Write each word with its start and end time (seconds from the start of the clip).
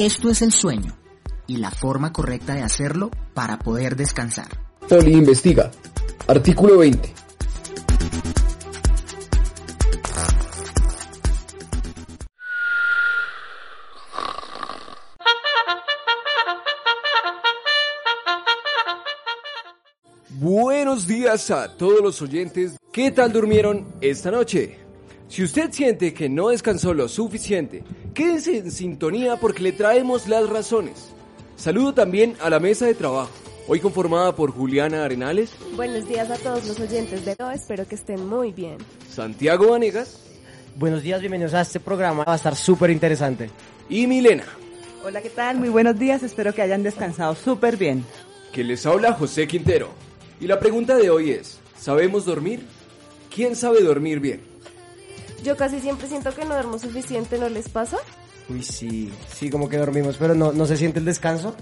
Esto 0.00 0.30
es 0.30 0.40
el 0.40 0.50
sueño 0.50 0.96
y 1.46 1.58
la 1.58 1.70
forma 1.70 2.10
correcta 2.10 2.54
de 2.54 2.62
hacerlo 2.62 3.10
para 3.34 3.58
poder 3.58 3.96
descansar. 3.96 4.48
Poli 4.88 5.12
investiga. 5.12 5.70
Artículo 6.26 6.78
20. 6.78 7.12
Buenos 20.30 21.06
días 21.06 21.50
a 21.50 21.76
todos 21.76 22.00
los 22.00 22.22
oyentes. 22.22 22.78
¿Qué 22.90 23.10
tal 23.10 23.34
durmieron 23.34 23.86
esta 24.00 24.30
noche? 24.30 24.78
Si 25.30 25.44
usted 25.44 25.70
siente 25.70 26.12
que 26.12 26.28
no 26.28 26.48
descansó 26.48 26.92
lo 26.92 27.06
suficiente, 27.06 27.84
quédese 28.20 28.58
en 28.58 28.70
sintonía 28.70 29.36
porque 29.36 29.62
le 29.62 29.72
traemos 29.72 30.28
las 30.28 30.46
razones. 30.46 31.08
Saludo 31.56 31.94
también 31.94 32.36
a 32.42 32.50
la 32.50 32.60
mesa 32.60 32.84
de 32.84 32.92
trabajo, 32.92 33.30
hoy 33.66 33.80
conformada 33.80 34.36
por 34.36 34.50
Juliana 34.50 35.06
Arenales. 35.06 35.52
Buenos 35.74 36.06
días 36.06 36.30
a 36.30 36.36
todos 36.36 36.66
los 36.66 36.78
oyentes 36.78 37.24
de 37.24 37.34
todo, 37.34 37.50
espero 37.50 37.88
que 37.88 37.94
estén 37.94 38.28
muy 38.28 38.52
bien. 38.52 38.76
Santiago 39.10 39.70
Vanegas. 39.70 40.20
Buenos 40.76 41.02
días, 41.02 41.20
bienvenidos 41.20 41.54
a 41.54 41.62
este 41.62 41.80
programa, 41.80 42.24
va 42.24 42.34
a 42.34 42.36
estar 42.36 42.54
súper 42.56 42.90
interesante. 42.90 43.48
Y 43.88 44.06
Milena. 44.06 44.44
Hola, 45.02 45.22
¿qué 45.22 45.30
tal? 45.30 45.56
Muy 45.56 45.70
buenos 45.70 45.98
días, 45.98 46.22
espero 46.22 46.52
que 46.52 46.60
hayan 46.60 46.82
descansado 46.82 47.34
súper 47.34 47.78
bien. 47.78 48.04
Que 48.52 48.62
les 48.62 48.84
habla 48.84 49.14
José 49.14 49.48
Quintero. 49.48 49.88
Y 50.42 50.46
la 50.46 50.60
pregunta 50.60 50.94
de 50.98 51.08
hoy 51.08 51.30
es, 51.30 51.58
¿sabemos 51.74 52.26
dormir? 52.26 52.66
¿Quién 53.34 53.56
sabe 53.56 53.80
dormir 53.82 54.20
bien? 54.20 54.42
Yo 55.42 55.56
casi 55.56 55.80
siempre 55.80 56.06
siento 56.06 56.34
que 56.34 56.44
no 56.44 56.54
duermo 56.54 56.78
suficiente, 56.78 57.38
¿no 57.38 57.48
les 57.48 57.68
pasa? 57.68 57.98
Uy, 58.48 58.62
sí, 58.62 59.12
sí, 59.32 59.50
como 59.50 59.68
que 59.68 59.78
dormimos, 59.78 60.16
pero 60.18 60.34
no, 60.34 60.52
no 60.52 60.66
se 60.66 60.76
siente 60.76 60.98
el 60.98 61.04
descanso. 61.04 61.54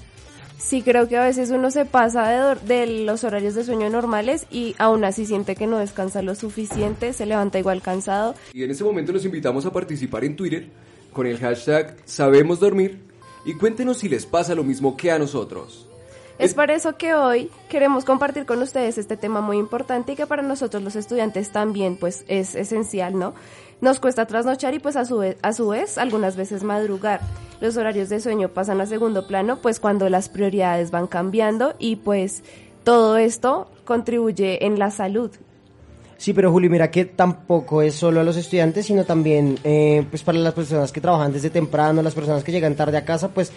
Sí, 0.58 0.82
creo 0.82 1.06
que 1.06 1.16
a 1.16 1.24
veces 1.24 1.50
uno 1.50 1.70
se 1.70 1.84
pasa 1.84 2.28
de, 2.28 2.56
de, 2.66 3.04
los 3.04 3.22
horarios 3.22 3.54
de 3.54 3.64
sueño 3.64 3.88
normales 3.90 4.46
y 4.50 4.74
aún 4.78 5.04
así 5.04 5.24
siente 5.24 5.54
que 5.54 5.68
no 5.68 5.78
descansa 5.78 6.20
lo 6.20 6.34
suficiente, 6.34 7.12
se 7.12 7.26
levanta 7.26 7.58
igual 7.60 7.80
cansado. 7.80 8.34
Y 8.52 8.64
en 8.64 8.70
este 8.72 8.82
momento 8.82 9.12
los 9.12 9.24
invitamos 9.24 9.64
a 9.66 9.72
participar 9.72 10.24
en 10.24 10.34
Twitter 10.34 10.68
con 11.12 11.26
el 11.26 11.38
hashtag 11.38 11.96
Sabemos 12.04 12.58
Dormir 12.58 12.98
y 13.44 13.54
cuéntenos 13.54 13.98
si 13.98 14.08
les 14.08 14.26
pasa 14.26 14.54
lo 14.54 14.64
mismo 14.64 14.96
que 14.96 15.12
a 15.12 15.18
nosotros. 15.18 15.88
Es 16.38 16.54
por 16.54 16.70
eso 16.70 16.96
que 16.96 17.14
hoy 17.14 17.50
queremos 17.68 18.04
compartir 18.04 18.46
con 18.46 18.62
ustedes 18.62 18.96
este 18.96 19.16
tema 19.16 19.40
muy 19.40 19.58
importante 19.58 20.12
y 20.12 20.16
que 20.16 20.26
para 20.26 20.42
nosotros 20.42 20.82
los 20.84 20.94
estudiantes 20.94 21.50
también 21.50 21.96
pues 21.96 22.24
es 22.28 22.54
esencial, 22.54 23.18
¿no? 23.18 23.34
Nos 23.80 24.00
cuesta 24.00 24.26
trasnochar 24.26 24.74
y 24.74 24.80
pues 24.80 24.96
a 24.96 25.04
su, 25.04 25.18
vez, 25.18 25.36
a 25.42 25.52
su 25.52 25.68
vez 25.68 25.98
algunas 25.98 26.36
veces 26.36 26.64
madrugar. 26.64 27.20
Los 27.60 27.76
horarios 27.76 28.08
de 28.08 28.20
sueño 28.20 28.48
pasan 28.48 28.80
a 28.80 28.86
segundo 28.86 29.26
plano 29.26 29.58
pues 29.62 29.78
cuando 29.78 30.08
las 30.08 30.28
prioridades 30.28 30.90
van 30.90 31.06
cambiando 31.06 31.74
y 31.78 31.96
pues 31.96 32.42
todo 32.84 33.16
esto 33.16 33.70
contribuye 33.84 34.64
en 34.66 34.78
la 34.78 34.90
salud. 34.90 35.30
Sí, 36.16 36.32
pero 36.32 36.50
Juli, 36.50 36.68
mira 36.68 36.90
que 36.90 37.04
tampoco 37.04 37.80
es 37.80 37.94
solo 37.94 38.20
a 38.20 38.24
los 38.24 38.36
estudiantes, 38.36 38.86
sino 38.86 39.04
también 39.04 39.56
eh, 39.62 40.04
pues 40.10 40.24
para 40.24 40.38
las 40.38 40.52
personas 40.54 40.90
que 40.90 41.00
trabajan 41.00 41.32
desde 41.32 41.48
temprano, 41.48 42.02
las 42.02 42.14
personas 42.14 42.42
que 42.42 42.50
llegan 42.50 42.74
tarde 42.74 42.96
a 42.96 43.04
casa, 43.04 43.28
pues 43.28 43.52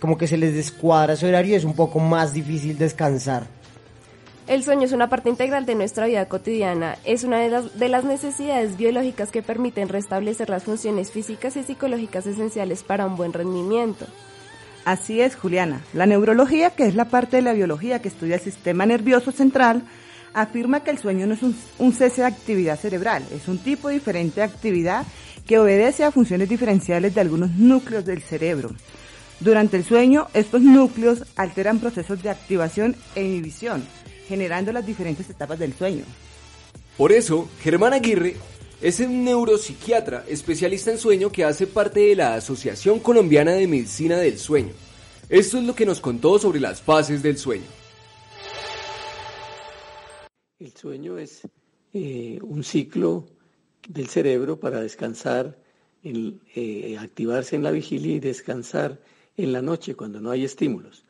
como 0.00 0.16
que 0.16 0.26
se 0.26 0.38
les 0.38 0.54
descuadra 0.54 1.12
ese 1.12 1.28
horario 1.28 1.52
y 1.52 1.56
es 1.56 1.64
un 1.64 1.74
poco 1.74 1.98
más 1.98 2.32
difícil 2.32 2.78
descansar. 2.78 3.46
El 4.48 4.64
sueño 4.64 4.84
es 4.84 4.92
una 4.92 5.10
parte 5.10 5.28
integral 5.28 5.66
de 5.66 5.74
nuestra 5.74 6.06
vida 6.06 6.26
cotidiana. 6.26 6.96
Es 7.04 7.22
una 7.22 7.38
de 7.38 7.50
las, 7.50 7.78
de 7.78 7.90
las, 7.90 8.04
necesidades 8.04 8.78
biológicas 8.78 9.30
que 9.30 9.42
permiten 9.42 9.90
restablecer 9.90 10.48
las 10.48 10.64
funciones 10.64 11.10
físicas 11.10 11.54
y 11.56 11.64
psicológicas 11.64 12.26
esenciales 12.26 12.82
para 12.82 13.04
un 13.04 13.14
buen 13.14 13.34
rendimiento. 13.34 14.06
Así 14.86 15.20
es, 15.20 15.36
Juliana. 15.36 15.82
La 15.92 16.06
neurología, 16.06 16.70
que 16.70 16.86
es 16.86 16.94
la 16.94 17.10
parte 17.10 17.36
de 17.36 17.42
la 17.42 17.52
biología 17.52 18.00
que 18.00 18.08
estudia 18.08 18.36
el 18.36 18.40
sistema 18.40 18.86
nervioso 18.86 19.32
central, 19.32 19.82
afirma 20.32 20.82
que 20.82 20.92
el 20.92 20.98
sueño 20.98 21.26
no 21.26 21.34
es 21.34 21.40
un 21.42 21.92
cese 21.92 22.22
de 22.22 22.28
actividad 22.28 22.78
cerebral, 22.78 23.24
es 23.30 23.48
un 23.48 23.58
tipo 23.58 23.90
diferente 23.90 24.40
de 24.40 24.46
actividad 24.46 25.04
que 25.46 25.58
obedece 25.58 26.04
a 26.04 26.10
funciones 26.10 26.48
diferenciales 26.48 27.14
de 27.14 27.20
algunos 27.20 27.50
núcleos 27.50 28.06
del 28.06 28.22
cerebro. 28.22 28.70
Durante 29.40 29.76
el 29.76 29.84
sueño, 29.84 30.28
estos 30.32 30.62
núcleos 30.62 31.24
alteran 31.36 31.80
procesos 31.80 32.22
de 32.22 32.30
activación 32.30 32.96
e 33.14 33.22
inhibición, 33.22 33.84
generando 34.28 34.72
las 34.72 34.86
diferentes 34.86 35.28
etapas 35.30 35.58
del 35.58 35.72
sueño. 35.72 36.04
Por 36.96 37.12
eso, 37.12 37.48
Germán 37.62 37.94
Aguirre 37.94 38.36
es 38.80 39.00
un 39.00 39.24
neuropsiquiatra 39.24 40.24
especialista 40.28 40.90
en 40.90 40.98
sueño 40.98 41.32
que 41.32 41.44
hace 41.44 41.66
parte 41.66 42.00
de 42.00 42.14
la 42.14 42.34
Asociación 42.34 43.00
Colombiana 43.00 43.52
de 43.52 43.66
Medicina 43.66 44.18
del 44.18 44.38
Sueño. 44.38 44.72
Esto 45.28 45.58
es 45.58 45.64
lo 45.64 45.74
que 45.74 45.86
nos 45.86 46.00
contó 46.00 46.38
sobre 46.38 46.60
las 46.60 46.80
fases 46.80 47.22
del 47.22 47.38
sueño. 47.38 47.66
El 50.58 50.72
sueño 50.72 51.18
es 51.18 51.42
eh, 51.92 52.38
un 52.42 52.64
ciclo 52.64 53.26
del 53.88 54.08
cerebro 54.08 54.58
para 54.58 54.80
descansar, 54.80 55.58
el, 56.02 56.40
eh, 56.54 56.96
activarse 56.98 57.56
en 57.56 57.62
la 57.62 57.70
vigilia 57.70 58.14
y 58.14 58.20
descansar 58.20 59.00
en 59.36 59.52
la 59.52 59.62
noche 59.62 59.94
cuando 59.94 60.20
no 60.20 60.30
hay 60.30 60.44
estímulos. 60.44 61.04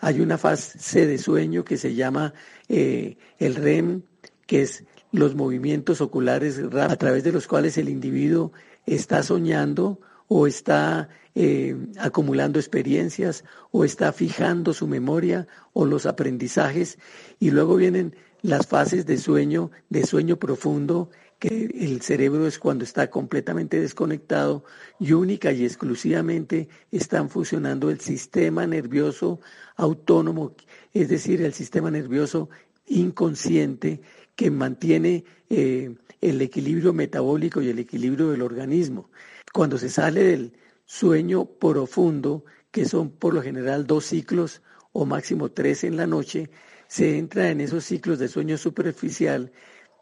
Hay 0.00 0.20
una 0.20 0.38
fase 0.38 1.06
de 1.06 1.18
sueño 1.18 1.64
que 1.64 1.76
se 1.76 1.94
llama 1.94 2.34
eh, 2.68 3.16
el 3.38 3.54
REM, 3.56 4.02
que 4.46 4.62
es 4.62 4.84
los 5.12 5.34
movimientos 5.34 6.00
oculares 6.00 6.60
a 6.72 6.96
través 6.96 7.24
de 7.24 7.32
los 7.32 7.46
cuales 7.46 7.78
el 7.78 7.88
individuo 7.88 8.52
está 8.86 9.22
soñando 9.22 10.00
o 10.28 10.46
está 10.46 11.08
eh, 11.34 11.76
acumulando 11.98 12.58
experiencias 12.58 13.44
o 13.70 13.84
está 13.84 14.12
fijando 14.12 14.74
su 14.74 14.86
memoria 14.86 15.46
o 15.72 15.86
los 15.86 16.06
aprendizajes. 16.06 16.98
Y 17.40 17.50
luego 17.50 17.76
vienen 17.76 18.14
las 18.42 18.66
fases 18.66 19.06
de 19.06 19.18
sueño, 19.18 19.70
de 19.88 20.04
sueño 20.04 20.36
profundo, 20.36 21.10
que 21.38 21.66
el 21.72 22.02
cerebro 22.02 22.46
es 22.46 22.58
cuando 22.58 22.84
está 22.84 23.10
completamente 23.10 23.80
desconectado 23.80 24.64
y 24.98 25.12
única 25.12 25.52
y 25.52 25.64
exclusivamente 25.64 26.68
están 26.90 27.30
funcionando 27.30 27.90
el 27.90 28.00
sistema 28.00 28.66
nervioso 28.66 29.40
autónomo, 29.78 30.54
es 30.92 31.08
decir, 31.08 31.40
el 31.40 31.54
sistema 31.54 31.90
nervioso 31.90 32.50
inconsciente 32.86 34.02
que 34.36 34.50
mantiene 34.50 35.24
eh, 35.48 35.94
el 36.20 36.42
equilibrio 36.42 36.92
metabólico 36.92 37.62
y 37.62 37.68
el 37.68 37.78
equilibrio 37.78 38.30
del 38.30 38.42
organismo. 38.42 39.10
Cuando 39.52 39.78
se 39.78 39.88
sale 39.88 40.24
del 40.24 40.52
sueño 40.84 41.46
profundo, 41.46 42.44
que 42.70 42.84
son 42.84 43.10
por 43.10 43.34
lo 43.34 43.40
general 43.40 43.86
dos 43.86 44.06
ciclos 44.06 44.62
o 44.92 45.06
máximo 45.06 45.50
tres 45.50 45.84
en 45.84 45.96
la 45.96 46.06
noche, 46.06 46.50
se 46.88 47.16
entra 47.16 47.50
en 47.50 47.60
esos 47.60 47.84
ciclos 47.84 48.18
de 48.18 48.28
sueño 48.28 48.58
superficial 48.58 49.52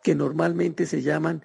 que 0.03 0.15
normalmente 0.15 0.87
se 0.87 1.03
llaman 1.03 1.43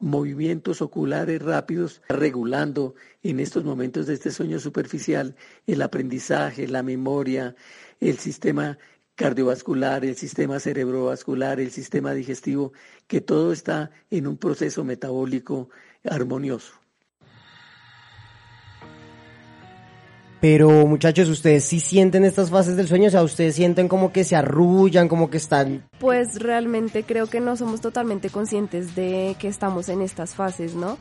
movimientos 0.00 0.80
oculares 0.80 1.42
rápidos, 1.42 2.02
regulando 2.08 2.94
en 3.22 3.40
estos 3.40 3.64
momentos 3.64 4.06
de 4.06 4.14
este 4.14 4.30
sueño 4.30 4.58
superficial 4.60 5.34
el 5.66 5.82
aprendizaje, 5.82 6.68
la 6.68 6.82
memoria, 6.82 7.56
el 8.00 8.18
sistema 8.18 8.78
cardiovascular, 9.16 10.04
el 10.04 10.16
sistema 10.16 10.60
cerebrovascular, 10.60 11.58
el 11.58 11.70
sistema 11.70 12.12
digestivo, 12.12 12.72
que 13.06 13.20
todo 13.20 13.52
está 13.52 13.90
en 14.10 14.26
un 14.26 14.36
proceso 14.36 14.84
metabólico 14.84 15.70
armonioso. 16.04 16.74
Pero 20.40 20.86
muchachos, 20.86 21.28
¿ustedes 21.28 21.64
sí 21.64 21.80
sienten 21.80 22.24
estas 22.24 22.50
fases 22.50 22.76
del 22.76 22.88
sueño? 22.88 23.08
O 23.08 23.10
sea, 23.10 23.22
¿ustedes 23.22 23.54
sienten 23.54 23.88
como 23.88 24.12
que 24.12 24.24
se 24.24 24.36
arrullan, 24.36 25.08
como 25.08 25.30
que 25.30 25.38
están...? 25.38 25.88
Pues 25.98 26.40
realmente 26.40 27.04
creo 27.04 27.26
que 27.26 27.40
no 27.40 27.56
somos 27.56 27.80
totalmente 27.80 28.28
conscientes 28.28 28.94
de 28.94 29.36
que 29.38 29.48
estamos 29.48 29.88
en 29.88 30.02
estas 30.02 30.34
fases, 30.34 30.74
¿no? 30.74 30.98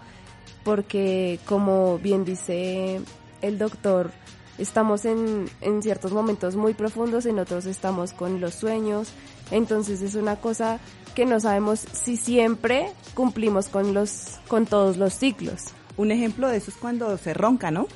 Porque 0.64 1.40
como 1.46 2.00
bien 2.00 2.24
dice 2.24 3.02
el 3.42 3.58
doctor, 3.58 4.12
estamos 4.58 5.06
en, 5.06 5.50
en 5.62 5.84
ciertos 5.84 6.14
momentos 6.14 6.56
muy 6.56 6.74
profundos, 6.74 7.26
en 7.26 7.40
otros 7.40 7.66
estamos 7.66 8.14
con 8.14 8.40
los 8.40 8.56
sueños, 8.56 9.10
entonces 9.52 10.02
es 10.02 10.16
una 10.16 10.38
cosa 10.38 10.80
que 11.14 11.26
no 11.26 11.40
sabemos 11.40 11.86
si 11.94 12.18
siempre 12.18 12.92
cumplimos 13.14 13.68
con 13.68 13.94
los 13.94 14.40
con 14.48 14.66
todos 14.66 14.98
los 14.98 15.14
ciclos. 15.14 15.66
Un 15.98 16.12
ejemplo 16.12 16.50
de 16.50 16.58
eso 16.58 16.72
es 16.72 16.78
cuando 16.78 17.18
se 17.18 17.34
ronca, 17.34 17.72
¿no? 17.72 17.88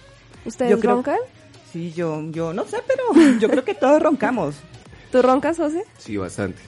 ¿Ustedes 0.45 0.71
Yo 0.71 0.79
creo- 0.79 0.95
roncan? 0.95 1.17
Sí, 1.71 1.93
yo, 1.95 2.21
yo 2.31 2.51
no 2.53 2.65
sé, 2.65 2.77
pero 2.87 3.03
yo 3.39 3.47
creo 3.49 3.63
que 3.63 3.75
todos 3.75 4.01
roncamos. 4.01 4.55
¿Tú 5.11 5.21
roncas, 5.21 5.57
José? 5.57 5.83
Sí, 5.97 6.17
bastante. 6.17 6.59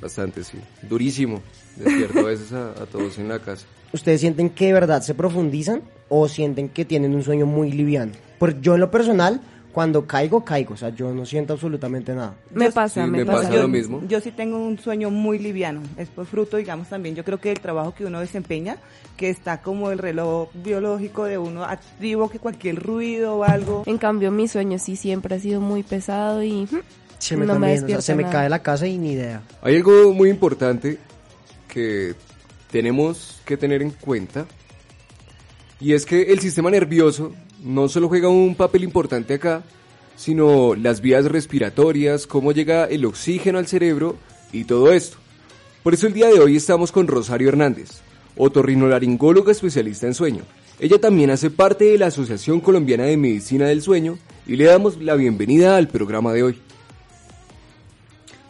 Bastante, 0.00 0.44
sí. 0.44 0.58
Durísimo. 0.82 1.42
Despierto 1.76 2.20
a 2.20 2.22
veces 2.24 2.52
a, 2.52 2.70
a 2.70 2.86
todos 2.86 3.18
en 3.18 3.28
la 3.28 3.38
casa. 3.38 3.66
¿Ustedes 3.92 4.20
sienten 4.20 4.50
que 4.50 4.66
de 4.66 4.72
verdad 4.72 5.02
se 5.02 5.14
profundizan 5.14 5.82
o 6.08 6.28
sienten 6.28 6.68
que 6.68 6.84
tienen 6.84 7.14
un 7.14 7.22
sueño 7.22 7.44
muy 7.46 7.70
liviano? 7.72 8.12
Porque 8.38 8.58
yo 8.60 8.74
en 8.74 8.80
lo 8.80 8.90
personal, 8.90 9.40
cuando 9.72 10.06
caigo, 10.06 10.44
caigo. 10.44 10.74
O 10.74 10.76
sea, 10.76 10.90
yo 10.90 11.12
no 11.12 11.24
siento 11.24 11.54
absolutamente 11.54 12.14
nada. 12.14 12.34
Me 12.52 12.70
pasa, 12.70 13.04
sí, 13.04 13.10
me, 13.10 13.18
me 13.18 13.26
pasa. 13.26 13.42
pasa 13.42 13.54
yo, 13.54 13.62
lo 13.62 13.68
mismo. 13.68 14.02
yo 14.08 14.20
sí 14.20 14.30
tengo 14.30 14.58
un 14.58 14.78
sueño 14.78 15.10
muy 15.10 15.38
liviano. 15.38 15.82
Es 15.96 16.08
por 16.08 16.26
fruto, 16.26 16.56
digamos, 16.56 16.88
también. 16.88 17.14
Yo 17.14 17.24
creo 17.24 17.38
que 17.38 17.50
el 17.52 17.60
trabajo 17.60 17.94
que 17.94 18.04
uno 18.04 18.20
desempeña, 18.20 18.76
que 19.16 19.30
está 19.30 19.62
como 19.62 19.90
el 19.90 19.98
reloj 19.98 20.50
biológico 20.54 21.24
de 21.24 21.38
uno 21.38 21.64
activo, 21.64 22.28
que 22.28 22.38
cualquier 22.38 22.76
ruido 22.76 23.36
o 23.36 23.44
algo. 23.44 23.84
En 23.86 23.98
cambio, 23.98 24.30
mi 24.30 24.48
sueño 24.48 24.78
sí 24.78 24.96
siempre 24.96 25.36
ha 25.36 25.38
sido 25.40 25.60
muy 25.60 25.82
pesado 25.82 26.42
y 26.42 26.68
mm, 26.70 26.80
Se 27.18 27.36
me, 27.36 27.46
no 27.46 27.58
me 27.58 27.60
también, 27.60 27.60
o 27.60 27.60
sea, 27.60 27.72
despierta 27.72 28.02
se 28.02 28.14
me 28.14 28.24
cae 28.24 28.48
la 28.48 28.62
casa 28.62 28.86
y 28.86 28.98
ni 28.98 29.12
idea. 29.12 29.42
Hay 29.62 29.76
algo 29.76 30.12
muy 30.12 30.30
importante 30.30 30.98
que 31.68 32.14
tenemos 32.70 33.40
que 33.44 33.56
tener 33.56 33.82
en 33.82 33.90
cuenta 33.90 34.46
y 35.80 35.94
es 35.94 36.04
que 36.04 36.22
el 36.22 36.40
sistema 36.40 36.70
nervioso 36.70 37.32
no 37.62 37.88
solo 37.88 38.08
juega 38.08 38.28
un 38.28 38.54
papel 38.54 38.84
importante 38.84 39.34
acá, 39.34 39.62
sino 40.16 40.74
las 40.74 41.00
vías 41.00 41.24
respiratorias, 41.24 42.26
cómo 42.26 42.52
llega 42.52 42.84
el 42.84 43.04
oxígeno 43.04 43.58
al 43.58 43.66
cerebro 43.66 44.16
y 44.52 44.64
todo 44.64 44.92
esto. 44.92 45.18
Por 45.82 45.94
eso 45.94 46.06
el 46.06 46.12
día 46.12 46.28
de 46.28 46.40
hoy 46.40 46.56
estamos 46.56 46.92
con 46.92 47.06
Rosario 47.06 47.48
Hernández, 47.48 48.00
otorrinolaringóloga 48.36 49.52
especialista 49.52 50.06
en 50.06 50.14
sueño. 50.14 50.42
Ella 50.78 51.00
también 51.00 51.30
hace 51.30 51.50
parte 51.50 51.84
de 51.84 51.98
la 51.98 52.06
Asociación 52.06 52.60
Colombiana 52.60 53.04
de 53.04 53.16
Medicina 53.16 53.66
del 53.66 53.82
Sueño 53.82 54.18
y 54.46 54.56
le 54.56 54.64
damos 54.64 54.98
la 54.98 55.14
bienvenida 55.14 55.76
al 55.76 55.88
programa 55.88 56.32
de 56.32 56.42
hoy. 56.42 56.58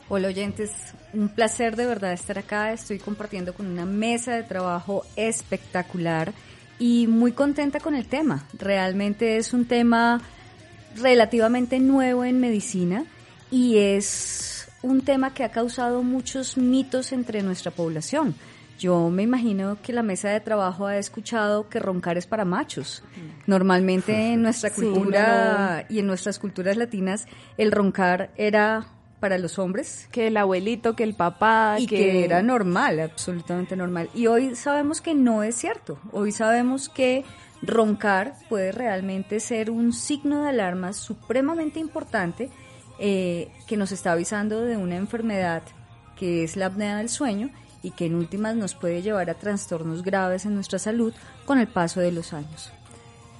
Hola 0.08 0.28
oyentes, 0.28 0.70
un 1.12 1.28
placer 1.28 1.76
de 1.76 1.86
verdad 1.86 2.12
estar 2.12 2.38
acá. 2.38 2.72
Estoy 2.72 2.98
compartiendo 2.98 3.54
con 3.54 3.66
una 3.66 3.84
mesa 3.84 4.34
de 4.34 4.42
trabajo 4.42 5.04
espectacular 5.14 6.32
y 6.80 7.06
muy 7.06 7.30
contenta 7.32 7.78
con 7.78 7.94
el 7.94 8.06
tema. 8.06 8.44
Realmente 8.58 9.36
es 9.36 9.52
un 9.52 9.66
tema 9.66 10.20
relativamente 10.96 11.78
nuevo 11.78 12.24
en 12.24 12.40
medicina 12.40 13.04
y 13.50 13.76
es 13.76 14.68
un 14.82 15.02
tema 15.02 15.32
que 15.34 15.44
ha 15.44 15.50
causado 15.50 16.02
muchos 16.02 16.56
mitos 16.56 17.12
entre 17.12 17.42
nuestra 17.42 17.70
población. 17.70 18.34
Yo 18.78 19.10
me 19.10 19.22
imagino 19.22 19.76
que 19.82 19.92
la 19.92 20.02
mesa 20.02 20.30
de 20.30 20.40
trabajo 20.40 20.86
ha 20.86 20.96
escuchado 20.96 21.68
que 21.68 21.78
roncar 21.78 22.16
es 22.16 22.26
para 22.26 22.46
machos. 22.46 23.02
Normalmente 23.46 24.32
en 24.32 24.40
nuestra 24.40 24.70
Sí, 24.70 24.80
cultura 24.80 25.84
y 25.90 25.98
en 25.98 26.06
nuestras 26.06 26.38
culturas 26.38 26.78
latinas 26.78 27.26
el 27.58 27.72
roncar 27.72 28.30
era 28.36 28.86
para 29.20 29.38
los 29.38 29.58
hombres 29.58 30.08
Que 30.10 30.26
el 30.28 30.36
abuelito, 30.36 30.96
que 30.96 31.04
el 31.04 31.14
papá, 31.14 31.76
y 31.78 31.86
que... 31.86 32.24
era 32.24 32.42
normal, 32.42 32.98
absolutamente 33.00 33.76
normal. 33.76 34.10
Y 34.14 34.26
hoy 34.26 34.56
sabemos 34.56 35.00
que 35.00 35.14
no 35.14 35.42
es 35.42 35.54
cierto. 35.54 35.98
Hoy 36.12 36.32
sabemos 36.32 36.88
que 36.88 37.24
roncar 37.62 38.34
puede 38.48 38.72
realmente 38.72 39.38
ser 39.38 39.70
un 39.70 39.92
signo 39.92 40.42
de 40.42 40.48
alarma 40.48 40.92
supremamente 40.92 41.78
importante 41.78 42.50
eh, 42.98 43.50
que 43.66 43.76
nos 43.76 43.92
está 43.92 44.12
avisando 44.12 44.62
de 44.62 44.76
una 44.76 44.96
enfermedad 44.96 45.62
que 46.16 46.44
es 46.44 46.56
la 46.56 46.66
apnea 46.66 46.98
del 46.98 47.08
sueño 47.08 47.50
y 47.82 47.92
que 47.92 48.06
en 48.06 48.14
últimas 48.14 48.56
nos 48.56 48.74
puede 48.74 49.02
llevar 49.02 49.30
a 49.30 49.34
trastornos 49.34 50.02
graves 50.02 50.44
en 50.44 50.54
nuestra 50.54 50.78
salud 50.78 51.14
con 51.46 51.58
el 51.58 51.66
paso 51.66 52.00
de 52.00 52.12
los 52.12 52.32
años. 52.32 52.72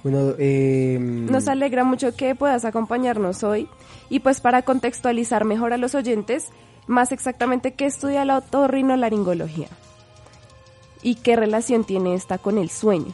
Bueno, 0.03 0.33
eh, 0.39 0.97
Nos 0.99 1.47
alegra 1.47 1.83
mucho 1.83 2.15
que 2.15 2.35
puedas 2.35 2.65
acompañarnos 2.65 3.43
hoy 3.43 3.67
y 4.09 4.19
pues 4.19 4.41
para 4.41 4.63
contextualizar 4.63 5.45
mejor 5.45 5.73
a 5.73 5.77
los 5.77 5.93
oyentes, 5.95 6.47
más 6.87 7.11
exactamente 7.11 7.73
qué 7.73 7.85
estudia 7.85 8.25
la 8.25 8.37
otorrinolaringología 8.37 9.67
y 11.03 11.15
qué 11.15 11.35
relación 11.35 11.83
tiene 11.83 12.15
esta 12.15 12.37
con 12.37 12.57
el 12.57 12.69
sueño. 12.69 13.13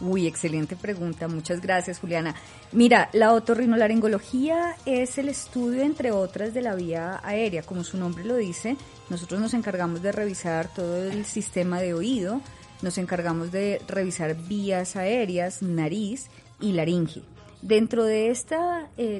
Uy, 0.00 0.26
excelente 0.26 0.76
pregunta. 0.76 1.28
Muchas 1.28 1.60
gracias, 1.60 2.00
Juliana. 2.00 2.34
Mira, 2.72 3.08
la 3.12 3.32
otorrinolaringología 3.32 4.76
es 4.84 5.18
el 5.18 5.28
estudio, 5.28 5.82
entre 5.82 6.10
otras, 6.10 6.52
de 6.52 6.62
la 6.62 6.74
vía 6.74 7.20
aérea. 7.22 7.62
Como 7.62 7.84
su 7.84 7.96
nombre 7.96 8.24
lo 8.24 8.36
dice, 8.36 8.76
nosotros 9.08 9.40
nos 9.40 9.54
encargamos 9.54 10.02
de 10.02 10.12
revisar 10.12 10.68
todo 10.74 11.04
el 11.04 11.24
sistema 11.24 11.80
de 11.80 11.94
oído, 11.94 12.40
nos 12.82 12.98
encargamos 12.98 13.52
de 13.52 13.80
revisar 13.88 14.34
vías 14.34 14.96
aéreas, 14.96 15.62
nariz 15.62 16.28
y 16.60 16.72
laringe. 16.72 17.22
Dentro 17.62 18.04
de 18.04 18.30
este 18.30 18.56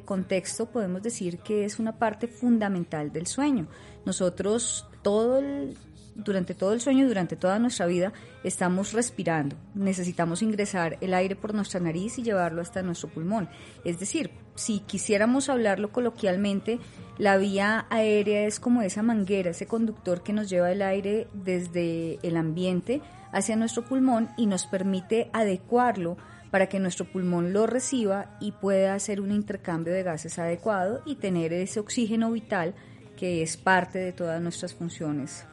contexto 0.04 0.66
podemos 0.66 1.02
decir 1.02 1.38
que 1.38 1.64
es 1.64 1.78
una 1.78 1.92
parte 1.98 2.28
fundamental 2.28 3.10
del 3.10 3.26
sueño. 3.26 3.66
Nosotros 4.04 4.86
todo 5.00 5.38
el, 5.38 5.78
durante 6.14 6.54
todo 6.54 6.72
el 6.72 6.80
sueño, 6.80 7.08
durante 7.08 7.36
toda 7.36 7.58
nuestra 7.58 7.86
vida, 7.86 8.12
estamos 8.42 8.92
respirando. 8.92 9.56
Necesitamos 9.74 10.42
ingresar 10.42 10.98
el 11.00 11.14
aire 11.14 11.36
por 11.36 11.54
nuestra 11.54 11.80
nariz 11.80 12.18
y 12.18 12.22
llevarlo 12.22 12.60
hasta 12.60 12.82
nuestro 12.82 13.08
pulmón. 13.08 13.48
Es 13.84 13.98
decir, 13.98 14.30
si 14.54 14.80
quisiéramos 14.80 15.48
hablarlo 15.48 15.90
coloquialmente, 15.90 16.78
la 17.16 17.36
vía 17.36 17.86
aérea 17.90 18.46
es 18.46 18.60
como 18.60 18.82
esa 18.82 19.02
manguera, 19.02 19.50
ese 19.50 19.66
conductor 19.66 20.22
que 20.22 20.32
nos 20.32 20.50
lleva 20.50 20.70
el 20.70 20.82
aire 20.82 21.28
desde 21.32 22.18
el 22.22 22.36
ambiente 22.36 23.00
hacia 23.34 23.56
nuestro 23.56 23.84
pulmón 23.84 24.30
y 24.36 24.46
nos 24.46 24.66
permite 24.66 25.28
adecuarlo 25.32 26.16
para 26.50 26.68
que 26.68 26.78
nuestro 26.78 27.04
pulmón 27.04 27.52
lo 27.52 27.66
reciba 27.66 28.36
y 28.40 28.52
pueda 28.52 28.94
hacer 28.94 29.20
un 29.20 29.32
intercambio 29.32 29.92
de 29.92 30.04
gases 30.04 30.38
adecuado 30.38 31.02
y 31.04 31.16
tener 31.16 31.52
ese 31.52 31.80
oxígeno 31.80 32.30
vital 32.30 32.74
que 33.16 33.42
es 33.42 33.56
parte 33.56 33.98
de 33.98 34.12
todas 34.12 34.40
nuestras 34.40 34.72
funciones. 34.72 35.44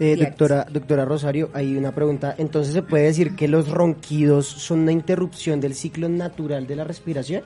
eh, 0.00 0.16
doctora, 0.16 0.66
doctora 0.68 1.04
Rosario, 1.04 1.50
hay 1.54 1.76
una 1.76 1.94
pregunta. 1.94 2.34
Entonces, 2.38 2.74
¿se 2.74 2.82
puede 2.82 3.04
decir 3.04 3.36
que 3.36 3.48
los 3.48 3.68
ronquidos 3.68 4.46
son 4.46 4.80
una 4.80 4.92
interrupción 4.92 5.60
del 5.60 5.74
ciclo 5.74 6.08
natural 6.08 6.66
de 6.66 6.76
la 6.76 6.84
respiración? 6.84 7.44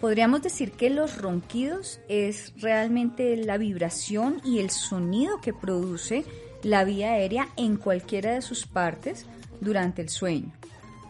Podríamos 0.00 0.42
decir 0.42 0.72
que 0.72 0.90
los 0.90 1.18
ronquidos 1.18 2.00
es 2.08 2.52
realmente 2.60 3.36
la 3.36 3.56
vibración 3.56 4.40
y 4.44 4.58
el 4.58 4.70
sonido 4.70 5.40
que 5.40 5.52
produce 5.52 6.24
la 6.66 6.82
vía 6.82 7.12
aérea 7.12 7.48
en 7.56 7.76
cualquiera 7.76 8.32
de 8.32 8.42
sus 8.42 8.66
partes 8.66 9.24
durante 9.60 10.02
el 10.02 10.08
sueño. 10.08 10.50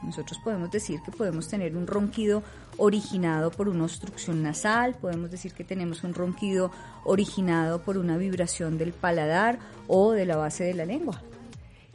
Nosotros 0.03 0.39
podemos 0.45 0.71
decir 0.71 1.01
que 1.03 1.11
podemos 1.11 1.49
tener 1.49 1.75
un 1.77 1.87
ronquido 1.87 2.43
originado 2.77 3.51
por 3.51 3.71
una 3.71 3.85
obstrucción 3.85 4.43
nasal, 4.43 4.97
podemos 5.01 5.31
decir 5.31 5.55
que 5.55 5.65
tenemos 5.65 6.05
un 6.05 6.13
ronquido 6.13 6.71
originado 7.05 7.81
por 7.81 7.97
una 7.97 8.19
vibración 8.19 8.77
del 8.77 8.93
paladar 8.93 9.59
o 9.89 10.13
de 10.13 10.27
la 10.27 10.37
base 10.37 10.65
de 10.65 10.75
la 10.75 10.85
lengua. 10.85 11.23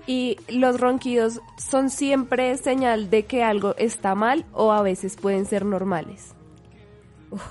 Y 0.07 0.37
los 0.49 0.79
ronquidos 0.79 1.39
son 1.57 1.91
siempre 1.91 2.57
señal 2.57 3.11
de 3.11 3.25
que 3.25 3.43
algo 3.43 3.75
está 3.77 4.15
mal 4.15 4.43
o 4.53 4.71
a 4.71 4.81
veces 4.81 5.17
pueden 5.17 5.45
ser 5.45 5.65
normales. 5.65 6.33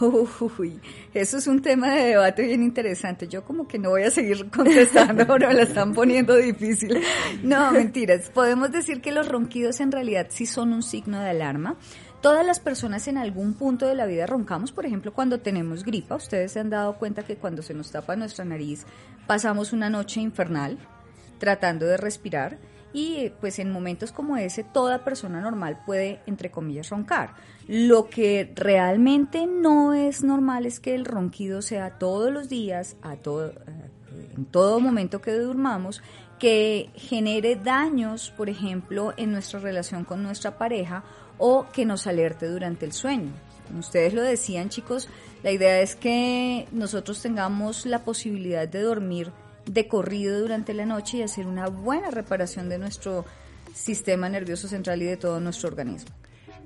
Uy, 0.01 0.79
eso 1.15 1.39
es 1.39 1.47
un 1.47 1.63
tema 1.63 1.95
de 1.95 2.05
debate 2.11 2.43
bien 2.43 2.63
interesante. 2.63 3.27
Yo 3.29 3.45
como 3.45 3.67
que 3.67 3.79
no 3.79 3.91
voy 3.91 4.03
a 4.03 4.11
seguir 4.11 4.51
contestando, 4.55 5.27
pero 5.27 5.49
me 5.49 5.55
la 5.55 5.63
están 5.63 5.95
poniendo 5.95 6.37
difícil. 6.37 7.01
No, 7.43 7.71
mentiras. 7.71 8.31
Podemos 8.31 8.71
decir 8.71 9.01
que 9.01 9.13
los 9.13 9.29
ronquidos 9.29 9.81
en 9.81 9.93
realidad 9.93 10.27
sí 10.29 10.47
son 10.47 10.73
un 10.73 10.83
signo 10.83 11.21
de 11.21 11.31
alarma. 11.31 11.77
Todas 12.21 12.45
las 12.45 12.61
personas 12.61 13.09
en 13.09 13.17
algún 13.17 13.55
punto 13.55 13.87
de 13.87 13.95
la 13.95 14.05
vida 14.05 14.27
roncamos, 14.27 14.73
por 14.73 14.85
ejemplo, 14.85 15.15
cuando 15.15 15.41
tenemos 15.41 15.85
gripa. 15.85 16.17
Ustedes 16.17 16.53
se 16.53 16.61
han 16.61 16.69
dado 16.69 16.99
cuenta 16.99 17.23
que 17.23 17.37
cuando 17.37 17.63
se 17.63 17.73
nos 17.73 17.91
tapa 17.91 18.17
nuestra 18.17 18.45
nariz 18.45 18.85
pasamos 19.27 19.73
una 19.73 19.89
noche 19.89 20.21
infernal 20.21 20.79
tratando 21.39 21.87
de 21.87 21.97
respirar 21.97 22.59
y 22.93 23.31
pues 23.41 23.59
en 23.59 23.71
momentos 23.71 24.13
como 24.13 24.37
ese 24.37 24.65
toda 24.65 25.05
persona 25.05 25.41
normal 25.41 25.81
puede 25.87 26.21
entre 26.27 26.51
comillas 26.51 26.91
roncar. 26.91 27.35
Lo 27.73 28.11
que 28.11 28.51
realmente 28.57 29.47
no 29.47 29.95
es 29.95 30.25
normal 30.25 30.67
es 30.67 30.81
que 30.81 30.93
el 30.93 31.05
ronquido 31.05 31.63
sea 31.63 32.01
todos 32.01 32.33
los 32.33 32.49
días, 32.49 32.97
a 33.01 33.15
todo, 33.15 33.51
eh, 33.51 33.55
en 34.37 34.45
todo 34.45 34.81
momento 34.81 35.21
que 35.21 35.31
durmamos, 35.35 36.03
que 36.41 36.91
genere 36.97 37.55
daños, 37.55 38.33
por 38.37 38.51
ejemplo, 38.51 39.15
en 39.17 39.31
nuestra 39.31 39.61
relación 39.61 40.05
con 40.05 40.21
nuestra 40.21 40.59
pareja 40.59 41.05
o 41.39 41.67
que 41.73 41.87
nos 41.87 42.09
alerte 42.09 42.49
durante 42.49 42.87
el 42.87 42.93
sueño. 42.93 43.31
Como 43.69 43.79
ustedes 43.79 44.15
lo 44.15 44.23
decían, 44.23 44.69
chicos, 44.69 45.09
la 45.45 45.53
idea 45.53 45.81
es 45.81 45.95
que 45.95 46.67
nosotros 46.73 47.23
tengamos 47.23 47.87
la 47.87 48.01
posibilidad 48.01 48.67
de 48.67 48.83
dormir 48.83 49.31
de 49.65 49.87
corrido 49.87 50.41
durante 50.41 50.75
la 50.75 50.87
noche 50.87 51.19
y 51.19 51.23
hacer 51.23 51.47
una 51.47 51.69
buena 51.69 52.11
reparación 52.11 52.69
de 52.69 52.79
nuestro 52.79 53.25
sistema 53.73 54.29
nervioso 54.29 54.67
central 54.67 55.03
y 55.03 55.05
de 55.05 55.17
todo 55.17 55.39
nuestro 55.39 55.69
organismo. 55.69 56.11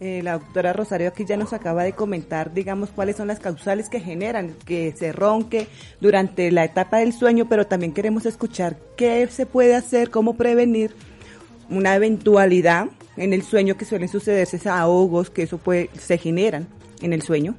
Eh, 0.00 0.22
la 0.22 0.32
doctora 0.32 0.72
Rosario 0.72 1.08
aquí 1.08 1.24
ya 1.24 1.36
nos 1.36 1.52
acaba 1.52 1.84
de 1.84 1.92
comentar, 1.92 2.52
digamos, 2.52 2.90
cuáles 2.90 3.16
son 3.16 3.28
las 3.28 3.38
causales 3.38 3.88
que 3.88 4.00
generan 4.00 4.54
que 4.66 4.92
se 4.96 5.12
ronque 5.12 5.68
durante 6.00 6.50
la 6.50 6.64
etapa 6.64 6.98
del 6.98 7.12
sueño, 7.12 7.46
pero 7.48 7.66
también 7.66 7.92
queremos 7.92 8.26
escuchar 8.26 8.76
qué 8.96 9.26
se 9.28 9.46
puede 9.46 9.76
hacer, 9.76 10.10
cómo 10.10 10.34
prevenir 10.34 10.94
una 11.70 11.94
eventualidad 11.94 12.88
en 13.16 13.32
el 13.32 13.42
sueño 13.42 13.76
que 13.76 13.84
suelen 13.84 14.08
sucederse 14.08 14.56
esos 14.56 14.66
ahogos 14.66 15.30
que 15.30 15.44
eso 15.44 15.58
puede, 15.58 15.90
se 15.98 16.18
generan 16.18 16.66
en 17.00 17.12
el 17.12 17.22
sueño. 17.22 17.54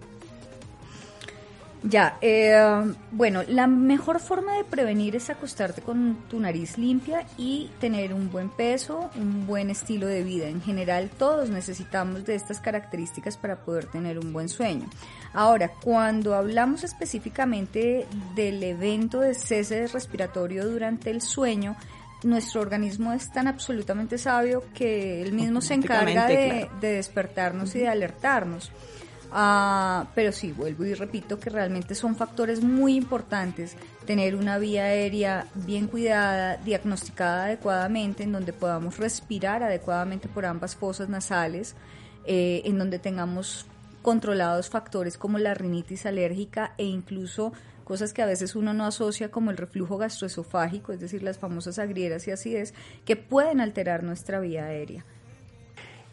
Ya, 1.87 2.17
eh, 2.19 2.83
bueno, 3.11 3.43
la 3.47 3.67
mejor 3.67 4.19
forma 4.19 4.57
de 4.57 4.63
prevenir 4.63 5.15
es 5.15 5.29
acostarte 5.29 5.83
con 5.83 6.17
tu 6.27 6.39
nariz 6.39 6.79
limpia 6.79 7.27
y 7.37 7.69
tener 7.79 8.11
un 8.11 8.31
buen 8.31 8.49
peso, 8.49 9.11
un 9.15 9.45
buen 9.45 9.69
estilo 9.69 10.07
de 10.07 10.23
vida. 10.23 10.47
En 10.47 10.63
general, 10.63 11.11
todos 11.15 11.51
necesitamos 11.51 12.25
de 12.25 12.33
estas 12.33 12.59
características 12.59 13.37
para 13.37 13.57
poder 13.57 13.85
tener 13.85 14.17
un 14.17 14.33
buen 14.33 14.49
sueño. 14.49 14.87
Ahora, 15.31 15.69
cuando 15.69 16.33
hablamos 16.33 16.83
específicamente 16.83 18.07
del 18.33 18.63
evento 18.63 19.19
de 19.19 19.35
cese 19.35 19.85
respiratorio 19.85 20.67
durante 20.67 21.11
el 21.11 21.21
sueño, 21.21 21.75
nuestro 22.23 22.61
organismo 22.61 23.13
es 23.13 23.31
tan 23.31 23.47
absolutamente 23.47 24.17
sabio 24.17 24.63
que 24.73 25.21
él 25.21 25.33
mismo 25.33 25.61
se 25.61 25.75
encarga 25.75 26.25
de, 26.25 26.67
de 26.81 26.93
despertarnos 26.93 27.75
y 27.75 27.79
de 27.79 27.89
alertarnos. 27.89 28.71
Ah, 29.37 30.07
pero 30.15 30.31
sí, 30.31 30.53
vuelvo 30.53 30.85
y 30.85 30.93
repito 30.93 31.41
que 31.41 31.49
realmente 31.49 31.93
son 31.93 32.15
factores 32.15 32.63
muy 32.63 32.95
importantes 32.95 33.75
tener 34.05 34.33
una 34.33 34.57
vía 34.57 34.85
aérea 34.85 35.47
bien 35.55 35.87
cuidada, 35.87 36.55
diagnosticada 36.55 37.43
adecuadamente, 37.43 38.23
en 38.23 38.31
donde 38.31 38.53
podamos 38.53 38.97
respirar 38.97 39.61
adecuadamente 39.61 40.29
por 40.29 40.45
ambas 40.45 40.77
fosas 40.77 41.09
nasales, 41.09 41.75
eh, 42.25 42.61
en 42.63 42.77
donde 42.77 42.97
tengamos 42.97 43.65
controlados 44.01 44.69
factores 44.69 45.17
como 45.17 45.37
la 45.37 45.53
rinitis 45.53 46.05
alérgica 46.05 46.73
e 46.77 46.85
incluso 46.85 47.51
cosas 47.83 48.13
que 48.13 48.21
a 48.21 48.27
veces 48.27 48.55
uno 48.55 48.73
no 48.73 48.85
asocia 48.85 49.31
como 49.31 49.51
el 49.51 49.57
reflujo 49.57 49.97
gastroesofágico, 49.97 50.93
es 50.93 51.01
decir, 51.01 51.23
las 51.23 51.39
famosas 51.39 51.77
agrieras 51.77 52.25
y 52.29 52.31
acidez, 52.31 52.73
que 53.03 53.17
pueden 53.17 53.59
alterar 53.59 54.01
nuestra 54.01 54.39
vía 54.39 54.63
aérea. 54.67 55.03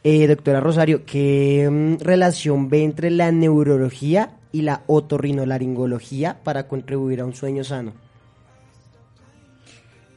Eh, 0.04 0.26
doctora 0.26 0.58
Rosario, 0.58 1.04
¿qué 1.06 1.68
mm, 1.70 2.02
relación 2.02 2.68
ve 2.68 2.82
entre 2.82 3.10
la 3.10 3.30
neurología 3.30 4.36
y 4.50 4.62
la 4.62 4.82
otorrinolaringología 4.88 6.42
para 6.42 6.66
contribuir 6.66 7.20
a 7.20 7.24
un 7.24 7.34
sueño 7.34 7.62
sano? 7.62 7.92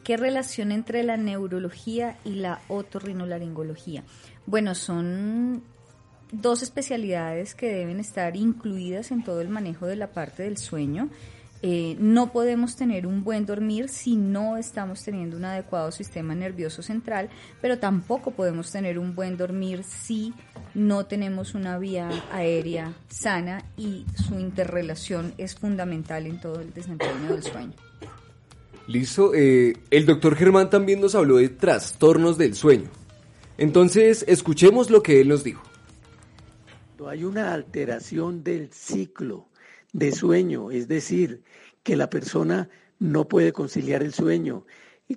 ¿Qué 0.03 0.17
relación 0.17 0.71
entre 0.71 1.03
la 1.03 1.17
neurología 1.17 2.17
y 2.23 2.35
la 2.35 2.61
otorrinolaringología? 2.67 4.03
Bueno, 4.47 4.73
son 4.73 5.63
dos 6.31 6.63
especialidades 6.63 7.53
que 7.53 7.71
deben 7.71 7.99
estar 7.99 8.35
incluidas 8.35 9.11
en 9.11 9.23
todo 9.23 9.41
el 9.41 9.49
manejo 9.49 9.85
de 9.85 9.95
la 9.97 10.07
parte 10.07 10.43
del 10.43 10.57
sueño. 10.57 11.09
Eh, 11.61 11.95
no 11.99 12.31
podemos 12.31 12.75
tener 12.75 13.07
un 13.07 13.23
buen 13.23 13.45
dormir 13.45 13.89
si 13.89 14.15
no 14.15 14.57
estamos 14.57 15.03
teniendo 15.03 15.37
un 15.37 15.45
adecuado 15.45 15.91
sistema 15.91 16.35
nervioso 16.35 16.81
central, 16.83 17.29
pero 17.61 17.79
tampoco 17.79 18.31
podemos 18.31 18.71
tener 18.71 18.99
un 18.99 19.15
buen 19.15 19.37
dormir 19.37 19.83
si 19.83 20.33
no 20.73 21.05
tenemos 21.05 21.55
una 21.55 21.79
vía 21.79 22.09
aérea 22.31 22.93
sana 23.07 23.63
y 23.77 24.05
su 24.27 24.39
interrelación 24.39 25.33
es 25.37 25.55
fundamental 25.55 26.27
en 26.27 26.39
todo 26.39 26.59
el 26.59 26.73
desempeño 26.73 27.29
del 27.29 27.43
sueño. 27.43 27.73
Listo, 28.87 29.33
eh, 29.33 29.73
el 29.89 30.05
doctor 30.05 30.35
Germán 30.35 30.69
también 30.69 31.01
nos 31.01 31.15
habló 31.15 31.37
de 31.37 31.49
trastornos 31.49 32.37
del 32.37 32.53
sueño. 32.53 32.89
Entonces, 33.57 34.23
escuchemos 34.27 34.91
lo 34.91 35.01
que 35.01 35.21
él 35.21 35.29
nos 35.29 35.43
dijo. 35.43 35.63
Hay 37.07 37.23
una 37.23 37.53
alteración 37.53 38.43
del 38.43 38.71
ciclo 38.71 39.47
de 39.95 40.11
sueño, 40.11 40.71
es 40.71 40.89
decir, 40.89 41.41
que 41.81 41.95
la 41.95 42.09
persona 42.09 42.69
no 42.99 43.29
puede 43.29 43.53
conciliar 43.53 44.03
el 44.03 44.13
sueño. 44.13 44.65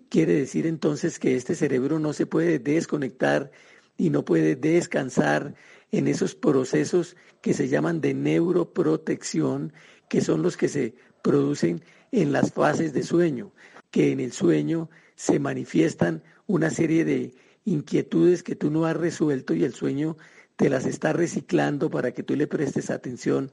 Quiere 0.08 0.34
decir 0.34 0.68
entonces 0.68 1.18
que 1.18 1.34
este 1.34 1.56
cerebro 1.56 1.98
no 1.98 2.12
se 2.12 2.26
puede 2.26 2.60
desconectar 2.60 3.50
y 3.96 4.10
no 4.10 4.24
puede 4.24 4.54
descansar 4.54 5.56
en 5.90 6.06
esos 6.06 6.36
procesos 6.36 7.16
que 7.42 7.54
se 7.54 7.66
llaman 7.66 8.00
de 8.00 8.14
neuroprotección, 8.14 9.72
que 10.08 10.20
son 10.20 10.42
los 10.42 10.56
que 10.56 10.68
se 10.68 10.94
producen 11.22 11.82
en 12.12 12.30
las 12.30 12.52
fases 12.52 12.92
de 12.92 13.02
sueño, 13.02 13.52
que 13.90 14.12
en 14.12 14.20
el 14.20 14.30
sueño 14.30 14.90
se 15.16 15.40
manifiestan 15.40 16.22
una 16.46 16.70
serie 16.70 17.04
de 17.04 17.34
inquietudes 17.64 18.44
que 18.44 18.54
tú 18.54 18.70
no 18.70 18.86
has 18.86 18.96
resuelto 18.96 19.54
y 19.54 19.64
el 19.64 19.74
sueño 19.74 20.16
te 20.54 20.68
las 20.68 20.86
está 20.86 21.12
reciclando 21.12 21.90
para 21.90 22.12
que 22.12 22.22
tú 22.22 22.36
le 22.36 22.46
prestes 22.46 22.90
atención 22.90 23.50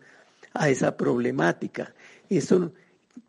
a 0.55 0.69
esa 0.69 0.97
problemática. 0.97 1.93
Esto 2.29 2.73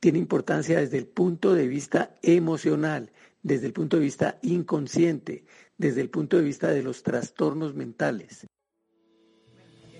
tiene 0.00 0.18
importancia 0.18 0.80
desde 0.80 0.98
el 0.98 1.06
punto 1.06 1.54
de 1.54 1.68
vista 1.68 2.14
emocional, 2.22 3.10
desde 3.42 3.66
el 3.66 3.72
punto 3.72 3.96
de 3.96 4.04
vista 4.04 4.38
inconsciente, 4.42 5.44
desde 5.76 6.00
el 6.00 6.08
punto 6.08 6.36
de 6.36 6.44
vista 6.44 6.68
de 6.68 6.82
los 6.82 7.02
trastornos 7.02 7.74
mentales. 7.74 8.46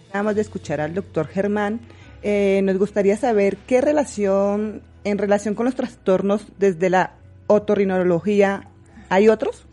Acabamos 0.09 0.37
de 0.37 0.41
escuchar 0.41 0.81
al 0.81 0.95
doctor 0.95 1.27
Germán. 1.27 1.81
Eh, 2.23 2.61
nos 2.63 2.79
gustaría 2.79 3.17
saber 3.17 3.57
qué 3.67 3.81
relación, 3.81 4.83
en 5.05 5.19
relación 5.19 5.55
con 5.55 5.67
los 5.67 5.75
trastornos 5.75 6.47
desde 6.59 6.89
la 6.91 7.19
otorrinología, 7.49 8.71
¿hay 9.09 9.29
otros? 9.29 9.67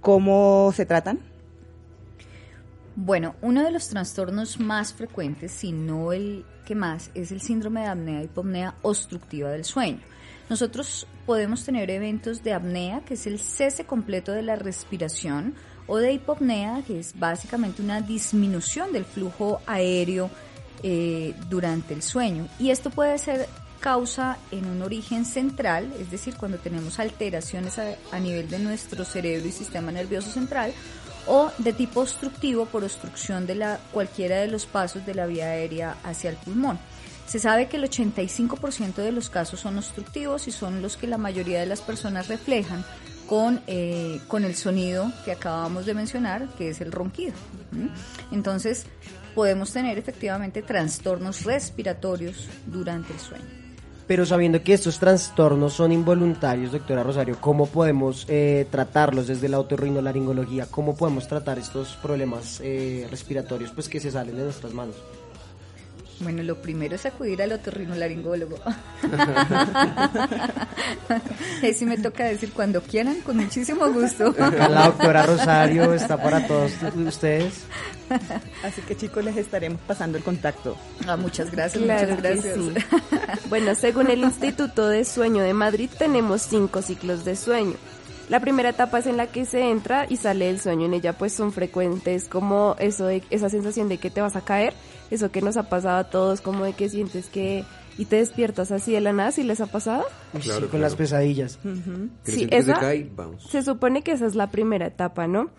¿Cómo 0.00 0.72
se 0.74 0.86
tratan? 0.86 1.20
Bueno, 2.96 3.36
uno 3.42 3.62
de 3.62 3.70
los 3.70 3.88
trastornos 3.88 4.58
más 4.58 4.92
frecuentes, 4.92 5.52
si 5.52 5.70
no 5.70 6.12
el 6.12 6.44
más, 6.74 7.10
es 7.14 7.32
el 7.32 7.40
síndrome 7.40 7.80
de 7.82 7.86
apnea 7.86 8.22
hipopnea 8.22 8.74
obstructiva 8.82 9.50
del 9.50 9.64
sueño. 9.64 10.00
Nosotros 10.48 11.06
podemos 11.26 11.64
tener 11.64 11.90
eventos 11.90 12.42
de 12.42 12.54
apnea, 12.54 13.04
que 13.04 13.14
es 13.14 13.26
el 13.26 13.38
cese 13.38 13.84
completo 13.84 14.32
de 14.32 14.42
la 14.42 14.56
respiración, 14.56 15.54
o 15.86 15.98
de 15.98 16.12
hipopnea, 16.12 16.82
que 16.86 16.98
es 17.00 17.18
básicamente 17.18 17.82
una 17.82 18.00
disminución 18.00 18.92
del 18.92 19.04
flujo 19.04 19.60
aéreo 19.66 20.30
eh, 20.82 21.34
durante 21.48 21.94
el 21.94 22.02
sueño. 22.02 22.48
Y 22.58 22.70
esto 22.70 22.90
puede 22.90 23.18
ser 23.18 23.48
causa 23.80 24.38
en 24.50 24.66
un 24.66 24.82
origen 24.82 25.24
central, 25.24 25.92
es 25.98 26.10
decir, 26.10 26.34
cuando 26.36 26.58
tenemos 26.58 26.98
alteraciones 26.98 27.78
a 27.78 28.18
nivel 28.18 28.48
de 28.48 28.58
nuestro 28.58 29.04
cerebro 29.04 29.48
y 29.48 29.52
sistema 29.52 29.92
nervioso 29.92 30.30
central, 30.30 30.72
o 31.28 31.52
de 31.58 31.72
tipo 31.72 32.00
obstructivo 32.00 32.66
por 32.66 32.82
obstrucción 32.82 33.46
de 33.46 33.54
la, 33.54 33.78
cualquiera 33.92 34.38
de 34.38 34.48
los 34.48 34.66
pasos 34.66 35.04
de 35.06 35.14
la 35.14 35.26
vía 35.26 35.46
aérea 35.46 35.96
hacia 36.02 36.30
el 36.30 36.36
pulmón. 36.36 36.78
Se 37.26 37.38
sabe 37.38 37.68
que 37.68 37.76
el 37.76 37.84
85% 37.84 38.94
de 38.94 39.12
los 39.12 39.28
casos 39.28 39.60
son 39.60 39.76
obstructivos 39.76 40.48
y 40.48 40.50
son 40.50 40.80
los 40.80 40.96
que 40.96 41.06
la 41.06 41.18
mayoría 41.18 41.60
de 41.60 41.66
las 41.66 41.82
personas 41.82 42.28
reflejan 42.28 42.84
con, 43.26 43.60
eh, 43.66 44.20
con 44.28 44.44
el 44.44 44.56
sonido 44.56 45.12
que 45.26 45.32
acabamos 45.32 45.84
de 45.84 45.92
mencionar, 45.92 46.48
que 46.56 46.70
es 46.70 46.80
el 46.80 46.90
ronquido. 46.90 47.34
Entonces, 48.32 48.86
podemos 49.34 49.70
tener 49.70 49.98
efectivamente 49.98 50.62
trastornos 50.62 51.44
respiratorios 51.44 52.48
durante 52.66 53.12
el 53.12 53.20
sueño. 53.20 53.57
Pero 54.08 54.24
sabiendo 54.24 54.62
que 54.62 54.72
estos 54.72 54.98
trastornos 54.98 55.74
son 55.74 55.92
involuntarios, 55.92 56.72
doctora 56.72 57.02
Rosario, 57.02 57.36
¿cómo 57.38 57.66
podemos 57.66 58.24
eh, 58.28 58.66
tratarlos 58.70 59.26
desde 59.26 59.50
la 59.50 59.60
otorrinolaringología? 59.60 60.66
¿Cómo 60.70 60.96
podemos 60.96 61.28
tratar 61.28 61.58
estos 61.58 61.94
problemas 61.96 62.58
eh, 62.64 63.06
respiratorios 63.10 63.70
pues 63.70 63.86
que 63.86 64.00
se 64.00 64.10
salen 64.10 64.36
de 64.38 64.44
nuestras 64.44 64.72
manos? 64.72 64.96
Bueno, 66.20 66.42
lo 66.42 66.60
primero 66.60 66.96
es 66.96 67.06
acudir 67.06 67.40
al 67.42 67.52
otorrinolaringólogo. 67.52 68.58
Eso 71.62 71.86
me 71.86 71.96
toca 71.96 72.24
decir 72.24 72.50
cuando 72.52 72.82
quieran, 72.82 73.20
con 73.20 73.36
muchísimo 73.36 73.88
gusto. 73.92 74.34
La 74.38 74.86
doctora 74.86 75.26
Rosario 75.26 75.94
está 75.94 76.20
para 76.20 76.44
todos 76.46 76.72
ustedes. 76.96 77.64
Así 78.64 78.82
que 78.82 78.96
chicos, 78.96 79.24
les 79.24 79.36
estaremos 79.36 79.80
pasando 79.86 80.18
el 80.18 80.24
contacto. 80.24 80.76
Ah, 81.06 81.16
muchas 81.16 81.52
gracias, 81.52 81.82
muchas 81.82 82.20
gracias. 82.20 82.58
bueno, 83.48 83.74
según 83.74 84.10
el 84.10 84.20
Instituto 84.20 84.88
de 84.88 85.04
Sueño 85.04 85.42
de 85.42 85.54
Madrid, 85.54 85.90
tenemos 85.98 86.42
cinco 86.42 86.82
ciclos 86.82 87.24
de 87.24 87.36
sueño. 87.36 87.76
La 88.28 88.40
primera 88.40 88.70
etapa 88.70 88.98
es 88.98 89.06
en 89.06 89.16
la 89.16 89.26
que 89.26 89.46
se 89.46 89.70
entra 89.70 90.06
y 90.08 90.16
sale 90.16 90.50
el 90.50 90.60
sueño. 90.60 90.86
En 90.86 90.94
ella 90.94 91.14
pues 91.14 91.32
son 91.32 91.52
frecuentes 91.52 92.28
como 92.28 92.76
eso 92.78 93.06
de, 93.06 93.22
esa 93.30 93.48
sensación 93.48 93.88
de 93.88 93.98
que 93.98 94.10
te 94.10 94.20
vas 94.20 94.36
a 94.36 94.42
caer, 94.42 94.74
eso 95.10 95.30
que 95.30 95.40
nos 95.40 95.56
ha 95.56 95.68
pasado 95.70 95.98
a 95.98 96.04
todos, 96.04 96.40
como 96.40 96.64
de 96.64 96.74
que 96.74 96.88
sientes 96.88 97.28
que 97.28 97.64
y 97.96 98.04
te 98.04 98.16
despiertas 98.16 98.70
así 98.70 98.92
de 98.92 99.00
la 99.00 99.12
nada, 99.12 99.32
si 99.32 99.42
les 99.42 99.60
ha 99.60 99.66
pasado? 99.66 100.04
Claro, 100.40 100.70
con 100.70 100.80
las 100.80 100.94
pesadillas. 100.94 101.58
Sí, 102.22 102.46
esa, 102.50 102.80
se 103.50 103.62
supone 103.62 104.02
que 104.02 104.12
esa 104.12 104.26
es 104.26 104.36
la 104.36 104.52
primera 104.52 104.86
etapa, 104.86 105.26
¿no? 105.26 105.50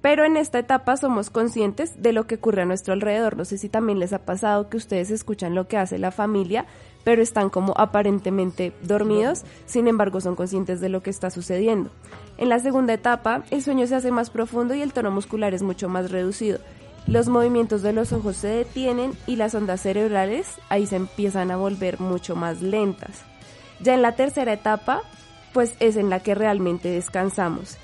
Pero 0.00 0.24
en 0.24 0.38
esta 0.38 0.58
etapa 0.58 0.96
somos 0.96 1.28
conscientes 1.28 2.00
de 2.00 2.12
lo 2.12 2.26
que 2.26 2.36
ocurre 2.36 2.62
a 2.62 2.64
nuestro 2.64 2.94
alrededor. 2.94 3.36
No 3.36 3.44
sé 3.44 3.58
si 3.58 3.68
también 3.68 3.98
les 3.98 4.14
ha 4.14 4.24
pasado 4.24 4.70
que 4.70 4.78
ustedes 4.78 5.10
escuchan 5.10 5.54
lo 5.54 5.68
que 5.68 5.76
hace 5.76 5.98
la 5.98 6.12
familia, 6.12 6.64
pero 7.06 7.22
están 7.22 7.50
como 7.50 7.72
aparentemente 7.76 8.72
dormidos, 8.82 9.44
sin 9.64 9.86
embargo 9.86 10.20
son 10.20 10.34
conscientes 10.34 10.80
de 10.80 10.88
lo 10.88 11.04
que 11.04 11.10
está 11.10 11.30
sucediendo. 11.30 11.88
En 12.36 12.48
la 12.48 12.58
segunda 12.58 12.94
etapa, 12.94 13.44
el 13.52 13.62
sueño 13.62 13.86
se 13.86 13.94
hace 13.94 14.10
más 14.10 14.28
profundo 14.28 14.74
y 14.74 14.82
el 14.82 14.92
tono 14.92 15.12
muscular 15.12 15.54
es 15.54 15.62
mucho 15.62 15.88
más 15.88 16.10
reducido. 16.10 16.58
Los 17.06 17.28
movimientos 17.28 17.82
de 17.82 17.92
los 17.92 18.12
ojos 18.12 18.38
se 18.38 18.48
detienen 18.48 19.12
y 19.28 19.36
las 19.36 19.54
ondas 19.54 19.82
cerebrales 19.82 20.48
ahí 20.68 20.84
se 20.84 20.96
empiezan 20.96 21.52
a 21.52 21.56
volver 21.56 22.00
mucho 22.00 22.34
más 22.34 22.60
lentas. 22.60 23.22
Ya 23.78 23.94
en 23.94 24.02
la 24.02 24.16
tercera 24.16 24.52
etapa, 24.52 25.02
pues 25.52 25.76
es 25.78 25.96
en 25.96 26.10
la 26.10 26.18
que 26.18 26.34
realmente 26.34 26.88
descansamos. 26.88 27.78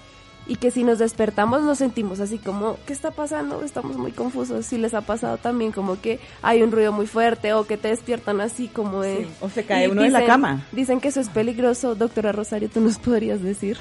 Y 0.46 0.56
que 0.56 0.70
si 0.70 0.84
nos 0.84 0.99
despertamos 0.99 1.62
nos 1.62 1.78
sentimos 1.78 2.20
así 2.20 2.38
como, 2.38 2.76
¿qué 2.87 2.92
está 2.92 3.11
pasando? 3.11 3.62
Estamos 3.62 3.96
muy 3.96 4.12
confusos. 4.12 4.66
Si 4.66 4.78
les 4.78 4.94
ha 4.94 5.02
pasado 5.02 5.37
también 5.37 5.72
como 5.72 6.00
que 6.00 6.18
hay 6.42 6.62
un 6.62 6.72
ruido 6.72 6.92
muy 6.92 7.06
fuerte 7.06 7.52
o 7.52 7.66
que 7.66 7.76
te 7.76 7.88
despiertan 7.88 8.40
así 8.40 8.68
como 8.68 9.02
de... 9.02 9.18
Sí, 9.18 9.26
o 9.40 9.49
se 9.49 9.64
cae 9.64 9.88
uno 9.88 10.02
de 10.02 10.11
la 10.11 10.26
cama. 10.26 10.66
Dicen 10.72 11.00
que 11.00 11.08
eso 11.08 11.20
es 11.20 11.28
peligroso. 11.28 11.94
Doctora 11.94 12.32
Rosario, 12.32 12.68
¿tú 12.68 12.80
nos 12.80 12.99
podrías 12.99 13.42
decir 13.42 13.78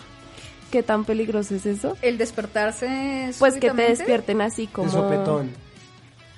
qué 0.72 0.84
tan 0.84 1.04
peligroso 1.04 1.56
es 1.56 1.66
eso? 1.66 1.98
El 2.02 2.18
despertarse 2.18 3.32
Pues 3.40 3.56
que 3.56 3.72
te 3.72 3.82
despierten 3.82 4.42
así 4.42 4.68
como... 4.68 4.88
De 4.88 4.94
sopetón. 4.94 5.52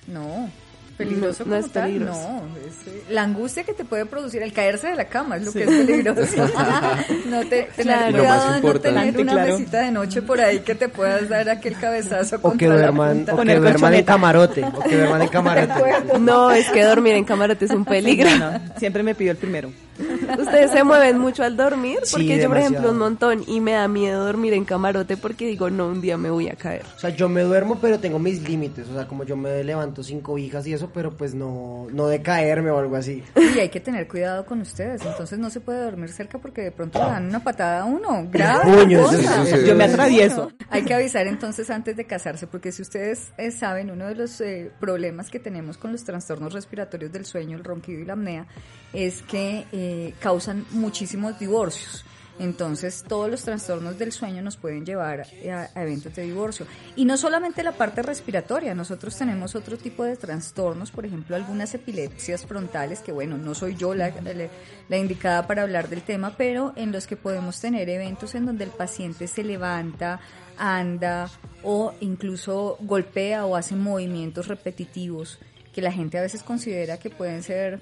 No. 0.08 0.50
Peligroso 0.98 1.44
No, 1.46 1.56
no 1.56 1.56
como 1.56 1.66
es 1.66 1.72
tal, 1.74 1.84
peligroso. 1.86 2.20
no, 2.30 2.58
es, 2.68 2.88
eh, 2.88 3.04
la 3.10 3.24
angustia 3.24 3.64
que 3.64 3.74
te 3.74 3.84
puede 3.84 4.06
producir 4.06 4.44
el 4.44 4.54
caerse 4.54 4.88
de 4.90 4.96
la 4.96 5.06
cama 5.06 5.38
es 5.38 5.46
lo 5.46 5.52
que 5.52 5.64
es 5.64 5.70
peligroso. 5.70 6.22
no 7.30 7.40
te, 7.42 7.64
tener 7.64 7.74
Claro. 7.76 8.18
Cuidado 8.20 8.62
no 8.62 8.80
tener 8.80 9.18
una 9.20 9.32
Claro. 9.34 9.54
mesita 9.58 9.80
de 9.80 9.92
noche 9.92 10.22
por 10.22 10.40
ahí 10.40 10.60
que 10.60 10.76
te 10.76 10.90
puedas 10.90 11.28
dar 11.30 11.50
aquel 11.50 11.76
cabezazo 11.80 12.38
O 12.44 12.54
que 12.54 12.68
duerman, 12.68 13.26
o 13.32 13.36
Con 13.36 13.48
que 13.48 13.54
el 13.54 13.62
duerman 13.62 13.94
en 13.96 14.04
camarote. 14.06 14.64
O 14.64 14.80
que 14.84 14.96
duerman 14.98 15.22
en 15.24 15.28
camarote. 15.30 16.20
No, 16.20 16.52
es 16.52 16.70
que 16.70 16.84
dormir 16.84 17.16
en 17.16 17.26
camarote 17.26 17.66
es 17.66 17.72
un 17.72 17.86
peligro. 17.94 18.30
No, 18.38 18.52
no, 18.52 18.60
siempre 18.78 19.02
me 19.02 19.16
pido 19.16 19.32
el 19.32 19.38
primero. 19.38 19.72
Ustedes 20.40 20.72
se 20.72 20.84
mueven 20.84 21.20
mucho 21.20 21.44
al 21.44 21.56
dormir, 21.56 22.00
Sí, 22.04 22.16
porque 22.16 22.42
yo, 22.42 22.48
por 22.48 22.58
ejemplo, 22.58 22.92
un 22.92 22.98
montón 22.98 23.44
y 23.48 23.60
me 23.60 23.74
da 23.74 23.88
miedo 23.88 24.26
dormir 24.26 24.54
en 24.54 24.66
camarote 24.66 25.18
porque 25.18 25.48
digo, 25.48 25.70
no, 25.70 25.88
un 25.88 26.02
día 26.02 26.18
me 26.18 26.30
voy 26.30 26.50
a 26.50 26.56
caer. 26.56 26.84
O 26.96 27.00
sea, 27.00 27.10
yo 27.12 27.30
me 27.30 27.42
duermo, 27.42 27.78
pero 27.80 28.00
tengo 28.00 28.20
mis 28.20 28.48
límites. 28.48 28.88
O 28.90 28.94
sea, 28.94 29.08
como 29.08 29.24
yo 29.24 29.36
me 29.36 29.64
levanto 29.64 30.04
cinco 30.04 30.38
hijas 30.38 30.66
y 30.68 30.74
eso, 30.74 30.90
pero 30.94 31.16
pues 31.16 31.36
no, 31.36 31.88
no 31.92 32.08
de 32.08 32.22
caerme 32.22 32.72
o 32.72 32.80
algo 32.80 32.96
así. 32.96 33.24
Y 33.54 33.60
hay 33.60 33.70
que 33.70 33.80
tener 33.80 34.08
cuidado 34.08 34.48
con 34.48 34.62
ustedes, 34.62 35.06
entonces 35.06 35.38
no 35.38 35.52
se 35.52 35.60
puede 35.60 35.84
dormir 35.84 36.10
cerca 36.10 36.40
porque 36.40 36.62
de 36.62 36.72
pronto 36.72 36.98
le 36.98 37.06
dan 37.06 37.28
una 37.28 37.44
patada 37.44 37.82
a 37.82 37.86
uno. 37.86 38.28
Grave. 38.32 38.88
Sí. 38.88 39.68
Yo 39.68 39.76
me 39.76 39.84
atravieso. 39.84 40.52
Hay 40.70 40.84
que 40.84 40.94
avisar 40.94 41.28
entonces 41.28 41.70
antes 41.70 41.96
de 41.96 42.06
casarse, 42.06 42.48
porque 42.48 42.72
si 42.72 42.82
ustedes 42.82 43.32
eh, 43.38 43.52
saben, 43.52 43.92
uno 43.92 44.08
de 44.08 44.16
los 44.16 44.42
eh, 44.42 44.72
problemas 44.80 45.30
que 45.30 45.40
tenemos 45.40 45.78
con 45.78 45.92
los 45.92 46.04
trastornos 46.04 46.54
respiratorios 46.54 47.12
del 47.12 47.26
sueño, 47.26 47.58
el 47.58 47.64
ronquido 47.64 48.02
y 48.02 48.06
la 48.06 48.14
apnea, 48.14 48.48
es 48.94 49.22
que 49.24 49.66
eh, 49.72 50.14
causan 50.20 50.66
muchísimos 50.72 51.38
divorcios. 51.40 52.06
Entonces, 52.40 53.04
todos 53.08 53.30
los 53.30 53.44
trastornos 53.44 54.00
del 54.00 54.12
sueño 54.12 54.42
nos 54.42 54.58
pueden 54.58 54.88
llevar 54.88 55.22
a, 55.22 55.70
a 55.76 55.84
eventos 55.84 56.16
de 56.16 56.24
divorcio. 56.24 56.66
Y 56.96 57.06
no 57.06 57.16
solamente 57.16 57.62
la 57.62 57.74
parte 57.74 58.02
respiratoria, 58.02 58.74
nosotros 58.74 59.16
tenemos 59.16 59.54
otro 59.54 59.78
tipo 59.78 60.04
de 60.04 60.18
trastornos, 60.18 60.90
por 60.90 61.06
ejemplo, 61.06 61.36
algunas 61.36 61.76
epilepsias 61.76 62.44
frontales, 62.48 63.02
que 63.02 63.12
bueno, 63.12 63.38
no 63.38 63.54
soy 63.54 63.76
yo 63.76 63.94
la, 63.94 64.10
la- 64.10 64.50
la 64.90 64.98
indicada 64.98 65.46
para 65.46 65.62
hablar 65.62 65.90
del 65.90 66.02
tema, 66.02 66.34
pero 66.36 66.74
en 66.76 66.92
los 66.92 67.06
que 67.06 67.18
podemos 67.18 67.60
tener 67.62 67.88
eventos 67.88 68.34
en 68.34 68.48
donde 68.48 68.64
el 68.64 68.72
paciente 68.72 69.28
se 69.28 69.44
levanta, 69.44 70.20
anda 70.58 71.30
o 71.62 71.94
incluso 72.00 72.78
golpea 72.82 73.46
o 73.46 73.56
hace 73.56 73.76
movimientos 73.76 74.48
repetitivos 74.48 75.38
que 75.72 75.82
la 75.84 75.92
gente 75.92 76.18
a 76.18 76.22
veces 76.22 76.42
considera 76.44 76.98
que 76.98 77.10
pueden 77.12 77.42
ser 77.44 77.80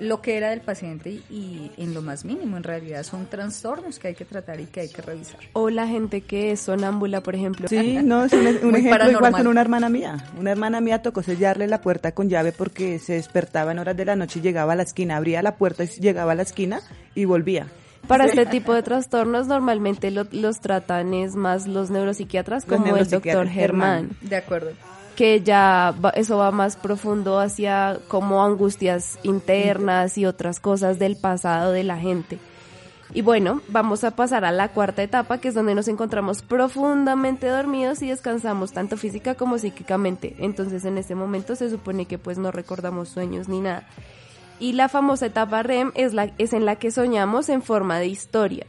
lo 0.00 0.20
que 0.22 0.36
era 0.36 0.50
del 0.50 0.60
paciente 0.60 1.10
y, 1.10 1.22
y 1.30 1.72
en 1.76 1.94
lo 1.94 2.02
más 2.02 2.24
mínimo 2.24 2.56
en 2.56 2.62
realidad 2.62 3.02
son 3.02 3.26
trastornos 3.26 3.98
que 3.98 4.08
hay 4.08 4.14
que 4.14 4.24
tratar 4.24 4.58
y 4.60 4.64
que 4.66 4.80
hay 4.80 4.88
que 4.88 5.02
revisar. 5.02 5.38
O 5.52 5.70
la 5.70 5.86
gente 5.86 6.22
que 6.22 6.52
es 6.52 6.60
sonámbula, 6.60 7.20
por 7.22 7.34
ejemplo. 7.34 7.68
Sí, 7.68 7.98
no, 8.02 8.24
es 8.24 8.32
un, 8.32 8.46
un 8.64 8.70
Muy 8.70 8.80
ejemplo 8.80 9.10
igual 9.10 9.32
con 9.32 9.46
una 9.46 9.60
hermana 9.60 9.88
mía. 9.88 10.24
Una 10.38 10.50
hermana 10.50 10.80
mía 10.80 11.02
tocó 11.02 11.22
sellarle 11.22 11.66
la 11.66 11.80
puerta 11.80 12.12
con 12.12 12.28
llave 12.28 12.52
porque 12.52 12.98
se 12.98 13.12
despertaba 13.14 13.72
en 13.72 13.78
horas 13.78 13.96
de 13.96 14.04
la 14.04 14.16
noche 14.16 14.38
y 14.38 14.42
llegaba 14.42 14.72
a 14.72 14.76
la 14.76 14.82
esquina, 14.82 15.16
abría 15.16 15.42
la 15.42 15.56
puerta 15.56 15.84
y 15.84 15.86
llegaba 16.00 16.32
a 16.32 16.34
la 16.34 16.42
esquina 16.42 16.80
y 17.14 17.24
volvía. 17.26 17.66
Para 18.08 18.24
este 18.24 18.46
tipo 18.46 18.72
de 18.72 18.82
trastornos 18.82 19.46
normalmente 19.46 20.10
lo- 20.10 20.26
los 20.32 20.60
tratan 20.60 21.12
es 21.12 21.36
más 21.36 21.66
los 21.66 21.90
neuropsiquiatras 21.90 22.66
Los 22.66 22.78
como 22.80 22.96
el 22.96 23.08
doctor 23.10 23.46
Germán, 23.46 24.10
De 24.22 24.36
acuerdo. 24.36 24.70
Que 25.20 25.42
ya 25.42 25.94
eso 26.14 26.38
va 26.38 26.50
más 26.50 26.76
profundo 26.76 27.40
hacia 27.40 27.98
como 28.08 28.42
angustias 28.42 29.18
internas 29.22 30.16
y 30.16 30.24
otras 30.24 30.60
cosas 30.60 30.98
del 30.98 31.14
pasado 31.14 31.72
de 31.72 31.84
la 31.84 31.98
gente. 31.98 32.38
Y 33.12 33.20
bueno, 33.20 33.60
vamos 33.68 34.02
a 34.02 34.12
pasar 34.12 34.46
a 34.46 34.50
la 34.50 34.68
cuarta 34.68 35.02
etapa, 35.02 35.36
que 35.36 35.48
es 35.48 35.54
donde 35.54 35.74
nos 35.74 35.88
encontramos 35.88 36.40
profundamente 36.40 37.48
dormidos 37.48 38.00
y 38.00 38.08
descansamos 38.08 38.72
tanto 38.72 38.96
física 38.96 39.34
como 39.34 39.58
psíquicamente. 39.58 40.36
Entonces 40.38 40.86
en 40.86 40.96
ese 40.96 41.14
momento 41.14 41.54
se 41.54 41.68
supone 41.68 42.06
que 42.06 42.16
pues 42.16 42.38
no 42.38 42.50
recordamos 42.50 43.10
sueños 43.10 43.46
ni 43.46 43.60
nada. 43.60 43.86
Y 44.58 44.72
la 44.72 44.88
famosa 44.88 45.26
etapa 45.26 45.62
REM 45.62 45.92
es, 45.96 46.14
la, 46.14 46.32
es 46.38 46.54
en 46.54 46.64
la 46.64 46.76
que 46.76 46.90
soñamos 46.90 47.50
en 47.50 47.60
forma 47.60 47.98
de 47.98 48.06
historia. 48.06 48.64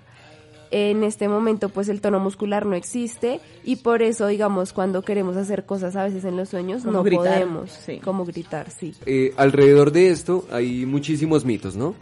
En 0.71 1.03
este 1.03 1.27
momento 1.27 1.67
pues 1.69 1.89
el 1.89 1.99
tono 1.99 2.19
muscular 2.19 2.65
no 2.65 2.75
existe 2.75 3.41
y 3.63 3.75
por 3.77 4.01
eso 4.01 4.27
digamos 4.27 4.71
cuando 4.71 5.01
queremos 5.01 5.35
hacer 5.35 5.65
cosas 5.65 5.95
a 5.97 6.05
veces 6.05 6.23
en 6.23 6.37
los 6.37 6.47
sueños 6.49 6.83
Como 6.83 6.93
no 6.93 7.03
gritar, 7.03 7.41
podemos. 7.43 7.71
sí. 7.71 7.99
Como 8.03 8.25
gritar, 8.25 8.71
sí. 8.71 8.93
Eh, 9.05 9.33
alrededor 9.35 9.91
de 9.91 10.09
esto 10.09 10.45
hay 10.49 10.85
muchísimos 10.85 11.43
mitos, 11.43 11.75
¿no? 11.75 11.93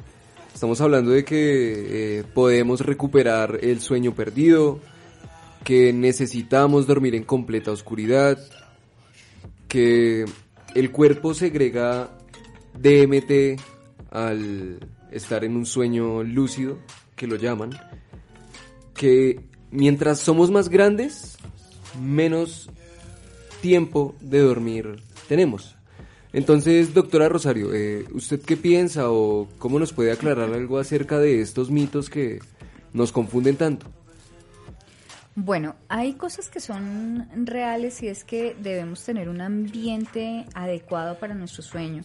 Estamos 0.53 0.81
hablando 0.81 1.11
de 1.11 1.23
que 1.25 2.19
eh, 2.19 2.23
podemos 2.33 2.81
recuperar 2.81 3.59
el 3.61 3.79
sueño 3.79 4.13
perdido, 4.13 4.79
que 5.63 5.93
necesitamos 5.93 6.85
dormir 6.85 7.15
en 7.15 7.23
completa 7.23 7.71
oscuridad, 7.71 8.37
que 9.67 10.25
el 10.75 10.91
cuerpo 10.91 11.33
segrega 11.33 12.09
DMT 12.77 13.59
al 14.11 14.79
estar 15.11 15.43
en 15.43 15.55
un 15.55 15.65
sueño 15.65 16.23
lúcido, 16.23 16.77
que 17.15 17.27
lo 17.27 17.35
llaman, 17.35 17.71
que 18.99 19.39
mientras 19.71 20.19
somos 20.19 20.51
más 20.51 20.67
grandes, 20.67 21.37
menos 22.01 22.69
tiempo 23.61 24.13
de 24.19 24.39
dormir 24.39 25.01
tenemos. 25.29 25.77
Entonces, 26.33 26.93
doctora 26.93 27.29
Rosario, 27.29 27.73
eh, 27.73 28.05
¿usted 28.13 28.41
qué 28.41 28.57
piensa 28.57 29.09
o 29.09 29.47
cómo 29.57 29.79
nos 29.79 29.93
puede 29.93 30.11
aclarar 30.11 30.53
algo 30.53 30.79
acerca 30.79 31.17
de 31.17 31.39
estos 31.39 31.71
mitos 31.71 32.09
que 32.09 32.39
nos 32.91 33.13
confunden 33.13 33.55
tanto? 33.55 33.85
Bueno, 35.33 35.77
hay 35.87 36.15
cosas 36.15 36.49
que 36.49 36.59
son 36.59 37.29
reales 37.45 38.03
y 38.03 38.09
es 38.09 38.25
que 38.25 38.53
debemos 38.59 39.01
tener 39.05 39.29
un 39.29 39.39
ambiente 39.39 40.45
adecuado 40.53 41.17
para 41.17 41.35
nuestro 41.35 41.63
sueño. 41.63 42.03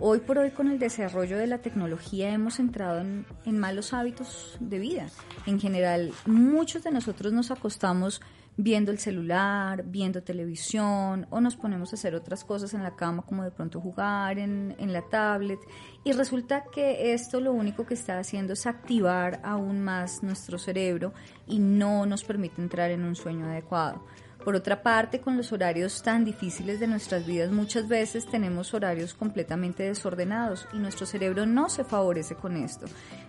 Hoy 0.00 0.18
por 0.18 0.38
hoy 0.38 0.50
con 0.50 0.66
el 0.66 0.80
desarrollo 0.80 1.38
de 1.38 1.46
la 1.46 1.58
tecnología 1.58 2.32
hemos 2.32 2.58
entrado 2.58 3.00
en, 3.00 3.58
malos 3.60 3.92
hábitos 3.92 4.56
de 4.58 4.80
vida. 4.80 5.06
En 5.46 5.60
general, 5.60 6.12
muchos 6.26 6.82
de 6.82 6.90
nosotros 6.90 7.32
nos 7.32 7.52
acostamos 7.52 8.20
viendo 8.56 8.90
el 8.90 8.98
celular, 8.98 9.84
viendo 9.84 10.24
televisión 10.24 11.28
o 11.30 11.40
nos 11.40 11.54
ponemos 11.54 11.92
a 11.92 11.94
hacer 11.94 12.16
otras 12.16 12.42
cosas 12.42 12.74
en 12.74 12.82
la 12.82 12.96
cama 12.96 13.22
como 13.22 13.44
de 13.44 13.52
pronto 13.52 13.80
jugar 13.80 14.40
en, 14.40 14.74
en 14.80 14.92
la 14.92 15.02
tablet 15.02 15.60
y 16.02 16.10
resulta 16.10 16.64
que 16.72 17.14
esto 17.14 17.38
lo 17.38 17.52
único 17.52 17.86
que 17.86 17.94
está 17.94 18.18
haciendo 18.18 18.54
es 18.54 18.66
activar 18.66 19.40
aún 19.44 19.80
más 19.80 20.24
nuestro 20.24 20.58
cerebro 20.58 21.14
y 21.46 21.60
no 21.60 22.04
nos 22.04 22.24
permite 22.24 22.60
entrar 22.60 22.90
en 22.90 23.04
un 23.04 23.14
sueño 23.14 23.46
adecuado. 23.46 24.04
Por 24.44 24.56
otra 24.56 24.82
parte, 24.82 25.20
con 25.20 25.38
los 25.38 25.52
horarios 25.52 26.02
tan 26.02 26.22
difíciles 26.26 26.78
de 26.78 26.86
nuestras 26.86 27.24
vidas, 27.24 27.50
muchas 27.50 27.88
veces 27.88 28.26
tenemos 28.26 28.74
horarios 28.74 29.14
completamente 29.14 29.84
desordenados 29.84 30.68
y 30.74 30.76
nuestro 30.76 31.06
cerebro 31.06 31.46
no 31.46 31.70
se 31.70 31.82
favorece 31.82 32.34
con 32.34 32.58
esto. 32.58 32.84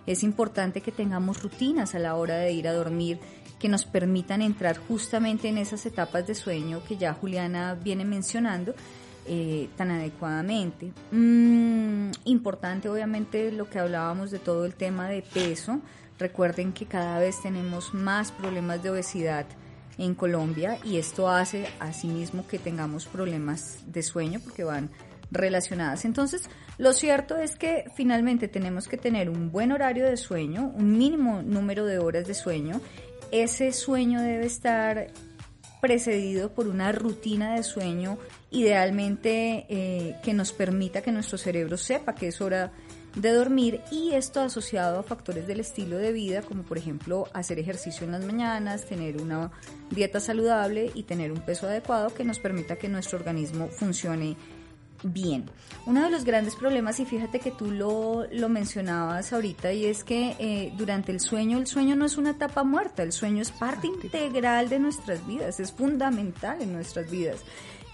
Es 0.06 0.22
importante 0.22 0.82
que 0.82 0.92
tengamos 0.92 1.42
rutinas 1.42 1.94
a 1.94 1.98
la 2.00 2.16
hora 2.16 2.36
de 2.36 2.52
ir 2.52 2.68
a 2.68 2.74
dormir 2.74 3.18
que 3.58 3.70
nos 3.70 3.86
permitan 3.86 4.42
entrar 4.42 4.76
justamente 4.76 5.48
en 5.48 5.56
esas 5.56 5.86
etapas 5.86 6.26
de 6.26 6.34
sueño 6.34 6.82
que 6.86 6.98
ya 6.98 7.14
Juliana 7.14 7.74
viene 7.74 8.04
mencionando 8.04 8.74
eh, 9.24 9.70
tan 9.74 9.90
adecuadamente. 9.92 10.92
Mm, 11.12 12.10
importante 12.26 12.90
obviamente 12.90 13.50
lo 13.52 13.70
que 13.70 13.78
hablábamos 13.78 14.30
de 14.30 14.38
todo 14.38 14.66
el 14.66 14.74
tema 14.74 15.08
de 15.08 15.22
peso. 15.22 15.80
Recuerden 16.18 16.74
que 16.74 16.84
cada 16.84 17.18
vez 17.18 17.40
tenemos 17.40 17.94
más 17.94 18.32
problemas 18.32 18.82
de 18.82 18.90
obesidad 18.90 19.46
en 19.98 20.14
Colombia 20.14 20.78
y 20.84 20.98
esto 20.98 21.28
hace 21.28 21.66
asimismo 21.80 22.46
que 22.46 22.58
tengamos 22.58 23.06
problemas 23.06 23.78
de 23.86 24.02
sueño 24.02 24.40
porque 24.42 24.64
van 24.64 24.90
relacionadas. 25.30 26.04
Entonces, 26.04 26.48
lo 26.78 26.92
cierto 26.92 27.36
es 27.36 27.56
que 27.56 27.84
finalmente 27.94 28.48
tenemos 28.48 28.88
que 28.88 28.96
tener 28.96 29.30
un 29.30 29.50
buen 29.50 29.72
horario 29.72 30.04
de 30.04 30.16
sueño, 30.16 30.72
un 30.74 30.98
mínimo 30.98 31.42
número 31.42 31.86
de 31.86 31.98
horas 31.98 32.26
de 32.26 32.34
sueño. 32.34 32.80
Ese 33.32 33.72
sueño 33.72 34.20
debe 34.20 34.46
estar 34.46 35.08
precedido 35.80 36.52
por 36.52 36.68
una 36.68 36.92
rutina 36.92 37.54
de 37.54 37.62
sueño, 37.62 38.18
idealmente 38.50 39.66
eh, 39.68 40.16
que 40.22 40.34
nos 40.34 40.52
permita 40.52 41.02
que 41.02 41.12
nuestro 41.12 41.38
cerebro 41.38 41.76
sepa 41.76 42.14
que 42.14 42.28
es 42.28 42.40
hora 42.40 42.64
de 42.64 42.70
dormir 43.16 43.80
y 43.90 44.12
esto 44.12 44.40
asociado 44.40 44.98
a 44.98 45.02
factores 45.02 45.46
del 45.46 45.60
estilo 45.60 45.96
de 45.96 46.12
vida 46.12 46.42
como 46.42 46.62
por 46.62 46.78
ejemplo 46.78 47.28
hacer 47.32 47.58
ejercicio 47.58 48.04
en 48.04 48.12
las 48.12 48.24
mañanas, 48.24 48.84
tener 48.84 49.20
una 49.20 49.50
dieta 49.90 50.20
saludable 50.20 50.90
y 50.94 51.04
tener 51.04 51.32
un 51.32 51.40
peso 51.40 51.66
adecuado 51.66 52.12
que 52.12 52.24
nos 52.24 52.38
permita 52.38 52.76
que 52.76 52.88
nuestro 52.88 53.18
organismo 53.18 53.68
funcione 53.68 54.36
bien. 55.02 55.50
Uno 55.86 56.02
de 56.02 56.10
los 56.10 56.24
grandes 56.24 56.56
problemas, 56.56 56.98
y 57.00 57.04
fíjate 57.04 57.38
que 57.38 57.50
tú 57.50 57.70
lo, 57.70 58.26
lo 58.32 58.48
mencionabas 58.48 59.32
ahorita, 59.32 59.72
y 59.72 59.86
es 59.86 60.04
que 60.04 60.36
eh, 60.38 60.72
durante 60.76 61.12
el 61.12 61.20
sueño, 61.20 61.58
el 61.58 61.66
sueño 61.66 61.96
no 61.96 62.04
es 62.04 62.16
una 62.16 62.30
etapa 62.30 62.64
muerta, 62.64 63.02
el 63.02 63.12
sueño 63.12 63.42
es 63.42 63.50
parte 63.52 63.86
integral 63.86 64.68
de 64.68 64.78
nuestras 64.78 65.26
vidas, 65.26 65.60
es 65.60 65.72
fundamental 65.72 66.60
en 66.60 66.72
nuestras 66.72 67.10
vidas. 67.10 67.40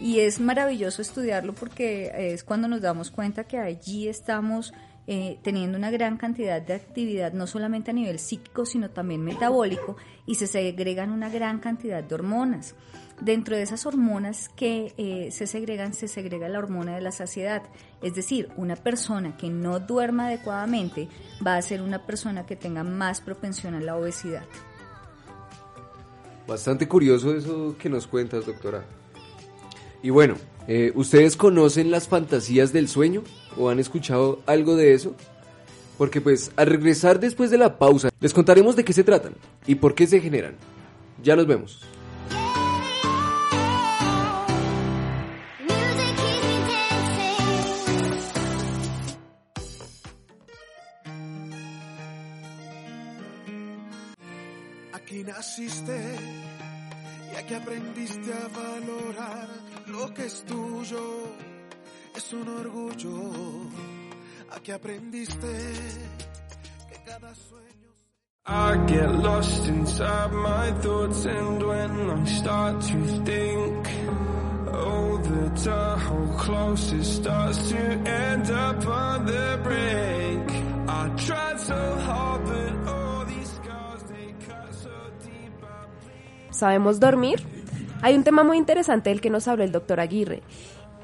Y 0.01 0.21
es 0.21 0.41
maravilloso 0.41 1.01
estudiarlo 1.01 1.55
porque 1.55 2.11
es 2.15 2.43
cuando 2.43 2.67
nos 2.67 2.81
damos 2.81 3.11
cuenta 3.11 3.45
que 3.45 3.59
allí 3.59 4.09
estamos 4.09 4.73
eh, 5.07 5.38
teniendo 5.43 5.77
una 5.77 5.91
gran 5.91 6.17
cantidad 6.17 6.62
de 6.62 6.75
actividad, 6.75 7.33
no 7.33 7.47
solamente 7.47 7.91
a 7.91 7.95
nivel 7.95 8.19
psíquico, 8.19 8.65
sino 8.65 8.91
también 8.91 9.23
metabólico, 9.23 9.97
y 10.27 10.37
se 10.37 10.47
segregan 10.47 11.11
una 11.11 11.29
gran 11.29 11.59
cantidad 11.59 12.05
de 12.05 12.15
hormonas. 12.15 12.75
Dentro 13.21 13.57
de 13.57 13.62
esas 13.62 13.85
hormonas 13.87 14.49
que 14.49 14.95
eh, 14.97 15.31
se 15.31 15.47
segregan, 15.47 15.95
se 15.95 16.09
segrega 16.09 16.49
la 16.49 16.59
hormona 16.59 16.95
de 16.95 17.01
la 17.01 17.12
saciedad. 17.12 17.62
Es 18.01 18.15
decir, 18.15 18.49
una 18.57 18.77
persona 18.77 19.37
que 19.37 19.49
no 19.49 19.81
duerma 19.81 20.27
adecuadamente 20.27 21.09
va 21.45 21.57
a 21.57 21.62
ser 21.62 21.83
una 21.83 22.07
persona 22.07 22.47
que 22.47 22.57
tenga 22.57 22.85
más 22.85 23.21
propensión 23.21 23.75
a 23.75 23.81
la 23.81 23.97
obesidad. 23.97 24.45
Bastante 26.47 26.88
curioso 26.88 27.35
eso 27.35 27.77
que 27.79 27.88
nos 27.88 28.07
cuentas, 28.07 28.47
doctora. 28.47 28.85
Y 30.03 30.11
bueno, 30.11 30.35
eh, 30.68 30.92
¿ustedes 30.94 31.37
conocen 31.37 31.90
las 31.90 32.09
fantasías 32.09 32.72
del 32.72 32.88
sueño? 32.88 33.22
¿O 33.57 33.68
han 33.68 33.79
escuchado 33.79 34.40
algo 34.46 34.77
de 34.77 34.94
eso? 34.94 35.14
Porque 35.98 36.20
pues 36.20 36.53
al 36.57 36.66
regresar 36.66 37.20
después 37.20 37.51
de 37.51 37.59
la 37.59 37.79
pausa, 37.79 38.11
les 38.20 38.33
contaremos 38.33 38.77
de 38.77 38.85
qué 38.85 38.92
se 38.92 39.05
tratan 39.05 39.35
y 39.66 39.75
por 39.77 39.94
qué 39.94 40.07
se 40.07 40.20
generan. 40.20 40.55
Ya 41.22 41.37
nos 41.37 41.46
vemos. 41.46 41.83
Aquí 54.92 55.25
naciste 55.25 56.16
aquí 57.53 57.55
aprendiste 57.55 58.33
a 58.33 58.49
valorar 58.49 59.49
lo 59.87 60.15
que 60.15 60.25
es 60.25 60.45
tuyo. 60.45 61.35
Es 62.17 62.33
un 62.33 62.49
orgullo. 62.49 63.69
Aquí 64.51 64.73
aprendiste 64.73 65.49
que 66.88 66.97
cada 67.05 67.35
sueño. 67.35 67.73
I 68.45 68.77
get 68.88 69.11
lost 69.23 69.69
inside 69.69 70.33
my 70.33 70.73
thoughts 70.81 71.27
and 71.27 71.62
when 71.62 72.11
I 72.11 72.25
start 72.25 72.81
to 72.81 73.25
think 73.25 73.88
Oh, 74.75 75.19
the 75.19 75.51
Tahoe 75.62 76.38
close, 76.38 76.93
it 76.93 77.05
starts 77.05 77.69
to 77.71 77.77
end 77.77 78.51
up 78.51 78.87
on 78.87 79.27
the 79.27 79.61
brink 79.62 80.22
¿Sabemos 86.62 87.01
dormir? 87.01 87.40
Hay 88.03 88.14
un 88.14 88.22
tema 88.22 88.44
muy 88.44 88.57
interesante 88.57 89.11
del 89.11 89.20
que 89.20 89.31
nos 89.31 89.48
habla 89.48 89.64
el 89.64 89.72
doctor 89.72 89.98
Aguirre. 89.98 90.44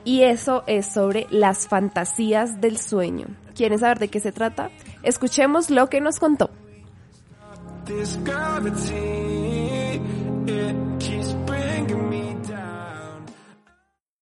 Y 0.05 0.23
eso 0.23 0.62
es 0.68 0.87
sobre 0.87 1.27
las 1.31 1.66
fantasías 1.66 2.61
del 2.61 2.79
sueño. 2.79 3.27
¿Quieren 3.57 3.81
saber 3.81 3.99
de 3.99 4.07
qué 4.07 4.21
se 4.21 4.31
trata? 4.31 4.71
Escuchemos 5.03 5.68
lo 5.68 5.88
que 5.88 6.01
nos 6.01 6.21
contó. 6.21 6.51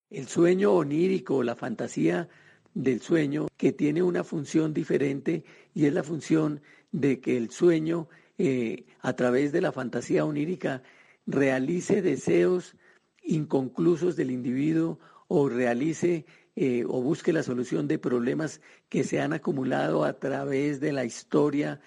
El 0.09 0.27
sueño 0.29 0.73
onírico, 0.73 1.43
la 1.43 1.55
fantasía 1.55 2.31
del 2.73 3.03
sueño, 3.03 3.49
que 3.59 3.73
tiene 3.73 4.03
una 4.03 4.25
función 4.25 4.73
diferente 4.73 5.45
y 5.75 5.85
es 5.85 5.93
la 5.93 6.03
función 6.03 6.63
de 6.93 7.21
que 7.21 7.37
el 7.37 7.51
sueño, 7.51 8.09
eh, 8.39 8.87
a 9.03 9.13
través 9.13 9.53
de 9.53 9.61
la 9.61 9.71
fantasía 9.71 10.25
onírica, 10.25 10.83
realice 11.27 12.03
deseos 12.03 12.77
inconclusos 13.23 14.17
del 14.17 14.31
individuo 14.31 14.99
o 15.29 15.49
realice 15.49 16.25
eh, 16.55 16.85
o 16.87 17.03
busque 17.03 17.33
la 17.33 17.43
solución 17.43 17.89
de 17.89 17.99
problemas 17.99 18.61
que 18.89 19.05
se 19.05 19.21
han 19.21 19.33
acumulado 19.33 20.05
a 20.05 20.19
través 20.19 20.81
de 20.81 20.93
la 20.93 21.05
historia 21.05 21.81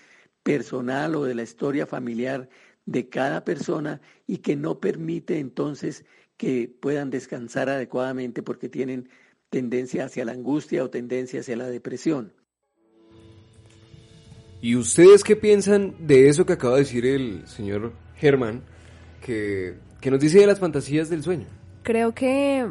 personal 0.44 1.16
o 1.16 1.24
de 1.24 1.36
la 1.36 1.44
historia 1.44 1.86
familiar 1.86 2.50
de 2.86 3.08
cada 3.10 3.46
persona 3.46 4.02
y 4.28 4.38
que 4.38 4.56
no 4.56 4.80
permite 4.80 5.40
entonces 5.40 6.06
que 6.38 6.74
puedan 6.80 7.10
descansar 7.10 7.70
adecuadamente 7.70 8.44
porque 8.44 8.70
tienen 8.70 9.10
tendencia 9.50 10.06
hacia 10.06 10.26
la 10.26 10.34
angustia 10.34 10.84
o 10.84 10.90
tendencia 10.90 11.42
hacia 11.42 11.58
la 11.58 11.68
depresión. 11.68 12.34
¿Y 14.62 14.76
ustedes 14.76 15.24
qué 15.24 15.36
piensan 15.36 15.96
de 16.06 16.30
eso 16.30 16.46
que 16.46 16.54
acaba 16.54 16.76
de 16.76 16.82
decir 16.82 17.06
el 17.06 17.48
señor 17.48 17.94
Germán, 18.16 18.64
que, 19.20 19.76
que 20.02 20.12
nos 20.12 20.20
dice 20.20 20.40
de 20.40 20.48
las 20.48 20.60
fantasías 20.60 21.10
del 21.10 21.24
sueño? 21.24 21.46
Creo 21.84 22.14
que, 22.14 22.68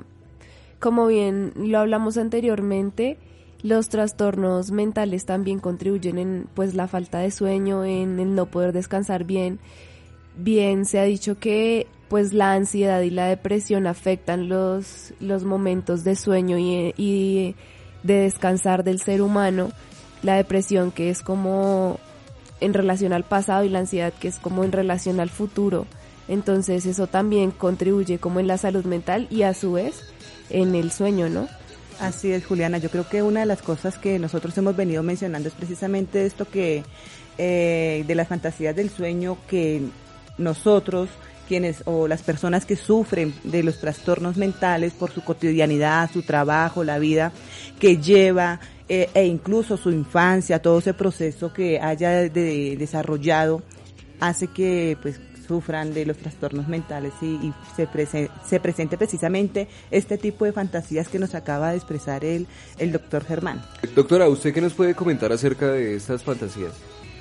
como 0.78 1.06
bien 1.06 1.52
lo 1.56 1.78
hablamos 1.78 2.16
anteriormente, 2.18 3.18
los 3.62 3.88
trastornos 3.88 4.70
mentales 4.70 5.24
también 5.24 5.58
contribuyen 5.58 6.18
en 6.18 6.48
pues 6.54 6.74
la 6.74 6.86
falta 6.86 7.18
de 7.18 7.30
sueño, 7.30 7.84
en 7.84 8.20
el 8.20 8.34
no 8.34 8.46
poder 8.46 8.72
descansar 8.72 9.24
bien. 9.24 9.58
Bien 10.36 10.84
se 10.84 11.00
ha 11.00 11.04
dicho 11.04 11.38
que 11.38 11.88
pues 12.08 12.32
la 12.32 12.52
ansiedad 12.52 13.00
y 13.02 13.10
la 13.10 13.26
depresión 13.26 13.86
afectan 13.86 14.48
los, 14.48 15.12
los 15.20 15.44
momentos 15.44 16.04
de 16.04 16.14
sueño 16.16 16.56
y, 16.58 16.94
y 16.96 17.56
de 18.02 18.14
descansar 18.14 18.84
del 18.84 19.00
ser 19.00 19.22
humano. 19.22 19.72
La 20.22 20.36
depresión 20.36 20.90
que 20.90 21.10
es 21.10 21.22
como 21.22 21.98
en 22.60 22.74
relación 22.74 23.12
al 23.12 23.24
pasado 23.24 23.64
y 23.64 23.68
la 23.68 23.80
ansiedad 23.80 24.12
que 24.12 24.28
es 24.28 24.38
como 24.38 24.64
en 24.64 24.72
relación 24.72 25.20
al 25.20 25.30
futuro. 25.30 25.86
Entonces 26.28 26.86
eso 26.86 27.06
también 27.06 27.50
contribuye 27.50 28.18
como 28.18 28.38
en 28.40 28.46
la 28.46 28.58
salud 28.58 28.84
mental 28.84 29.26
y 29.30 29.42
a 29.42 29.54
su 29.54 29.72
vez 29.72 30.02
en 30.50 30.74
el 30.74 30.92
sueño, 30.92 31.28
¿no? 31.28 31.48
Así 32.00 32.30
es, 32.32 32.46
Juliana. 32.46 32.78
Yo 32.78 32.90
creo 32.90 33.08
que 33.08 33.22
una 33.22 33.40
de 33.40 33.46
las 33.46 33.62
cosas 33.62 33.98
que 33.98 34.18
nosotros 34.18 34.56
hemos 34.58 34.76
venido 34.76 35.02
mencionando 35.02 35.48
es 35.48 35.54
precisamente 35.54 36.26
esto 36.26 36.48
que 36.48 36.84
eh, 37.38 38.04
de 38.06 38.14
las 38.14 38.28
fantasías 38.28 38.76
del 38.76 38.90
sueño 38.90 39.38
que 39.48 39.82
nosotros 40.36 41.08
quienes 41.48 41.82
o 41.86 42.06
las 42.06 42.22
personas 42.22 42.66
que 42.66 42.76
sufren 42.76 43.34
de 43.42 43.62
los 43.62 43.80
trastornos 43.80 44.36
mentales 44.36 44.92
por 44.92 45.10
su 45.10 45.24
cotidianidad, 45.24 46.10
su 46.12 46.22
trabajo, 46.22 46.84
la 46.84 46.98
vida 46.98 47.32
que 47.80 47.96
lleva 47.96 48.60
eh, 48.88 49.08
e 49.14 49.24
incluso 49.24 49.78
su 49.78 49.90
infancia, 49.90 50.60
todo 50.60 50.78
ese 50.80 50.92
proceso 50.92 51.52
que 51.52 51.80
haya 51.80 52.10
de- 52.28 52.76
desarrollado 52.78 53.62
hace 54.20 54.48
que 54.48 54.98
pues 55.00 55.20
sufran 55.48 55.94
de 55.94 56.04
los 56.06 56.18
trastornos 56.18 56.68
mentales 56.68 57.14
y, 57.22 57.26
y 57.26 57.54
se, 57.74 57.88
prese- 57.88 58.30
se 58.46 58.60
presente 58.60 58.98
precisamente 58.98 59.66
este 59.90 60.18
tipo 60.18 60.44
de 60.44 60.52
fantasías 60.52 61.08
que 61.08 61.18
nos 61.18 61.34
acaba 61.34 61.70
de 61.70 61.76
expresar 61.78 62.24
el, 62.24 62.46
el 62.78 62.92
doctor 62.92 63.24
Germán. 63.24 63.64
Doctora, 63.94 64.28
¿usted 64.28 64.52
qué 64.52 64.60
nos 64.60 64.74
puede 64.74 64.94
comentar 64.94 65.32
acerca 65.32 65.68
de 65.68 65.96
estas 65.96 66.22
fantasías? 66.22 66.72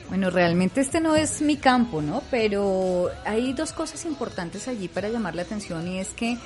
Bueno, 0.09 0.29
realmente 0.29 0.81
este 0.81 1.01
no 1.01 1.15
es 1.15 1.41
mi 1.41 1.57
campo, 1.57 2.01
¿no? 2.01 2.21
Pero 2.31 3.09
hay 3.25 3.53
dos 3.53 3.73
cosas 3.73 4.05
importantes 4.05 4.67
allí 4.67 4.87
para 4.87 5.09
llamar 5.09 5.35
la 5.35 5.41
atención 5.41 5.85
y 5.87 5.99
es 5.99 6.09
que, 6.09 6.37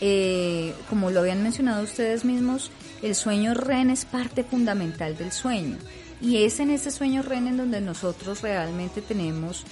eh, 0.00 0.74
como 0.88 1.10
lo 1.10 1.20
habían 1.20 1.42
mencionado 1.42 1.82
ustedes 1.82 2.24
mismos, 2.24 2.70
el 3.02 3.14
sueño 3.14 3.52
REN 3.54 3.90
es 3.90 4.04
parte 4.06 4.42
fundamental 4.44 5.18
del 5.18 5.32
sueño. 5.32 5.76
Y 6.22 6.44
es 6.44 6.60
en 6.60 6.70
ese 6.70 6.90
sueño 6.90 7.22
REN 7.22 7.46
en 7.46 7.56
donde 7.56 7.80
nosotros 7.80 8.42
realmente 8.42 9.00
tenemos 9.02 9.64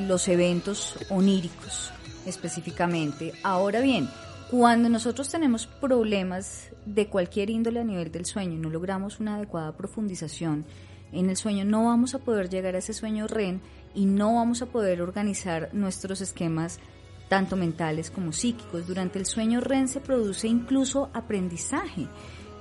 los 0.00 0.28
eventos 0.28 0.96
oníricos 1.10 1.92
específicamente. 2.26 3.32
Ahora 3.42 3.80
bien, 3.80 4.08
cuando 4.50 4.88
nosotros 4.88 5.28
tenemos 5.30 5.66
problemas 5.66 6.68
de 6.84 7.08
cualquier 7.08 7.50
índole 7.50 7.80
a 7.80 7.84
nivel 7.84 8.12
del 8.12 8.26
sueño 8.26 8.58
no 8.58 8.68
logramos 8.70 9.18
una 9.20 9.36
adecuada 9.36 9.72
profundización 9.76 10.66
en 11.12 11.30
el 11.30 11.36
sueño, 11.36 11.64
no 11.64 11.84
vamos 11.84 12.14
a 12.14 12.18
poder 12.18 12.48
llegar 12.48 12.74
a 12.74 12.78
ese 12.78 12.92
sueño 12.92 13.26
REN 13.26 13.60
y 13.94 14.06
no 14.06 14.34
vamos 14.34 14.62
a 14.62 14.66
poder 14.66 15.02
organizar 15.02 15.70
nuestros 15.72 16.20
esquemas 16.20 16.80
tanto 17.28 17.56
mentales 17.56 18.10
como 18.10 18.32
psíquicos. 18.32 18.86
Durante 18.86 19.18
el 19.18 19.26
sueño 19.26 19.60
REN 19.60 19.88
se 19.88 20.00
produce 20.00 20.48
incluso 20.48 21.10
aprendizaje. 21.14 22.08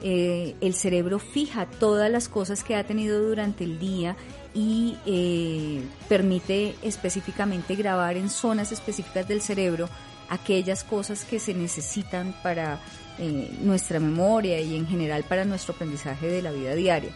Eh, 0.03 0.55
el 0.61 0.73
cerebro 0.73 1.19
fija 1.19 1.67
todas 1.67 2.09
las 2.09 2.27
cosas 2.27 2.63
que 2.63 2.75
ha 2.75 2.83
tenido 2.83 3.21
durante 3.21 3.63
el 3.63 3.77
día 3.77 4.15
y 4.53 4.97
eh, 5.05 5.83
permite 6.09 6.75
específicamente 6.81 7.75
grabar 7.75 8.17
en 8.17 8.29
zonas 8.29 8.71
específicas 8.71 9.27
del 9.27 9.41
cerebro 9.41 9.89
aquellas 10.27 10.83
cosas 10.83 11.23
que 11.23 11.39
se 11.39 11.53
necesitan 11.53 12.33
para 12.41 12.79
eh, 13.19 13.51
nuestra 13.61 13.99
memoria 13.99 14.59
y 14.59 14.75
en 14.75 14.87
general 14.87 15.23
para 15.23 15.45
nuestro 15.45 15.75
aprendizaje 15.75 16.27
de 16.27 16.41
la 16.41 16.51
vida 16.51 16.73
diaria. 16.73 17.11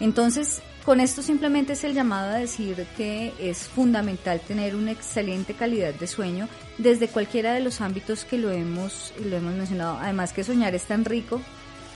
Entonces, 0.00 0.60
con 0.84 1.00
esto 1.00 1.22
simplemente 1.22 1.74
es 1.74 1.84
el 1.84 1.94
llamado 1.94 2.34
a 2.34 2.38
decir 2.38 2.86
que 2.96 3.32
es 3.38 3.68
fundamental 3.68 4.40
tener 4.40 4.74
una 4.74 4.90
excelente 4.90 5.54
calidad 5.54 5.94
de 5.94 6.06
sueño 6.06 6.48
desde 6.78 7.08
cualquiera 7.08 7.52
de 7.52 7.60
los 7.60 7.80
ámbitos 7.80 8.24
que 8.24 8.38
lo 8.38 8.50
hemos, 8.50 9.12
lo 9.22 9.36
hemos 9.36 9.54
mencionado. 9.54 9.98
Además 10.00 10.32
que 10.32 10.44
soñar 10.44 10.74
es 10.74 10.84
tan 10.84 11.04
rico 11.04 11.40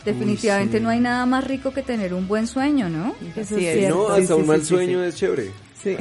Definitivamente 0.05 0.81
no 0.81 0.89
hay 0.91 1.01
nada 1.01 1.25
más 1.27 1.45
rico 1.45 1.73
que 1.73 1.83
tener 1.83 2.13
un 2.15 2.27
buen 2.29 2.47
sueño, 2.47 2.89
¿no? 2.89 3.15
Eso 3.37 3.57
Sí, 3.57 3.67
es 3.67 3.75
es. 3.75 3.79
cierto. 3.81 4.09
No, 4.09 4.15
hasta 4.15 4.27
sí, 4.27 4.41
un 4.41 4.47
mal 4.47 4.61
sí, 4.61 4.67
sí, 4.67 4.75
sueño 4.75 5.05
es 5.05 5.15
chévere. 5.17 5.51
Sí. 5.83 5.97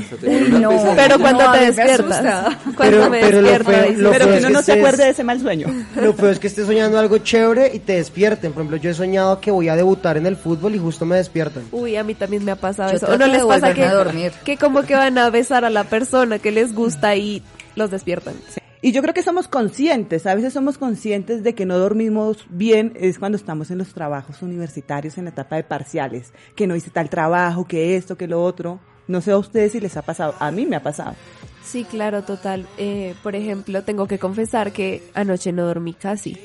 No. 0.52 0.70
Pero 0.96 1.18
cuando 1.20 1.44
No, 1.44 1.52
te 1.54 1.66
despiertas. 1.66 2.56
Cuando 2.76 2.98
Pero- 3.00 3.10
me 3.10 3.20
pero 3.20 3.42
lo 3.42 3.48
despierto, 3.50 3.72
feo- 3.72 4.12
Pero 4.12 4.14
feo 4.14 4.28
que 4.28 4.38
es 4.38 4.44
uno 4.46 4.50
no 4.52 4.62
se 4.62 4.74
acuerde 4.74 5.04
de 5.06 5.10
ese 5.10 5.24
mal 5.24 5.40
sueño. 5.42 5.68
Lo 5.96 6.16
peor 6.16 6.34
es 6.34 6.40
que 6.40 6.46
estés 6.48 6.68
soñando 6.68 7.00
algo 7.00 7.18
chévere 7.18 7.72
y 7.74 7.80
te 7.80 7.94
despierten. 7.94 8.54
Por 8.54 8.62
ejemplo, 8.62 8.78
yo 8.78 8.92
he 8.92 8.94
soñado 8.94 9.42
que 9.42 9.50
voy 9.50 9.70
a 9.70 9.76
debutar 9.76 10.18
en 10.18 10.28
el 10.28 10.38
fútbol 10.38 10.76
y 10.76 10.78
justo 10.78 11.08
me 11.08 11.16
despiertan. 11.16 11.64
Uy, 11.72 11.96
a 11.96 12.04
mí 12.04 12.14
también 12.14 12.46
me 12.46 12.52
ha 12.52 12.56
pasado 12.58 12.92
Yo 12.92 12.98
eso. 12.98 13.06
¿O 13.08 13.10
trato 13.10 13.26
no 13.26 13.34
les 13.34 13.44
pasa 13.44 13.74
que, 13.74 13.84
a 13.84 13.94
dormir. 13.96 14.32
que 14.46 14.56
como 14.58 14.84
que 14.84 14.94
van 14.94 15.18
a 15.18 15.32
besar 15.32 15.66
a 15.66 15.72
la 15.72 15.84
persona 15.86 16.38
que 16.38 16.52
les 16.52 16.76
gusta 16.76 17.16
y 17.16 17.42
los 17.76 17.90
despiertan? 17.90 18.36
Y 18.84 18.92
yo 18.94 19.02
creo 19.04 19.14
que 19.14 19.22
somos 19.22 19.48
conscientes, 19.48 20.26
a 20.26 20.34
veces 20.34 20.54
somos 20.54 20.80
conscientes 20.80 21.44
de 21.44 21.54
que 21.54 21.68
no 21.68 21.78
dormimos 21.78 22.46
bien 22.50 22.94
es 22.96 23.20
cuando 23.20 23.36
estamos 23.36 23.70
en 23.70 23.78
los 23.78 23.94
trabajos 23.94 24.42
universitarios 24.42 25.20
en 25.20 25.26
la 25.26 25.30
etapa 25.30 25.56
de 25.56 25.64
parciales, 25.64 26.34
que 26.56 26.66
no 26.66 26.76
hice 26.76 26.90
tal 26.90 27.10
trabajo, 27.10 27.66
que 27.66 27.96
esto, 27.96 28.18
que 28.18 28.28
lo 28.28 28.44
otro. 28.44 28.80
No 29.08 29.22
sé 29.22 29.32
a 29.32 29.38
ustedes 29.38 29.74
si 29.74 29.80
les 29.80 29.98
ha 29.98 30.02
pasado, 30.02 30.34
a 30.40 30.50
mí 30.52 30.66
me 30.66 30.76
ha 30.76 30.84
pasado. 30.84 31.16
Sí, 31.64 31.84
claro, 31.84 32.24
total. 32.24 32.66
Eh, 32.78 33.14
por 33.22 33.36
ejemplo, 33.36 33.84
tengo 33.84 34.08
que 34.08 34.18
confesar 34.18 34.72
que 34.72 35.04
anoche 35.14 35.52
no 35.52 35.66
dormí 35.66 35.94
casi 35.94 36.40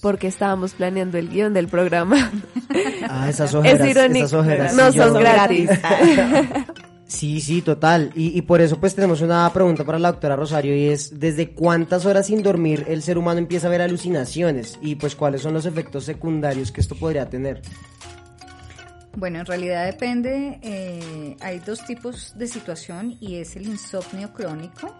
porque 0.00 0.28
estábamos 0.28 0.74
planeando 0.74 1.18
el 1.18 1.28
guion 1.28 1.52
del 1.54 1.68
programa. 1.68 2.30
Ah, 3.12 3.28
esas 3.28 3.52
ojeras. 3.52 3.80
es 3.80 3.90
irónico. 3.90 4.26
esas 4.26 4.40
ojeras. 4.40 4.74
No 4.74 4.92
Sí, 4.92 4.98
son 4.98 5.14
gratis. 5.14 5.68
Sí, 7.10 7.40
sí, 7.40 7.60
total. 7.60 8.12
Y, 8.14 8.38
y 8.38 8.42
por 8.42 8.60
eso 8.60 8.78
pues 8.78 8.94
tenemos 8.94 9.20
una 9.20 9.52
pregunta 9.52 9.84
para 9.84 9.98
la 9.98 10.12
doctora 10.12 10.36
Rosario 10.36 10.76
y 10.76 10.86
es, 10.86 11.18
¿desde 11.18 11.50
cuántas 11.50 12.06
horas 12.06 12.28
sin 12.28 12.40
dormir 12.40 12.84
el 12.86 13.02
ser 13.02 13.18
humano 13.18 13.40
empieza 13.40 13.66
a 13.66 13.70
ver 13.70 13.82
alucinaciones? 13.82 14.78
Y 14.80 14.94
pues 14.94 15.16
cuáles 15.16 15.42
son 15.42 15.52
los 15.52 15.66
efectos 15.66 16.04
secundarios 16.04 16.70
que 16.70 16.80
esto 16.80 16.94
podría 16.94 17.28
tener. 17.28 17.62
Bueno, 19.16 19.40
en 19.40 19.46
realidad 19.46 19.86
depende, 19.86 20.60
eh, 20.62 21.36
hay 21.40 21.58
dos 21.58 21.84
tipos 21.84 22.32
de 22.38 22.46
situación 22.46 23.16
y 23.18 23.38
es 23.38 23.56
el 23.56 23.66
insomnio 23.66 24.32
crónico, 24.32 24.94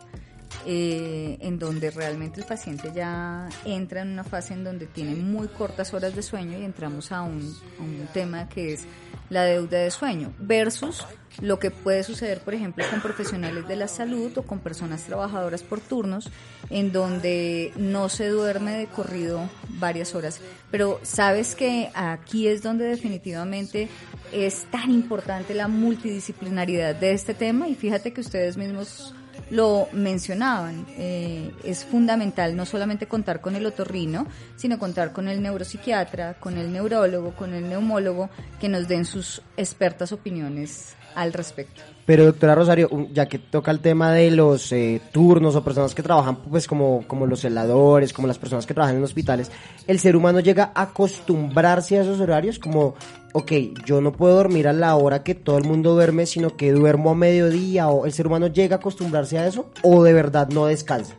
eh, 0.66 1.38
en 1.40 1.58
donde 1.58 1.90
realmente 1.90 2.40
el 2.40 2.46
paciente 2.46 2.92
ya 2.94 3.48
entra 3.64 4.02
en 4.02 4.12
una 4.12 4.24
fase 4.24 4.54
en 4.54 4.64
donde 4.64 4.86
tiene 4.86 5.14
muy 5.14 5.48
cortas 5.48 5.94
horas 5.94 6.14
de 6.14 6.22
sueño 6.22 6.58
y 6.58 6.64
entramos 6.64 7.12
a 7.12 7.22
un, 7.22 7.54
a 7.78 7.82
un 7.82 8.08
tema 8.12 8.48
que 8.48 8.74
es 8.74 8.84
la 9.30 9.44
deuda 9.44 9.78
de 9.78 9.90
sueño, 9.90 10.34
versus 10.38 11.06
lo 11.40 11.58
que 11.58 11.70
puede 11.70 12.02
suceder, 12.02 12.40
por 12.40 12.54
ejemplo, 12.54 12.84
con 12.90 13.00
profesionales 13.00 13.66
de 13.68 13.76
la 13.76 13.88
salud 13.88 14.36
o 14.36 14.42
con 14.42 14.58
personas 14.58 15.04
trabajadoras 15.04 15.62
por 15.62 15.80
turnos, 15.80 16.30
en 16.68 16.92
donde 16.92 17.72
no 17.76 18.08
se 18.08 18.28
duerme 18.28 18.72
de 18.72 18.86
corrido 18.86 19.48
varias 19.68 20.14
horas. 20.14 20.40
Pero 20.70 21.00
sabes 21.02 21.54
que 21.54 21.90
aquí 21.94 22.48
es 22.48 22.62
donde 22.62 22.84
definitivamente 22.84 23.88
es 24.32 24.64
tan 24.70 24.90
importante 24.90 25.54
la 25.54 25.68
multidisciplinaridad 25.68 26.96
de 26.96 27.12
este 27.12 27.32
tema 27.32 27.68
y 27.68 27.76
fíjate 27.76 28.12
que 28.12 28.20
ustedes 28.20 28.56
mismos 28.56 29.14
lo 29.50 29.88
mencionaban, 29.92 30.86
eh, 30.96 31.52
es 31.64 31.84
fundamental 31.84 32.56
no 32.56 32.64
solamente 32.64 33.06
contar 33.06 33.40
con 33.40 33.56
el 33.56 33.66
otorrino, 33.66 34.26
sino 34.56 34.78
contar 34.78 35.12
con 35.12 35.28
el 35.28 35.42
neuropsiquiatra, 35.42 36.34
con 36.34 36.56
el 36.56 36.72
neurólogo, 36.72 37.34
con 37.34 37.52
el 37.54 37.68
neumólogo, 37.68 38.30
que 38.60 38.68
nos 38.68 38.86
den 38.88 39.04
sus 39.04 39.42
expertas 39.56 40.12
opiniones 40.12 40.96
al 41.14 41.32
respecto. 41.32 41.80
Pero 42.06 42.24
doctora 42.24 42.56
Rosario, 42.56 42.90
ya 43.12 43.26
que 43.26 43.38
toca 43.38 43.70
el 43.70 43.78
tema 43.78 44.12
de 44.12 44.32
los 44.32 44.72
eh, 44.72 45.00
turnos 45.12 45.54
o 45.54 45.62
personas 45.62 45.94
que 45.94 46.02
trabajan 46.02 46.36
pues 46.36 46.66
como, 46.66 47.04
como 47.06 47.24
los 47.26 47.40
celadores, 47.40 48.12
como 48.12 48.26
las 48.26 48.38
personas 48.38 48.66
que 48.66 48.74
trabajan 48.74 48.96
en 48.96 49.04
hospitales, 49.04 49.52
¿el 49.86 50.00
ser 50.00 50.16
humano 50.16 50.40
llega 50.40 50.72
a 50.74 50.82
acostumbrarse 50.82 51.98
a 51.98 52.02
esos 52.02 52.18
horarios? 52.20 52.58
Como, 52.58 52.94
ok, 53.32 53.52
yo 53.84 54.00
no 54.00 54.12
puedo 54.12 54.34
dormir 54.34 54.66
a 54.66 54.72
la 54.72 54.96
hora 54.96 55.22
que 55.22 55.36
todo 55.36 55.58
el 55.58 55.64
mundo 55.64 55.94
duerme, 55.94 56.26
sino 56.26 56.56
que 56.56 56.72
duermo 56.72 57.10
a 57.10 57.14
mediodía, 57.14 57.88
o 57.88 58.06
el 58.06 58.12
ser 58.12 58.26
humano 58.26 58.48
llega 58.48 58.76
a 58.76 58.78
acostumbrarse 58.78 59.38
a 59.38 59.46
eso, 59.46 59.70
o 59.82 60.02
de 60.02 60.12
verdad 60.12 60.48
no 60.48 60.66
descansa. 60.66 61.14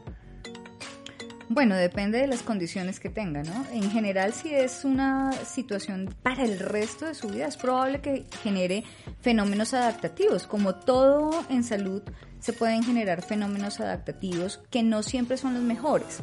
Bueno, 1.53 1.75
depende 1.75 2.17
de 2.17 2.27
las 2.27 2.43
condiciones 2.43 3.01
que 3.01 3.09
tenga, 3.09 3.43
¿no? 3.43 3.65
En 3.73 3.91
general, 3.91 4.31
si 4.31 4.55
es 4.55 4.85
una 4.85 5.33
situación 5.33 6.15
para 6.23 6.45
el 6.45 6.57
resto 6.59 7.07
de 7.07 7.13
su 7.13 7.27
vida, 7.27 7.47
es 7.47 7.57
probable 7.57 7.99
que 7.99 8.23
genere 8.41 8.85
fenómenos 9.19 9.73
adaptativos. 9.73 10.47
Como 10.47 10.75
todo 10.75 11.43
en 11.49 11.65
salud, 11.65 12.03
se 12.39 12.53
pueden 12.53 12.83
generar 12.83 13.21
fenómenos 13.21 13.81
adaptativos 13.81 14.61
que 14.69 14.81
no 14.81 15.03
siempre 15.03 15.35
son 15.35 15.53
los 15.53 15.63
mejores. 15.63 16.21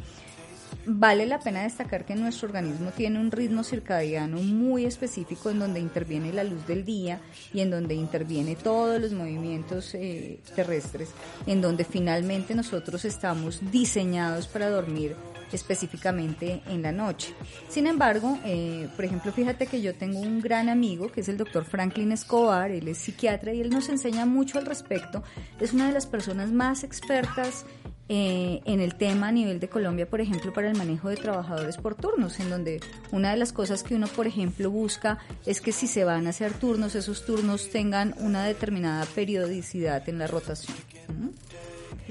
Vale 0.85 1.25
la 1.25 1.39
pena 1.39 1.63
destacar 1.63 2.05
que 2.05 2.15
nuestro 2.15 2.47
organismo 2.47 2.91
tiene 2.91 3.19
un 3.19 3.31
ritmo 3.31 3.63
circadiano 3.63 4.37
muy 4.37 4.85
específico 4.85 5.49
en 5.49 5.59
donde 5.59 5.79
interviene 5.79 6.31
la 6.31 6.43
luz 6.43 6.65
del 6.65 6.85
día 6.85 7.19
y 7.53 7.59
en 7.59 7.69
donde 7.69 7.95
interviene 7.95 8.55
todos 8.55 8.99
los 8.99 9.11
movimientos 9.11 9.93
eh, 9.93 10.39
terrestres, 10.55 11.09
en 11.45 11.61
donde 11.61 11.83
finalmente 11.83 12.55
nosotros 12.55 13.03
estamos 13.05 13.59
diseñados 13.71 14.47
para 14.47 14.69
dormir 14.69 15.15
específicamente 15.51 16.61
en 16.67 16.81
la 16.81 16.91
noche. 16.91 17.33
Sin 17.67 17.87
embargo, 17.87 18.39
eh, 18.45 18.87
por 18.95 19.05
ejemplo, 19.05 19.31
fíjate 19.31 19.67
que 19.67 19.81
yo 19.81 19.95
tengo 19.95 20.19
un 20.19 20.41
gran 20.41 20.69
amigo 20.69 21.11
que 21.11 21.21
es 21.21 21.29
el 21.29 21.37
doctor 21.37 21.65
Franklin 21.65 22.11
Escobar, 22.11 22.71
él 22.71 22.87
es 22.87 22.97
psiquiatra 22.97 23.53
y 23.53 23.61
él 23.61 23.69
nos 23.69 23.89
enseña 23.89 24.25
mucho 24.25 24.59
al 24.59 24.65
respecto. 24.65 25.23
Es 25.59 25.73
una 25.73 25.87
de 25.87 25.93
las 25.93 26.05
personas 26.05 26.51
más 26.51 26.83
expertas 26.83 27.65
eh, 28.11 28.61
en 28.65 28.79
el 28.79 28.95
tema 28.95 29.27
a 29.27 29.31
nivel 29.31 29.59
de 29.59 29.69
Colombia, 29.69 30.09
por 30.09 30.19
ejemplo, 30.19 30.51
para 30.51 30.67
el 30.67 30.75
manejo 30.75 31.09
de 31.09 31.15
trabajadores 31.15 31.77
por 31.77 31.93
turnos, 31.93 32.39
en 32.39 32.49
donde 32.49 32.81
una 33.11 33.29
de 33.29 33.37
las 33.37 33.53
cosas 33.53 33.83
que 33.83 33.93
uno, 33.93 34.07
por 34.07 34.25
ejemplo, 34.25 34.71
busca 34.71 35.19
es 35.45 35.61
que 35.61 35.71
si 35.71 35.85
se 35.85 36.03
van 36.03 36.25
a 36.25 36.31
hacer 36.31 36.53
turnos, 36.53 36.95
esos 36.95 37.23
turnos 37.23 37.69
tengan 37.69 38.15
una 38.17 38.45
determinada 38.45 39.05
periodicidad 39.05 40.09
en 40.09 40.17
la 40.17 40.25
rotación. 40.25 40.75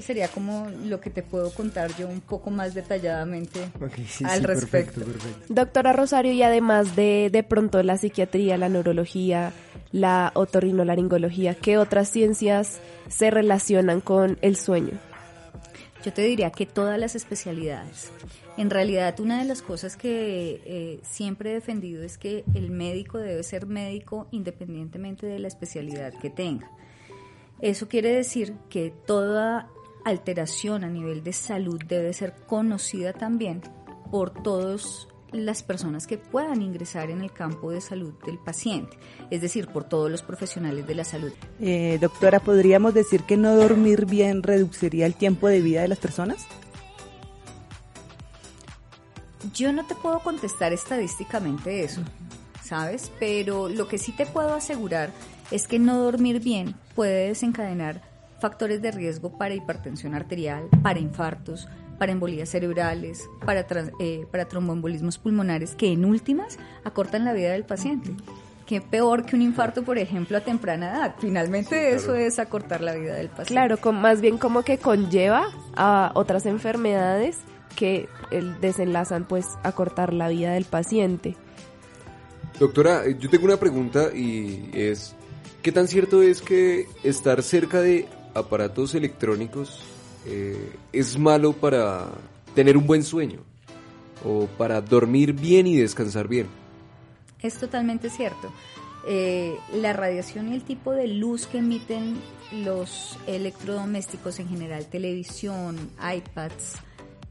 Sería 0.01 0.27
como 0.27 0.69
lo 0.85 0.99
que 0.99 1.09
te 1.09 1.23
puedo 1.23 1.51
contar 1.51 1.95
yo 1.97 2.07
un 2.07 2.21
poco 2.21 2.49
más 2.51 2.73
detalladamente 2.73 3.59
al 4.23 4.43
respecto. 4.43 5.01
Doctora 5.47 5.93
Rosario, 5.93 6.31
y 6.31 6.43
además 6.43 6.95
de, 6.95 7.29
de 7.31 7.43
pronto 7.43 7.81
la 7.83 7.97
psiquiatría, 7.97 8.57
la 8.57 8.69
neurología, 8.69 9.53
la 9.91 10.31
otorrinolaringología, 10.35 11.55
¿qué 11.55 11.77
otras 11.77 12.09
ciencias 12.09 12.79
se 13.07 13.31
relacionan 13.31 14.01
con 14.01 14.37
el 14.41 14.55
sueño? 14.55 14.99
Yo 16.03 16.13
te 16.13 16.21
diría 16.21 16.51
que 16.51 16.65
todas 16.65 16.97
las 16.97 17.15
especialidades. 17.15 18.11
En 18.57 18.69
realidad, 18.69 19.19
una 19.19 19.39
de 19.39 19.45
las 19.45 19.61
cosas 19.61 19.97
que 19.97 20.61
eh, 20.65 20.99
siempre 21.03 21.51
he 21.51 21.53
defendido 21.53 22.03
es 22.03 22.17
que 22.17 22.43
el 22.53 22.71
médico 22.71 23.17
debe 23.17 23.43
ser 23.43 23.65
médico 23.67 24.27
independientemente 24.31 25.27
de 25.27 25.39
la 25.39 25.47
especialidad 25.47 26.13
que 26.21 26.29
tenga. 26.29 26.69
Eso 27.61 27.89
quiere 27.89 28.11
decir 28.11 28.53
que 28.69 28.93
toda 29.05 29.69
alteración 30.05 30.83
a 30.83 30.89
nivel 30.89 31.23
de 31.23 31.33
salud 31.33 31.81
debe 31.87 32.13
ser 32.13 32.33
conocida 32.47 33.13
también 33.13 33.61
por 34.11 34.31
todas 34.31 35.07
las 35.31 35.61
personas 35.61 36.07
que 36.07 36.17
puedan 36.17 36.61
ingresar 36.61 37.11
en 37.11 37.21
el 37.21 37.31
campo 37.31 37.71
de 37.71 37.81
salud 37.81 38.13
del 38.25 38.39
paciente, 38.39 38.97
es 39.29 39.41
decir, 39.41 39.67
por 39.67 39.83
todos 39.83 40.09
los 40.09 40.23
profesionales 40.23 40.87
de 40.87 40.95
la 40.95 41.03
salud. 41.03 41.31
Eh, 41.59 41.97
doctora, 42.01 42.39
¿podríamos 42.39 42.93
decir 42.93 43.23
que 43.23 43.37
no 43.37 43.55
dormir 43.55 44.05
bien 44.05 44.41
reduciría 44.41 45.05
el 45.05 45.15
tiempo 45.15 45.47
de 45.47 45.61
vida 45.61 45.81
de 45.81 45.87
las 45.87 45.99
personas? 45.99 46.47
Yo 49.53 49.71
no 49.71 49.85
te 49.85 49.95
puedo 49.95 50.19
contestar 50.19 50.73
estadísticamente 50.73 51.83
eso, 51.83 52.01
¿sabes? 52.63 53.11
Pero 53.19 53.69
lo 53.69 53.87
que 53.87 53.97
sí 53.97 54.11
te 54.11 54.25
puedo 54.25 54.53
asegurar 54.53 55.11
es 55.51 55.67
que 55.67 55.79
no 55.79 55.97
dormir 55.97 56.39
bien 56.39 56.75
puede 56.95 57.29
desencadenar 57.29 58.08
factores 58.39 58.81
de 58.81 58.91
riesgo 58.91 59.37
para 59.37 59.53
hipertensión 59.53 60.15
arterial, 60.15 60.67
para 60.81 60.99
infartos, 60.99 61.67
para 61.97 62.11
embolías 62.11 62.49
cerebrales, 62.49 63.29
para, 63.45 63.65
eh, 63.99 64.25
para 64.31 64.45
tromboembolismos 64.45 65.17
pulmonares, 65.17 65.75
que 65.75 65.91
en 65.91 66.05
últimas 66.05 66.57
acortan 66.83 67.25
la 67.25 67.33
vida 67.33 67.51
del 67.51 67.65
paciente. 67.65 68.15
Qué 68.65 68.81
peor 68.81 69.25
que 69.25 69.35
un 69.35 69.41
infarto, 69.41 69.83
por 69.83 69.97
ejemplo, 69.97 70.37
a 70.37 70.41
temprana 70.41 70.91
edad. 70.91 71.15
Finalmente 71.19 71.93
eso 71.93 72.15
es 72.15 72.37
acortar 72.39 72.81
la 72.81 72.93
vida 72.93 73.15
del 73.15 73.27
paciente. 73.27 73.53
Claro, 73.53 73.77
con, 73.77 73.99
más 73.99 74.21
bien 74.21 74.37
como 74.37 74.61
que 74.61 74.77
conlleva 74.77 75.47
a 75.75 76.11
otras 76.13 76.45
enfermedades 76.45 77.39
que 77.75 78.07
el, 78.31 78.59
desenlazan 78.61 79.25
pues 79.25 79.47
a 79.63 79.71
cortar 79.71 80.13
la 80.13 80.27
vida 80.29 80.51
del 80.53 80.65
paciente. 80.65 81.35
Doctora, 82.59 83.05
eh, 83.05 83.17
yo 83.19 83.29
tengo 83.29 83.45
una 83.45 83.57
pregunta 83.57 84.09
y 84.13 84.69
es, 84.73 85.15
¿qué 85.61 85.71
tan 85.71 85.87
cierto 85.87 86.21
es 86.21 86.41
que 86.41 86.87
estar 87.03 87.41
cerca 87.41 87.81
de 87.81 88.07
aparatos 88.33 88.95
electrónicos 88.95 89.81
eh, 90.25 90.75
es 90.91 91.17
malo 91.17 91.53
para 91.53 92.07
tener 92.55 92.77
un 92.77 92.85
buen 92.85 93.03
sueño? 93.03 93.41
O 94.25 94.47
para 94.57 94.81
dormir 94.81 95.33
bien 95.33 95.65
y 95.67 95.77
descansar 95.77 96.27
bien. 96.27 96.47
Es 97.41 97.55
totalmente 97.55 98.09
cierto. 98.09 98.51
Eh, 99.07 99.57
la 99.73 99.93
radiación 99.93 100.51
y 100.51 100.55
el 100.55 100.63
tipo 100.63 100.91
de 100.91 101.07
luz 101.07 101.47
que 101.47 101.59
emiten 101.59 102.17
los 102.51 103.17
electrodomésticos 103.27 104.39
en 104.39 104.49
general, 104.49 104.85
televisión, 104.87 105.77
iPads, 105.97 106.75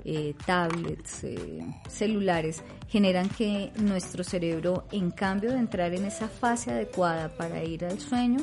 eh, 0.05 0.35
tablets, 0.47 1.25
eh, 1.25 1.61
celulares, 1.89 2.63
generan 2.89 3.29
que 3.29 3.71
nuestro 3.77 4.25
cerebro, 4.25 4.87
en 4.93 5.11
cambio 5.11 5.53
de 5.53 5.59
entrar 5.59 5.93
en 5.93 6.07
esa 6.07 6.29
fase 6.29 6.71
adecuada 6.71 7.29
para 7.37 7.63
ir 7.63 7.85
al 7.85 8.01
sueño, 8.01 8.39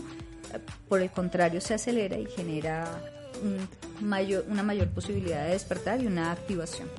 por 0.88 1.02
el 1.02 1.12
contrario 1.12 1.62
se 1.62 1.74
acelera 1.74 2.18
y 2.18 2.26
genera 2.26 3.02
una 4.02 4.64
mayor 4.64 4.90
posibilidad 4.90 5.46
de 5.46 5.52
despertar 5.52 6.02
y 6.02 6.08
una 6.08 6.32
activación. 6.32 6.90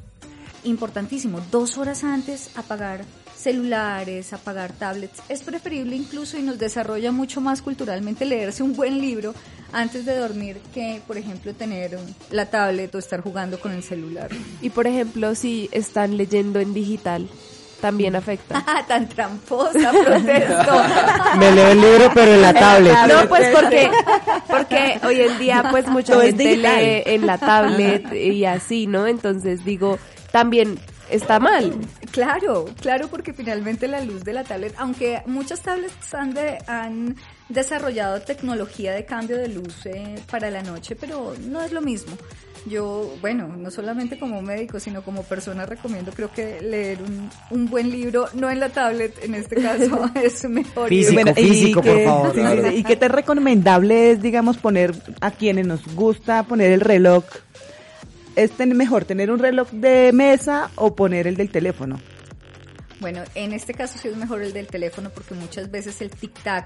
Importantísimo, 0.64 1.40
dos 1.50 1.78
horas 1.78 2.02
antes 2.04 2.50
apagar 2.56 3.04
celulares, 3.36 4.32
apagar 4.32 4.72
tablets. 4.72 5.22
Es 5.28 5.42
preferible 5.42 5.94
incluso 5.94 6.38
y 6.38 6.42
nos 6.42 6.58
desarrolla 6.58 7.12
mucho 7.12 7.40
más 7.40 7.62
culturalmente 7.62 8.24
leerse 8.24 8.62
un 8.62 8.74
buen 8.74 8.98
libro 8.98 9.34
antes 9.72 10.04
de 10.06 10.16
dormir 10.16 10.58
que, 10.74 11.00
por 11.06 11.18
ejemplo, 11.18 11.54
tener 11.54 11.98
la 12.30 12.46
tablet 12.50 12.94
o 12.94 12.98
estar 12.98 13.20
jugando 13.20 13.60
con 13.60 13.72
el 13.72 13.82
celular. 13.82 14.30
Y 14.60 14.70
por 14.70 14.86
ejemplo, 14.86 15.34
si 15.34 15.68
están 15.70 16.16
leyendo 16.16 16.58
en 16.58 16.74
digital, 16.74 17.28
también 17.80 18.16
afecta. 18.16 18.64
Tan 18.88 19.08
tramposa, 19.08 19.90
protesto. 19.90 20.82
Me 21.38 21.52
leo 21.52 21.68
el 21.68 21.80
libro, 21.80 22.10
pero 22.14 22.32
en 22.34 22.42
la 22.42 22.54
tablet. 22.58 22.94
No, 23.08 23.28
pues 23.28 23.48
porque, 23.54 23.90
porque 24.48 25.00
hoy 25.06 25.20
en 25.20 25.38
día 25.38 25.64
pues 25.70 25.86
mucha 25.88 26.14
Todo 26.14 26.22
es 26.22 26.34
gente 26.36 26.56
lee 26.56 27.02
en 27.06 27.26
la 27.26 27.38
tablet 27.38 28.12
y 28.12 28.44
así, 28.44 28.86
¿no? 28.86 29.06
Entonces 29.06 29.64
digo, 29.64 29.98
también 30.32 30.78
está 31.10 31.38
mal. 31.38 31.72
Claro, 32.10 32.66
claro, 32.80 33.08
porque 33.08 33.32
finalmente 33.32 33.86
la 33.88 34.00
luz 34.00 34.24
de 34.24 34.32
la 34.32 34.42
tablet, 34.44 34.74
aunque 34.78 35.22
muchas 35.26 35.60
tablets 35.60 36.14
han, 36.14 36.32
de- 36.34 36.58
han 36.66 37.16
desarrollado 37.48 38.20
tecnología 38.22 38.92
de 38.92 39.04
cambio 39.04 39.36
de 39.36 39.48
luz 39.48 39.86
eh, 39.86 40.16
para 40.30 40.50
la 40.50 40.62
noche, 40.62 40.96
pero 40.96 41.34
no 41.46 41.60
es 41.62 41.72
lo 41.72 41.80
mismo. 41.80 42.16
Yo, 42.68 43.14
bueno, 43.20 43.46
no 43.56 43.70
solamente 43.70 44.18
como 44.18 44.42
médico, 44.42 44.80
sino 44.80 45.02
como 45.02 45.22
persona 45.22 45.66
recomiendo, 45.66 46.10
creo 46.12 46.32
que 46.32 46.60
leer 46.60 46.98
un, 47.00 47.30
un 47.50 47.70
buen 47.70 47.90
libro, 47.90 48.28
no 48.34 48.50
en 48.50 48.58
la 48.58 48.70
tablet, 48.70 49.22
en 49.22 49.34
este 49.36 49.56
caso, 49.62 50.10
es 50.22 50.48
mejor. 50.48 50.88
Físico, 50.88 51.14
Bueno, 51.14 51.34
físico, 51.34 51.80
por 51.82 52.04
favor. 52.04 52.32
sí, 52.34 52.40
claro. 52.40 52.62
sí, 52.64 52.68
sí. 52.70 52.76
¿Y 52.78 52.82
qué 52.84 52.96
tan 52.96 53.10
recomendable 53.12 54.10
es, 54.10 54.20
digamos, 54.20 54.56
poner 54.56 54.94
a 55.20 55.30
quienes 55.30 55.64
nos 55.66 55.86
gusta 55.94 56.42
poner 56.42 56.72
el 56.72 56.80
reloj? 56.80 57.24
¿Es 58.34 58.50
ten- 58.50 58.76
mejor 58.76 59.04
tener 59.04 59.30
un 59.30 59.38
reloj 59.38 59.70
de 59.70 60.10
mesa 60.12 60.70
o 60.74 60.94
poner 60.96 61.26
el 61.28 61.36
del 61.36 61.50
teléfono? 61.50 62.00
Bueno, 62.98 63.22
en 63.34 63.52
este 63.52 63.74
caso 63.74 63.98
sí 63.98 64.08
es 64.08 64.16
mejor 64.16 64.42
el 64.42 64.52
del 64.52 64.66
teléfono 64.66 65.10
porque 65.10 65.34
muchas 65.34 65.70
veces 65.70 66.00
el 66.00 66.10
tic-tac 66.10 66.64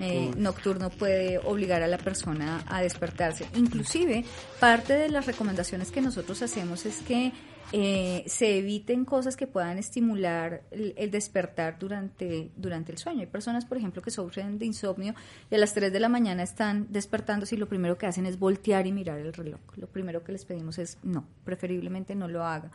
eh, 0.00 0.30
nocturno 0.36 0.90
puede 0.90 1.38
obligar 1.38 1.82
a 1.82 1.88
la 1.88 1.98
persona 1.98 2.64
a 2.66 2.82
despertarse. 2.82 3.46
Inclusive, 3.54 4.24
parte 4.60 4.94
de 4.94 5.08
las 5.08 5.26
recomendaciones 5.26 5.90
que 5.90 6.00
nosotros 6.00 6.42
hacemos 6.42 6.84
es 6.86 6.98
que 7.02 7.32
eh, 7.72 8.22
se 8.26 8.58
eviten 8.58 9.04
cosas 9.04 9.36
que 9.36 9.46
puedan 9.46 9.78
estimular 9.78 10.62
el, 10.70 10.94
el 10.96 11.10
despertar 11.10 11.78
durante, 11.78 12.50
durante 12.56 12.92
el 12.92 12.98
sueño. 12.98 13.20
Hay 13.20 13.26
personas, 13.26 13.64
por 13.64 13.78
ejemplo, 13.78 14.02
que 14.02 14.10
sufren 14.10 14.58
de 14.58 14.66
insomnio 14.66 15.14
y 15.50 15.54
a 15.54 15.58
las 15.58 15.74
3 15.74 15.92
de 15.92 16.00
la 16.00 16.08
mañana 16.08 16.42
están 16.42 16.86
despertándose 16.90 17.54
y 17.54 17.58
lo 17.58 17.68
primero 17.68 17.96
que 17.96 18.06
hacen 18.06 18.26
es 18.26 18.38
voltear 18.38 18.86
y 18.86 18.92
mirar 18.92 19.18
el 19.18 19.32
reloj. 19.32 19.60
Lo 19.76 19.86
primero 19.86 20.22
que 20.22 20.32
les 20.32 20.44
pedimos 20.44 20.78
es 20.78 20.98
no, 21.02 21.26
preferiblemente 21.44 22.14
no 22.14 22.28
lo 22.28 22.44
haga. 22.44 22.70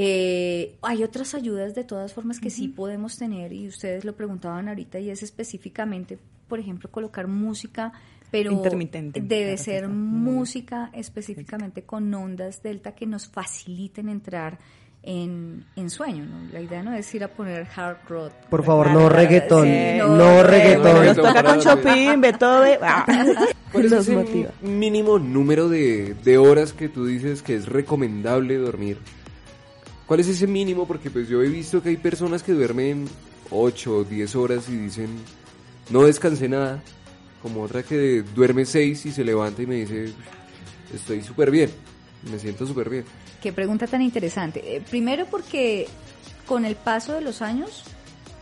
Eh, 0.00 0.76
hay 0.82 1.02
otras 1.02 1.34
ayudas 1.34 1.74
de 1.74 1.82
todas 1.82 2.12
formas 2.14 2.38
que 2.38 2.50
sí 2.50 2.68
podemos 2.68 3.18
tener 3.18 3.52
y 3.52 3.66
ustedes 3.66 4.04
lo 4.04 4.14
preguntaban 4.14 4.68
ahorita 4.68 5.00
y 5.00 5.10
es 5.10 5.24
específicamente, 5.24 6.20
por 6.46 6.60
ejemplo, 6.60 6.88
colocar 6.88 7.26
música, 7.26 7.92
pero 8.30 8.52
Intermitente, 8.52 9.20
debe 9.20 9.56
claro 9.56 9.62
ser 9.64 9.88
música 9.88 10.90
específicamente 10.94 11.82
con 11.82 12.14
ondas 12.14 12.62
delta 12.62 12.92
que 12.92 13.06
nos 13.06 13.26
faciliten 13.26 14.08
entrar 14.08 14.60
en, 15.02 15.64
en 15.74 15.90
sueño. 15.90 16.26
¿no? 16.26 16.52
La 16.52 16.60
idea 16.60 16.80
no 16.84 16.92
es 16.94 17.12
ir 17.16 17.24
a 17.24 17.28
poner 17.28 17.66
hard 17.74 17.96
rock. 18.08 18.32
Por 18.50 18.62
favor, 18.64 18.92
no 18.92 19.08
reggaetón, 19.08 19.66
Sí, 19.66 19.98
no 19.98 20.44
reggaetón. 20.44 21.06
Nos 21.06 21.16
toca 21.16 21.42
con 21.42 21.58
Chopin, 21.58 22.20
Beethoven. 22.20 22.78
ah. 22.82 23.04
¿Cuál 23.72 23.92
es 23.92 24.08
motiva. 24.08 24.50
mínimo 24.62 25.18
número 25.18 25.68
de, 25.68 26.14
de 26.22 26.38
horas 26.38 26.72
que 26.72 26.88
tú 26.88 27.04
dices 27.04 27.42
que 27.42 27.56
es 27.56 27.66
recomendable 27.66 28.56
dormir? 28.56 28.98
¿Cuál 30.08 30.20
es 30.20 30.28
ese 30.28 30.46
mínimo? 30.46 30.86
Porque 30.86 31.10
pues 31.10 31.28
yo 31.28 31.42
he 31.42 31.48
visto 31.48 31.82
que 31.82 31.90
hay 31.90 31.98
personas 31.98 32.42
que 32.42 32.52
duermen 32.52 33.06
8 33.50 33.94
o 33.94 34.04
10 34.04 34.36
horas 34.36 34.66
y 34.70 34.76
dicen 34.76 35.10
no 35.90 36.04
descansé 36.04 36.48
nada, 36.48 36.82
como 37.42 37.62
otra 37.62 37.82
que 37.82 38.22
duerme 38.34 38.64
6 38.64 39.04
y 39.04 39.12
se 39.12 39.22
levanta 39.22 39.60
y 39.62 39.66
me 39.66 39.74
dice 39.74 40.14
estoy 40.94 41.22
súper 41.22 41.50
bien, 41.50 41.70
me 42.32 42.38
siento 42.38 42.66
súper 42.66 42.88
bien. 42.88 43.04
Qué 43.42 43.52
pregunta 43.52 43.86
tan 43.86 44.00
interesante. 44.00 44.76
Eh, 44.76 44.80
primero 44.80 45.26
porque 45.26 45.86
con 46.46 46.64
el 46.64 46.74
paso 46.74 47.12
de 47.12 47.20
los 47.20 47.42
años 47.42 47.84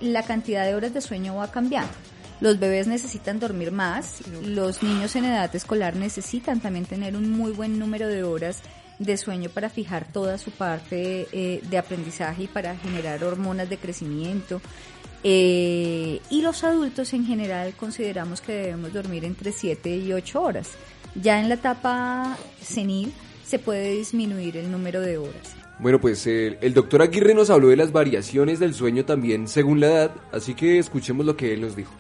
la 0.01 0.23
cantidad 0.23 0.65
de 0.65 0.77
horas 0.77 0.95
de 0.95 1.01
sueño 1.01 1.35
va 1.35 1.51
cambiando. 1.51 1.93
Los 2.41 2.61
bebés 2.61 2.87
necesitan 2.87 3.41
dormir 3.41 3.73
más, 3.73 4.21
los 4.41 4.85
niños 4.85 5.17
en 5.17 5.25
edad 5.25 5.55
escolar 5.57 5.97
necesitan 5.97 6.61
también 6.61 6.85
tener 6.85 7.17
un 7.17 7.29
muy 7.29 7.51
buen 7.51 7.77
número 7.81 8.07
de 8.07 8.23
horas 8.23 8.63
de 8.99 9.17
sueño 9.17 9.51
para 9.51 9.69
fijar 9.69 10.11
toda 10.13 10.39
su 10.39 10.51
parte 10.51 11.29
eh, 11.33 11.61
de 11.69 11.79
aprendizaje 11.79 12.45
y 12.45 12.47
para 12.47 12.77
generar 12.77 13.23
hormonas 13.25 13.69
de 13.69 13.77
crecimiento. 13.79 14.61
Eh, 15.23 16.21
y 16.31 16.43
los 16.43 16.63
adultos 16.65 17.13
en 17.13 17.27
general 17.27 17.75
consideramos 17.75 18.41
que 18.41 18.53
debemos 18.53 18.93
dormir 18.93 19.25
entre 19.25 19.53
7 19.53 19.97
y 19.97 20.13
8 20.13 20.43
horas. 20.43 20.71
Ya 21.15 21.41
en 21.41 21.49
la 21.49 21.55
etapa 21.55 22.37
senil 22.61 23.13
se 23.45 23.59
puede 23.59 23.93
disminuir 23.93 24.57
el 24.57 24.71
número 24.71 25.01
de 25.01 25.19
horas. 25.19 25.57
Bueno, 25.79 26.01
pues 26.01 26.27
el, 26.27 26.59
el 26.61 26.73
doctor 26.73 27.03
Aguirre 27.03 27.35
nos 27.35 27.51
habló 27.51 27.69
de 27.69 27.77
las 27.77 27.93
variaciones 27.93 28.61
del 28.61 28.73
sueño 28.73 29.05
también 29.05 29.47
según 29.47 29.81
la 29.81 29.87
edad, 29.89 30.15
así 30.33 30.55
que 30.55 30.79
escuchemos 30.79 31.27
lo 31.27 31.37
que 31.37 31.53
él 31.53 31.61
nos 31.61 31.77
dijo. 31.77 31.93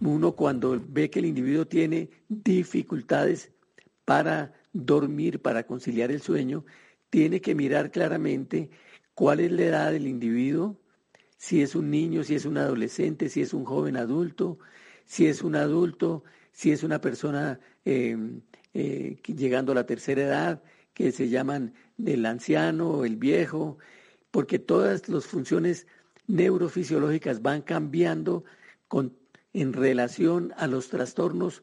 Uno 0.00 0.32
cuando 0.32 0.78
ve 0.86 1.08
que 1.08 1.20
el 1.20 1.26
individuo 1.26 1.66
tiene 1.66 2.10
dificultades 2.28 3.52
para 4.04 4.52
dormir, 4.84 5.40
para 5.40 5.66
conciliar 5.66 6.10
el 6.10 6.20
sueño, 6.20 6.64
tiene 7.10 7.40
que 7.40 7.54
mirar 7.54 7.90
claramente 7.90 8.70
cuál 9.14 9.40
es 9.40 9.52
la 9.52 9.62
edad 9.62 9.92
del 9.92 10.06
individuo, 10.06 10.78
si 11.38 11.62
es 11.62 11.74
un 11.74 11.90
niño, 11.90 12.24
si 12.24 12.34
es 12.34 12.44
un 12.44 12.58
adolescente, 12.58 13.28
si 13.28 13.42
es 13.42 13.54
un 13.54 13.64
joven 13.64 13.96
adulto, 13.96 14.58
si 15.04 15.26
es 15.26 15.42
un 15.42 15.54
adulto, 15.56 16.24
si 16.52 16.72
es 16.72 16.82
una 16.82 17.00
persona 17.00 17.60
eh, 17.84 18.16
eh, 18.74 19.18
llegando 19.26 19.72
a 19.72 19.74
la 19.74 19.86
tercera 19.86 20.22
edad, 20.22 20.62
que 20.92 21.12
se 21.12 21.28
llaman 21.28 21.74
el 22.04 22.24
anciano 22.26 23.04
el 23.04 23.16
viejo, 23.16 23.78
porque 24.30 24.58
todas 24.58 25.08
las 25.08 25.26
funciones 25.26 25.86
neurofisiológicas 26.26 27.42
van 27.42 27.62
cambiando 27.62 28.44
con, 28.88 29.16
en 29.52 29.72
relación 29.72 30.52
a 30.56 30.66
los 30.66 30.88
trastornos 30.88 31.62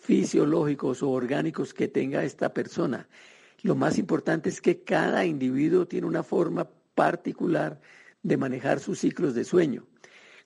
fisiológicos 0.00 1.02
o 1.02 1.10
orgánicos 1.10 1.74
que 1.74 1.86
tenga 1.86 2.24
esta 2.24 2.52
persona. 2.52 3.08
Lo 3.62 3.74
más 3.74 3.98
importante 3.98 4.48
es 4.48 4.60
que 4.60 4.82
cada 4.82 5.26
individuo 5.26 5.86
tiene 5.86 6.06
una 6.06 6.22
forma 6.22 6.68
particular 6.94 7.80
de 8.22 8.36
manejar 8.36 8.80
sus 8.80 8.98
ciclos 8.98 9.34
de 9.34 9.44
sueño. 9.44 9.86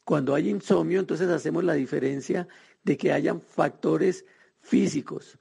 Cuando 0.04 0.34
hay 0.34 0.50
insomnio, 0.50 1.00
entonces 1.00 1.28
hacemos 1.28 1.64
la 1.64 1.74
diferencia 1.74 2.46
de 2.82 2.96
que 2.96 3.12
hayan 3.12 3.40
factores 3.40 4.26
físicos, 4.60 5.38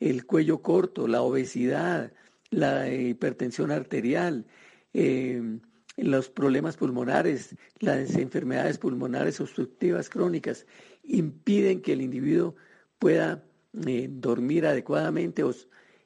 el 0.00 0.24
cuello 0.24 0.62
corto, 0.62 1.06
la 1.06 1.22
obesidad, 1.22 2.12
la 2.50 2.92
hipertensión 2.92 3.70
arterial, 3.70 4.46
eh, 4.94 5.60
los 5.96 6.30
problemas 6.30 6.76
pulmonares, 6.76 7.54
las 7.78 8.16
enfermedades 8.16 8.78
pulmonares 8.78 9.40
obstructivas 9.40 10.08
crónicas, 10.08 10.66
impiden 11.04 11.82
que 11.82 11.92
el 11.92 12.00
individuo 12.00 12.56
pueda 12.98 13.44
eh, 13.86 14.08
dormir 14.10 14.66
adecuadamente 14.66 15.44
o- 15.44 15.54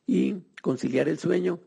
y 0.06 0.36
conciliar 0.62 1.08
el 1.08 1.18
sueño 1.18 1.58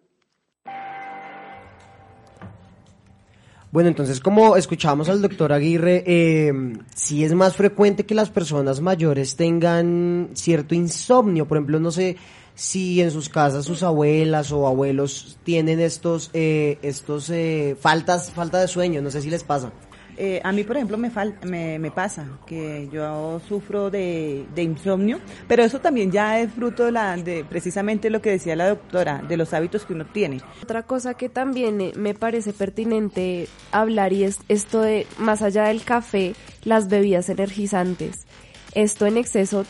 Bueno, 3.70 3.90
entonces 3.90 4.22
como 4.22 4.56
escuchamos 4.56 5.10
al 5.10 5.22
doctor 5.22 5.52
Aguirre, 5.52 6.02
eh, 6.08 6.54
sí 6.96 7.26
es 7.26 7.34
más 7.34 7.56
frecuente 7.56 8.06
que 8.06 8.16
las 8.16 8.30
personas 8.30 8.80
mayores 8.80 9.36
tengan 9.36 10.30
cierto 10.34 10.74
insomnio. 10.74 11.48
Por 11.48 11.58
ejemplo, 11.58 11.80
no 11.80 11.92
sé 11.92 12.16
si 12.56 13.02
en 13.02 13.12
sus 13.12 13.28
casas 13.28 13.66
sus 13.66 13.84
abuelas 13.84 14.54
o 14.54 14.68
abuelos 14.68 15.38
tienen 15.44 15.82
estos, 15.82 16.32
eh, 16.34 16.80
estos 16.82 17.30
eh, 17.30 17.76
faltas, 17.80 18.32
falta 18.32 18.60
de 18.62 18.70
sueño. 18.70 19.02
No 19.02 19.12
sé 19.12 19.22
si 19.22 19.30
les 19.30 19.44
pasa. 19.44 19.72
Eh, 20.20 20.42
a 20.44 20.52
mí, 20.52 20.64
por 20.64 20.76
ejemplo, 20.78 20.98
me, 20.98 21.12
fal- 21.12 21.36
me, 21.44 21.78
me 21.78 21.92
pasa 21.92 22.28
que 22.48 22.90
yo 22.92 23.40
sufro 23.48 23.92
de, 23.92 24.46
de 24.56 24.64
insomnio, 24.64 25.20
pero 25.48 25.64
eso 25.64 25.80
también 25.80 26.12
ya 26.12 26.40
es 26.40 26.52
fruto 26.52 26.86
de, 26.86 26.92
la, 26.92 27.16
de 27.18 27.46
precisamente 27.46 28.10
lo 28.10 28.20
que 28.20 28.32
decía 28.32 28.56
la 28.56 28.68
doctora, 28.68 29.22
de 29.28 29.38
los 29.38 29.54
hábitos 29.54 29.86
que 29.86 29.94
uno 29.94 30.06
tiene. 30.06 30.42
Otra 30.64 30.84
cosa 30.84 31.14
que 31.14 31.30
también 31.30 31.80
eh, 31.82 31.92
me 31.96 32.16
parece 32.16 32.52
pertinente 32.52 33.48
hablar 33.72 34.12
y 34.12 34.24
es 34.24 34.40
esto 34.48 34.82
de, 34.82 35.06
más 35.20 35.42
allá 35.44 35.66
del 35.66 35.84
café, 35.84 36.34
las 36.64 36.88
bebidas 36.90 37.30
energizantes. 37.30 38.26
Esto 38.74 39.06
en 39.06 39.18
exceso 39.18 39.66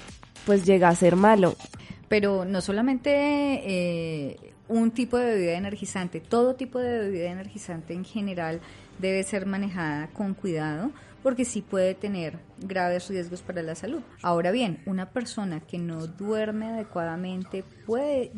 pues 0.46 0.66
llega 0.66 0.88
a 0.88 0.96
ser 0.96 1.18
malo. 1.18 1.56
Pero 2.08 2.46
no 2.46 2.62
solamente 2.62 3.12
eh, 3.12 4.54
un 4.68 4.92
tipo 4.92 5.18
de 5.18 5.26
bebida 5.26 5.54
energizante. 5.54 6.20
Todo 6.20 6.56
tipo 6.56 6.80
de 6.80 7.00
bebida 7.00 7.30
energizante 7.30 7.94
en 7.94 8.06
general 8.06 8.62
debe 9.00 9.24
ser 9.24 9.46
manejada 9.46 10.08
con 10.14 10.34
cuidado 10.34 10.92
porque 11.24 11.46
sí 11.46 11.62
puede 11.62 11.94
tener 11.94 12.40
graves 12.60 13.10
riesgos 13.10 13.42
para 13.42 13.62
la 13.62 13.76
salud. 13.76 14.02
Ahora 14.22 14.52
bien, 14.52 14.82
una 14.86 15.10
persona 15.10 15.60
que 15.60 15.78
no 15.78 16.08
duerme 16.08 16.68
adecuadamente 16.68 17.66
puede 17.86 18.32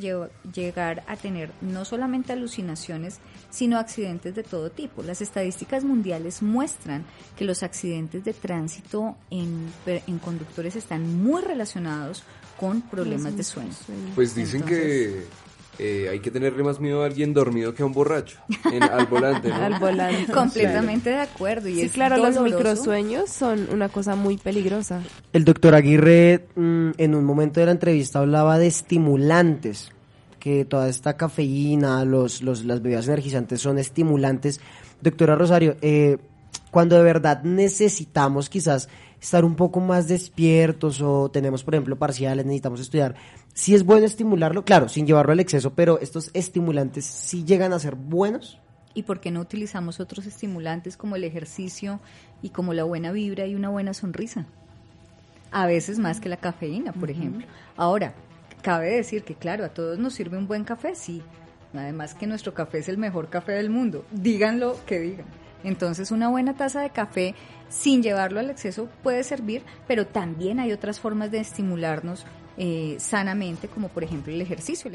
llegar 0.51 1.03
a 1.07 1.15
tener 1.15 1.51
no 1.61 1.85
solamente 1.85 2.33
alucinaciones, 2.33 3.19
sino 3.51 3.77
accidentes 3.77 4.33
de 4.33 4.43
todo 4.43 4.71
tipo. 4.71 5.03
Las 5.03 5.21
estadísticas 5.21 5.83
mundiales 5.83 6.41
muestran 6.41 7.05
que 7.37 7.45
los 7.45 7.63
accidentes 7.63 8.23
de 8.23 8.33
tránsito 8.33 9.17
en, 9.29 9.71
conductores 10.23 10.75
están 10.75 11.21
muy 11.21 11.43
relacionados 11.43 12.23
con 12.59 12.81
problemas 12.81 13.35
de 13.37 13.43
sueño. 13.43 13.71
Pues 14.15 14.35
dicen 14.35 14.63
que 14.63 15.25
eh, 15.79 16.09
hay 16.11 16.19
que 16.19 16.29
tenerle 16.29 16.61
más 16.61 16.81
miedo 16.81 17.03
a 17.03 17.05
alguien 17.05 17.33
dormido 17.33 17.73
que 17.73 17.83
a 17.83 17.85
un 17.85 17.93
borracho 17.93 18.37
al 18.91 19.05
volante. 19.05 19.47
¿no? 19.47 19.55
al 19.63 19.79
volante. 19.79 20.31
Completamente 20.33 21.09
de 21.11 21.19
acuerdo. 21.19 21.69
Y 21.69 21.75
sí, 21.75 21.89
claro, 21.89 22.17
los 22.17 22.39
microsueños 22.41 23.29
son 23.29 23.69
una 23.71 23.87
cosa 23.87 24.15
muy 24.15 24.37
peligrosa. 24.37 25.01
El 25.31 25.45
doctor 25.45 25.75
Aguirre 25.75 26.47
mm, 26.55 26.91
en 26.97 27.15
un 27.15 27.23
momento 27.23 27.61
de 27.61 27.67
la 27.67 27.71
entrevista 27.71 28.19
hablaba 28.19 28.59
de 28.59 28.67
estimulantes, 28.67 29.91
que 30.39 30.65
toda 30.65 30.89
esta 30.89 31.15
cafeína, 31.15 32.03
los, 32.03 32.41
los, 32.41 32.65
las 32.65 32.81
bebidas 32.81 33.07
energizantes 33.07 33.61
son 33.61 33.79
estimulantes. 33.79 34.59
Doctora 35.01 35.35
Rosario, 35.35 35.77
eh, 35.81 36.17
cuando 36.71 36.97
de 36.97 37.03
verdad 37.03 37.43
necesitamos 37.43 38.49
quizás 38.49 38.89
estar 39.21 39.43
un 39.45 39.55
poco 39.55 39.79
más 39.79 40.07
despiertos 40.07 41.01
o 41.01 41.29
tenemos, 41.29 41.63
por 41.63 41.75
ejemplo, 41.75 41.97
parciales, 41.97 42.45
necesitamos 42.45 42.79
estudiar, 42.79 43.15
sí 43.53 43.75
es 43.75 43.83
bueno 43.83 44.05
estimularlo, 44.05 44.63
claro, 44.63 44.89
sin 44.89 45.05
llevarlo 45.05 45.31
al 45.31 45.39
exceso, 45.39 45.73
pero 45.73 45.99
estos 45.99 46.31
estimulantes 46.33 47.05
sí 47.05 47.43
llegan 47.43 47.73
a 47.73 47.79
ser 47.79 47.95
buenos. 47.95 48.59
¿Y 48.93 49.03
por 49.03 49.19
qué 49.19 49.31
no 49.31 49.41
utilizamos 49.41 49.99
otros 49.99 50.25
estimulantes 50.25 50.97
como 50.97 51.15
el 51.15 51.23
ejercicio 51.23 51.99
y 52.41 52.49
como 52.49 52.73
la 52.73 52.83
buena 52.83 53.11
vibra 53.11 53.45
y 53.45 53.55
una 53.55 53.69
buena 53.69 53.93
sonrisa? 53.93 54.47
A 55.51 55.67
veces 55.67 55.99
más 55.99 56.19
que 56.19 56.29
la 56.29 56.37
cafeína, 56.37 56.93
por 56.93 57.09
ejemplo. 57.09 57.45
Ahora, 57.75 58.13
cabe 58.61 58.95
decir 58.95 59.23
que, 59.23 59.35
claro, 59.35 59.65
a 59.65 59.69
todos 59.69 59.99
nos 59.99 60.13
sirve 60.13 60.37
un 60.37 60.47
buen 60.47 60.63
café, 60.63 60.95
sí. 60.95 61.21
Además 61.73 62.15
que 62.15 62.27
nuestro 62.27 62.53
café 62.53 62.79
es 62.79 62.89
el 62.89 62.97
mejor 62.97 63.29
café 63.29 63.53
del 63.53 63.69
mundo. 63.69 64.05
Díganlo 64.11 64.77
que 64.85 64.99
digan. 64.99 65.25
Entonces 65.63 66.11
una 66.11 66.29
buena 66.29 66.55
taza 66.55 66.81
de 66.81 66.89
café 66.89 67.35
sin 67.69 68.01
llevarlo 68.01 68.39
al 68.39 68.49
exceso 68.49 68.89
puede 69.03 69.23
servir, 69.23 69.63
pero 69.87 70.07
también 70.07 70.59
hay 70.59 70.71
otras 70.71 70.99
formas 70.99 71.31
de 71.31 71.39
estimularnos 71.39 72.25
eh, 72.57 72.97
sanamente, 72.99 73.67
como 73.67 73.89
por 73.89 74.03
ejemplo 74.03 74.33
el 74.33 74.41
ejercicio. 74.41 74.91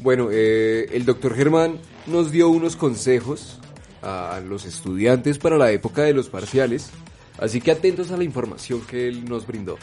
Bueno, 0.00 0.28
eh, 0.32 0.88
el 0.92 1.04
doctor 1.04 1.34
Germán 1.34 1.78
nos 2.06 2.32
dio 2.32 2.48
unos 2.48 2.76
consejos 2.76 3.60
a 4.02 4.40
los 4.44 4.64
estudiantes 4.64 5.38
para 5.38 5.56
la 5.56 5.70
época 5.70 6.02
de 6.02 6.14
los 6.14 6.28
parciales, 6.28 6.90
así 7.38 7.60
que 7.60 7.70
atentos 7.70 8.10
a 8.10 8.16
la 8.16 8.24
información 8.24 8.80
que 8.86 9.08
él 9.08 9.24
nos 9.26 9.46
brindó. 9.46 9.78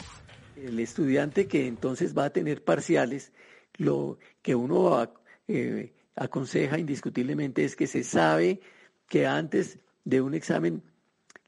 El 0.56 0.80
estudiante 0.80 1.46
que 1.46 1.66
entonces 1.66 2.18
va 2.18 2.24
a 2.24 2.30
tener 2.30 2.64
parciales, 2.64 3.32
lo 3.76 4.18
que 4.42 4.56
uno 4.56 5.08
eh, 5.46 5.92
aconseja 6.16 6.78
indiscutiblemente 6.78 7.64
es 7.64 7.76
que 7.76 7.86
se 7.86 8.02
sabe 8.02 8.60
que 9.08 9.26
antes 9.26 9.78
de 10.04 10.20
un 10.20 10.34
examen 10.34 10.82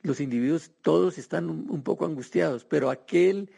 los 0.03 0.21
individuos 0.21 0.73
todos 0.83 1.19
están 1.19 1.51
un, 1.51 1.83
poco 1.83 2.07
angustiados, 2.07 2.65
pero 2.65 2.91
aquel 2.91 3.51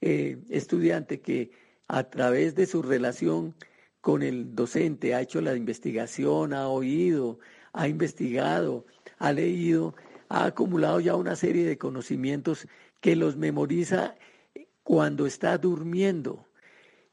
eh, 0.00 0.38
estudiante 0.48 1.20
que 1.20 1.50
a 1.88 2.04
través 2.04 2.54
de 2.54 2.66
su 2.66 2.82
relación 2.82 3.54
con 4.00 4.22
el 4.22 4.54
docente 4.54 5.14
ha 5.14 5.20
hecho 5.20 5.40
la 5.40 5.54
investigación, 5.54 6.54
ha 6.54 6.68
oído, 6.68 7.38
ha 7.72 7.86
investigado, 7.86 8.86
ha 9.18 9.32
leído, 9.32 9.94
ha 10.28 10.46
acumulado 10.46 11.00
ya 11.00 11.16
una 11.16 11.36
serie 11.36 11.66
de 11.66 11.76
conocimientos 11.76 12.66
que 13.00 13.16
los 13.16 13.36
memoriza 13.36 14.14
cuando 14.82 15.26
está 15.26 15.58
durmiendo. 15.58 16.46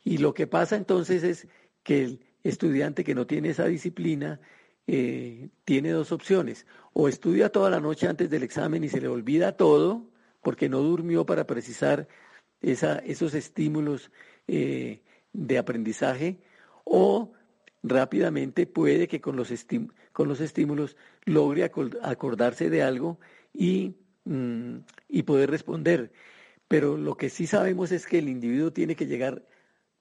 Y 0.03 0.19
lo 0.19 0.33
que 0.33 0.47
pasa 0.47 0.77
entonces 0.77 1.23
es 1.23 1.47
que 1.83 2.03
el 2.03 2.25
estudiante 2.43 3.03
que 3.03 3.15
no 3.15 3.27
tiene 3.27 3.49
esa 3.49 3.65
disciplina 3.65 4.39
eh, 4.87 5.49
tiene 5.65 5.91
dos 5.91 6.11
opciones. 6.11 6.65
O 6.93 7.07
estudia 7.07 7.49
toda 7.49 7.69
la 7.69 7.79
noche 7.79 8.07
antes 8.07 8.29
del 8.29 8.43
examen 8.43 8.83
y 8.83 8.89
se 8.89 9.01
le 9.01 9.07
olvida 9.07 9.57
todo 9.57 10.09
porque 10.41 10.69
no 10.69 10.79
durmió 10.79 11.25
para 11.25 11.45
precisar 11.45 12.07
esa, 12.61 12.99
esos 12.99 13.33
estímulos 13.33 14.11
eh, 14.47 15.01
de 15.33 15.57
aprendizaje, 15.57 16.39
o 16.83 17.33
rápidamente 17.83 18.65
puede 18.65 19.07
que 19.07 19.21
con 19.21 19.35
los, 19.35 19.53
con 20.13 20.27
los 20.27 20.39
estímulos 20.39 20.95
logre 21.25 21.63
acordarse 21.63 22.69
de 22.69 22.81
algo 22.81 23.19
y, 23.53 23.95
mm, 24.23 24.77
y 25.09 25.23
poder 25.23 25.51
responder. 25.51 26.11
Pero 26.67 26.97
lo 26.97 27.15
que 27.15 27.29
sí 27.29 27.45
sabemos 27.45 27.91
es 27.91 28.07
que 28.07 28.19
el 28.19 28.29
individuo 28.29 28.71
tiene 28.71 28.95
que 28.95 29.05
llegar 29.05 29.43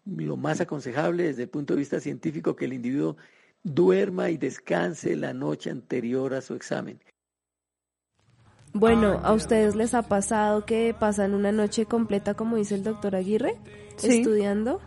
lo 0.05 0.37
más 0.37 0.61
aconsejable 0.61 1.24
desde 1.24 1.43
el 1.43 1.49
punto 1.49 1.74
de 1.74 1.80
vista 1.80 2.01
científico, 2.01 2.57
que 2.57 2.64
el 2.64 2.72
individuo 2.72 3.16
duerma 3.66 4.30
y 4.30 4.36
descanse 4.36 5.16
la 5.16 5.34
noche 5.34 5.70
anterior 5.70 6.34
a 6.34 6.40
su 6.40 6.54
examen. 6.54 7.00
Bueno, 8.72 9.20
¿a 9.24 9.32
ustedes 9.32 9.74
les 9.74 9.94
ha 9.94 10.02
pasado 10.02 10.64
que 10.66 10.94
pasan 10.98 11.34
una 11.34 11.50
noche 11.50 11.86
completa, 11.86 12.34
como 12.34 12.56
dice 12.56 12.74
el 12.74 12.84
doctor 12.84 13.16
Aguirre, 13.16 13.56
estudiando? 14.02 14.80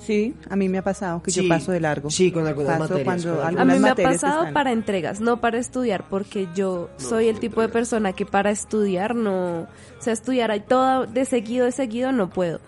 Sí, 0.00 0.34
a 0.48 0.56
mí 0.56 0.68
me 0.68 0.78
ha 0.78 0.82
pasado 0.82 1.22
que 1.22 1.30
yo 1.30 1.46
paso 1.48 1.72
de 1.72 1.80
largo. 1.80 2.10
Sí, 2.10 2.32
con 2.32 2.46
algunas 2.46 2.78
materias. 2.78 3.26
a 3.26 3.64
mí 3.64 3.78
me 3.78 3.90
ha 3.90 3.94
pasado 3.94 4.52
para 4.52 4.72
entregas, 4.72 5.20
no 5.20 5.40
para 5.40 5.58
estudiar, 5.58 6.04
porque 6.08 6.48
yo 6.54 6.88
soy 6.96 7.28
el 7.28 7.38
tipo 7.38 7.60
de 7.60 7.68
persona 7.68 8.12
que 8.12 8.26
para 8.26 8.50
estudiar 8.50 9.14
no, 9.14 9.62
o 9.62 9.68
sea, 10.00 10.12
estudiar 10.12 10.50
ahí 10.50 10.60
todo 10.60 11.06
de 11.06 11.24
seguido, 11.24 11.66
de 11.66 11.72
seguido 11.72 12.12
no 12.12 12.30
puedo 12.30 12.60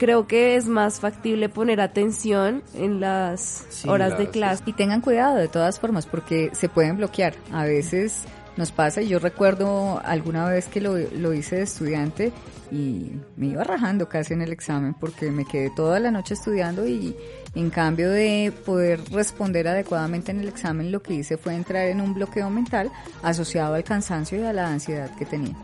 creo 0.00 0.26
que 0.26 0.56
es 0.56 0.66
más 0.66 0.98
factible 0.98 1.50
poner 1.50 1.78
atención 1.82 2.62
en 2.72 3.00
las 3.00 3.84
horas 3.86 4.16
de 4.16 4.30
clase. 4.30 4.62
Y 4.64 4.72
tengan 4.72 5.02
cuidado 5.02 5.36
de 5.36 5.46
todas 5.46 5.78
formas 5.78 6.06
porque 6.06 6.50
se 6.54 6.70
pueden 6.70 6.96
bloquear. 6.96 7.34
A 7.52 7.64
veces 7.64 8.24
nos 8.56 8.72
pasa, 8.72 9.02
y 9.02 9.08
yo 9.08 9.18
recuerdo 9.18 10.00
alguna 10.02 10.48
vez 10.48 10.66
que 10.68 10.80
lo, 10.80 10.96
lo 10.96 11.34
hice 11.34 11.56
de 11.56 11.62
estudiante 11.62 12.32
y 12.72 13.12
me 13.36 13.48
iba 13.48 13.62
rajando 13.62 14.08
casi 14.08 14.32
en 14.32 14.42
el 14.42 14.52
examen 14.52 14.94
porque 14.94 15.30
me 15.30 15.44
quedé 15.44 15.70
toda 15.70 16.00
la 16.00 16.10
noche 16.10 16.34
estudiando 16.34 16.86
y 16.86 17.14
en 17.54 17.68
cambio 17.68 18.10
de 18.10 18.52
poder 18.64 19.00
responder 19.10 19.68
adecuadamente 19.68 20.30
en 20.30 20.40
el 20.40 20.48
examen 20.48 20.92
lo 20.92 21.02
que 21.02 21.14
hice 21.14 21.36
fue 21.36 21.54
entrar 21.54 21.88
en 21.88 22.00
un 22.00 22.14
bloqueo 22.14 22.48
mental 22.48 22.90
asociado 23.22 23.74
al 23.74 23.84
cansancio 23.84 24.40
y 24.40 24.44
a 24.44 24.52
la 24.52 24.68
ansiedad 24.68 25.14
que 25.16 25.26
tenía. 25.26 25.56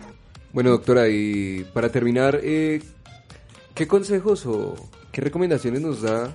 Bueno, 0.53 0.71
doctora, 0.71 1.09
y 1.09 1.67
para 1.75 1.91
terminar, 1.91 2.41
eh, 2.43 2.81
¿Qué 3.77 3.87
consejos 3.87 4.47
o 4.47 4.75
qué 5.13 5.21
recomendaciones 5.21 5.83
nos 5.83 6.01
da, 6.01 6.35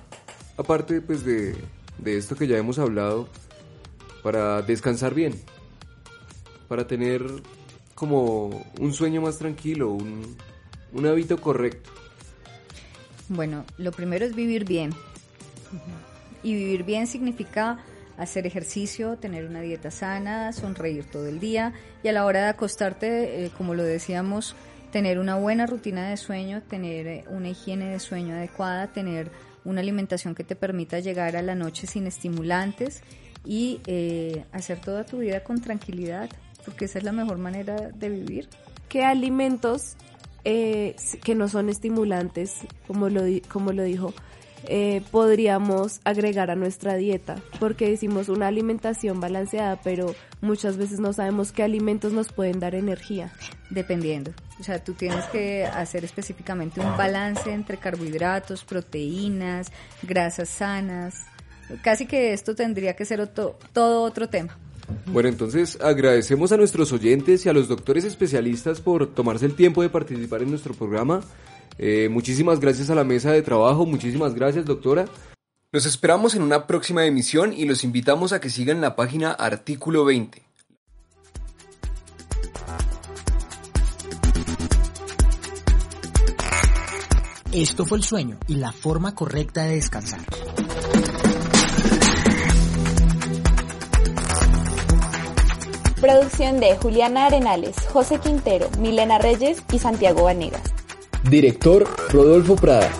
aparte 0.56 1.00
pues 1.00 1.24
de, 1.24 1.56
esto 2.04 2.36
que 2.36 2.46
ya 2.46 2.56
hemos 2.56 2.78
hablado, 2.78 3.28
para 4.22 4.62
descansar 4.62 5.12
bien? 5.12 5.34
Para 6.68 6.86
tener 6.86 7.20
como 7.96 8.64
un 8.78 8.92
sueño 8.92 9.20
más 9.22 9.38
tranquilo, 9.38 9.90
un, 9.90 10.36
un 10.92 11.06
hábito 11.06 11.36
correcto. 11.40 11.90
Bueno, 13.28 13.64
lo 13.76 13.90
primero 13.90 14.24
es 14.24 14.36
vivir 14.36 14.64
bien. 14.64 14.94
Y 16.44 16.54
vivir 16.54 16.84
bien 16.84 17.08
significa 17.08 17.78
hacer 18.18 18.46
ejercicio, 18.46 19.16
tener 19.16 19.46
una 19.46 19.62
dieta 19.62 19.90
sana, 19.90 20.52
sonreír 20.52 21.06
todo 21.06 21.26
el 21.26 21.40
día 21.40 21.72
y 22.04 22.08
a 22.08 22.12
la 22.12 22.24
hora 22.24 22.42
de 22.42 22.48
acostarte, 22.50 23.46
eh, 23.46 23.50
como 23.58 23.74
lo 23.74 23.82
decíamos, 23.82 24.54
tener 24.92 25.18
una 25.18 25.36
buena 25.36 25.66
rutina 25.66 26.08
de 26.08 26.16
sueño, 26.16 26.62
tener 26.62 27.06
eh, 27.06 27.24
una 27.28 27.48
higiene 27.48 27.86
de 27.86 27.98
sueño 27.98 28.34
adecuada, 28.34 28.92
tener 28.92 29.30
una 29.64 29.80
alimentación 29.80 30.34
que 30.34 30.44
te 30.44 30.54
permita 30.54 31.00
llegar 31.00 31.34
a 31.34 31.42
la 31.42 31.54
noche 31.54 31.86
sin 31.86 32.06
estimulantes 32.06 33.02
y 33.44 33.80
eh, 33.86 34.44
hacer 34.52 34.80
toda 34.80 35.04
tu 35.04 35.18
vida 35.18 35.42
con 35.42 35.60
tranquilidad, 35.60 36.28
porque 36.64 36.84
esa 36.84 36.98
es 36.98 37.04
la 37.04 37.12
mejor 37.12 37.38
manera 37.38 37.88
de 37.88 38.08
vivir. 38.08 38.48
¿Qué 38.88 39.02
alimentos 39.04 39.96
eh, 40.44 40.94
que 41.24 41.34
no 41.34 41.48
son 41.48 41.68
estimulantes, 41.68 42.56
como 42.86 43.08
lo, 43.08 43.22
como 43.48 43.72
lo 43.72 43.82
dijo, 43.82 44.12
eh, 44.64 45.02
podríamos 45.10 46.00
agregar 46.04 46.50
a 46.50 46.54
nuestra 46.54 46.94
dieta, 46.94 47.36
porque 47.58 47.90
decimos 47.90 48.28
una 48.28 48.46
alimentación 48.46 49.20
balanceada, 49.20 49.80
pero 49.82 50.14
muchas 50.40 50.76
veces 50.76 51.00
no 51.00 51.12
sabemos 51.12 51.52
qué 51.52 51.62
alimentos 51.62 52.12
nos 52.12 52.32
pueden 52.32 52.60
dar 52.60 52.74
energía. 52.74 53.32
Dependiendo. 53.70 54.32
O 54.62 54.64
sea, 54.64 54.78
tú 54.78 54.92
tienes 54.92 55.24
que 55.24 55.64
hacer 55.66 56.04
específicamente 56.04 56.78
un 56.78 56.96
balance 56.96 57.52
entre 57.52 57.78
carbohidratos, 57.78 58.62
proteínas, 58.62 59.72
grasas 60.04 60.48
sanas. 60.48 61.26
Casi 61.82 62.06
que 62.06 62.32
esto 62.32 62.54
tendría 62.54 62.94
que 62.94 63.04
ser 63.04 63.26
todo 63.26 64.02
otro 64.02 64.28
tema. 64.28 64.56
Bueno, 65.06 65.28
entonces 65.28 65.80
agradecemos 65.80 66.52
a 66.52 66.56
nuestros 66.56 66.92
oyentes 66.92 67.44
y 67.44 67.48
a 67.48 67.52
los 67.52 67.66
doctores 67.66 68.04
especialistas 68.04 68.80
por 68.80 69.12
tomarse 69.12 69.46
el 69.46 69.56
tiempo 69.56 69.82
de 69.82 69.90
participar 69.90 70.42
en 70.42 70.50
nuestro 70.50 70.74
programa. 70.74 71.22
Eh, 71.76 72.08
muchísimas 72.08 72.60
gracias 72.60 72.88
a 72.88 72.94
la 72.94 73.02
mesa 73.02 73.32
de 73.32 73.42
trabajo, 73.42 73.84
muchísimas 73.84 74.32
gracias 74.32 74.64
doctora. 74.64 75.06
Los 75.72 75.86
esperamos 75.86 76.36
en 76.36 76.42
una 76.42 76.68
próxima 76.68 77.04
emisión 77.04 77.52
y 77.52 77.64
los 77.64 77.82
invitamos 77.82 78.32
a 78.32 78.40
que 78.40 78.48
sigan 78.48 78.80
la 78.80 78.94
página 78.94 79.32
Artículo 79.32 80.04
20. 80.04 80.51
Esto 87.52 87.84
fue 87.84 87.98
el 87.98 88.04
sueño 88.04 88.38
y 88.48 88.54
la 88.54 88.72
forma 88.72 89.14
correcta 89.14 89.64
de 89.64 89.74
descansar. 89.74 90.20
Producción 96.00 96.60
de 96.60 96.74
Juliana 96.78 97.26
Arenales, 97.26 97.76
José 97.92 98.18
Quintero, 98.20 98.70
Milena 98.78 99.18
Reyes 99.18 99.62
y 99.70 99.78
Santiago 99.78 100.22
Vanegas. 100.22 100.62
Director 101.24 101.86
Rodolfo 102.08 102.56
Prada. 102.56 102.90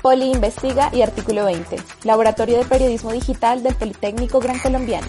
Poli 0.00 0.32
Investiga 0.32 0.88
y 0.94 1.02
Artículo 1.02 1.44
20. 1.44 1.76
Laboratorio 2.04 2.56
de 2.56 2.64
Periodismo 2.64 3.12
Digital 3.12 3.62
del 3.62 3.74
Politécnico 3.74 4.40
Gran 4.40 4.58
Colombiano. 4.60 5.08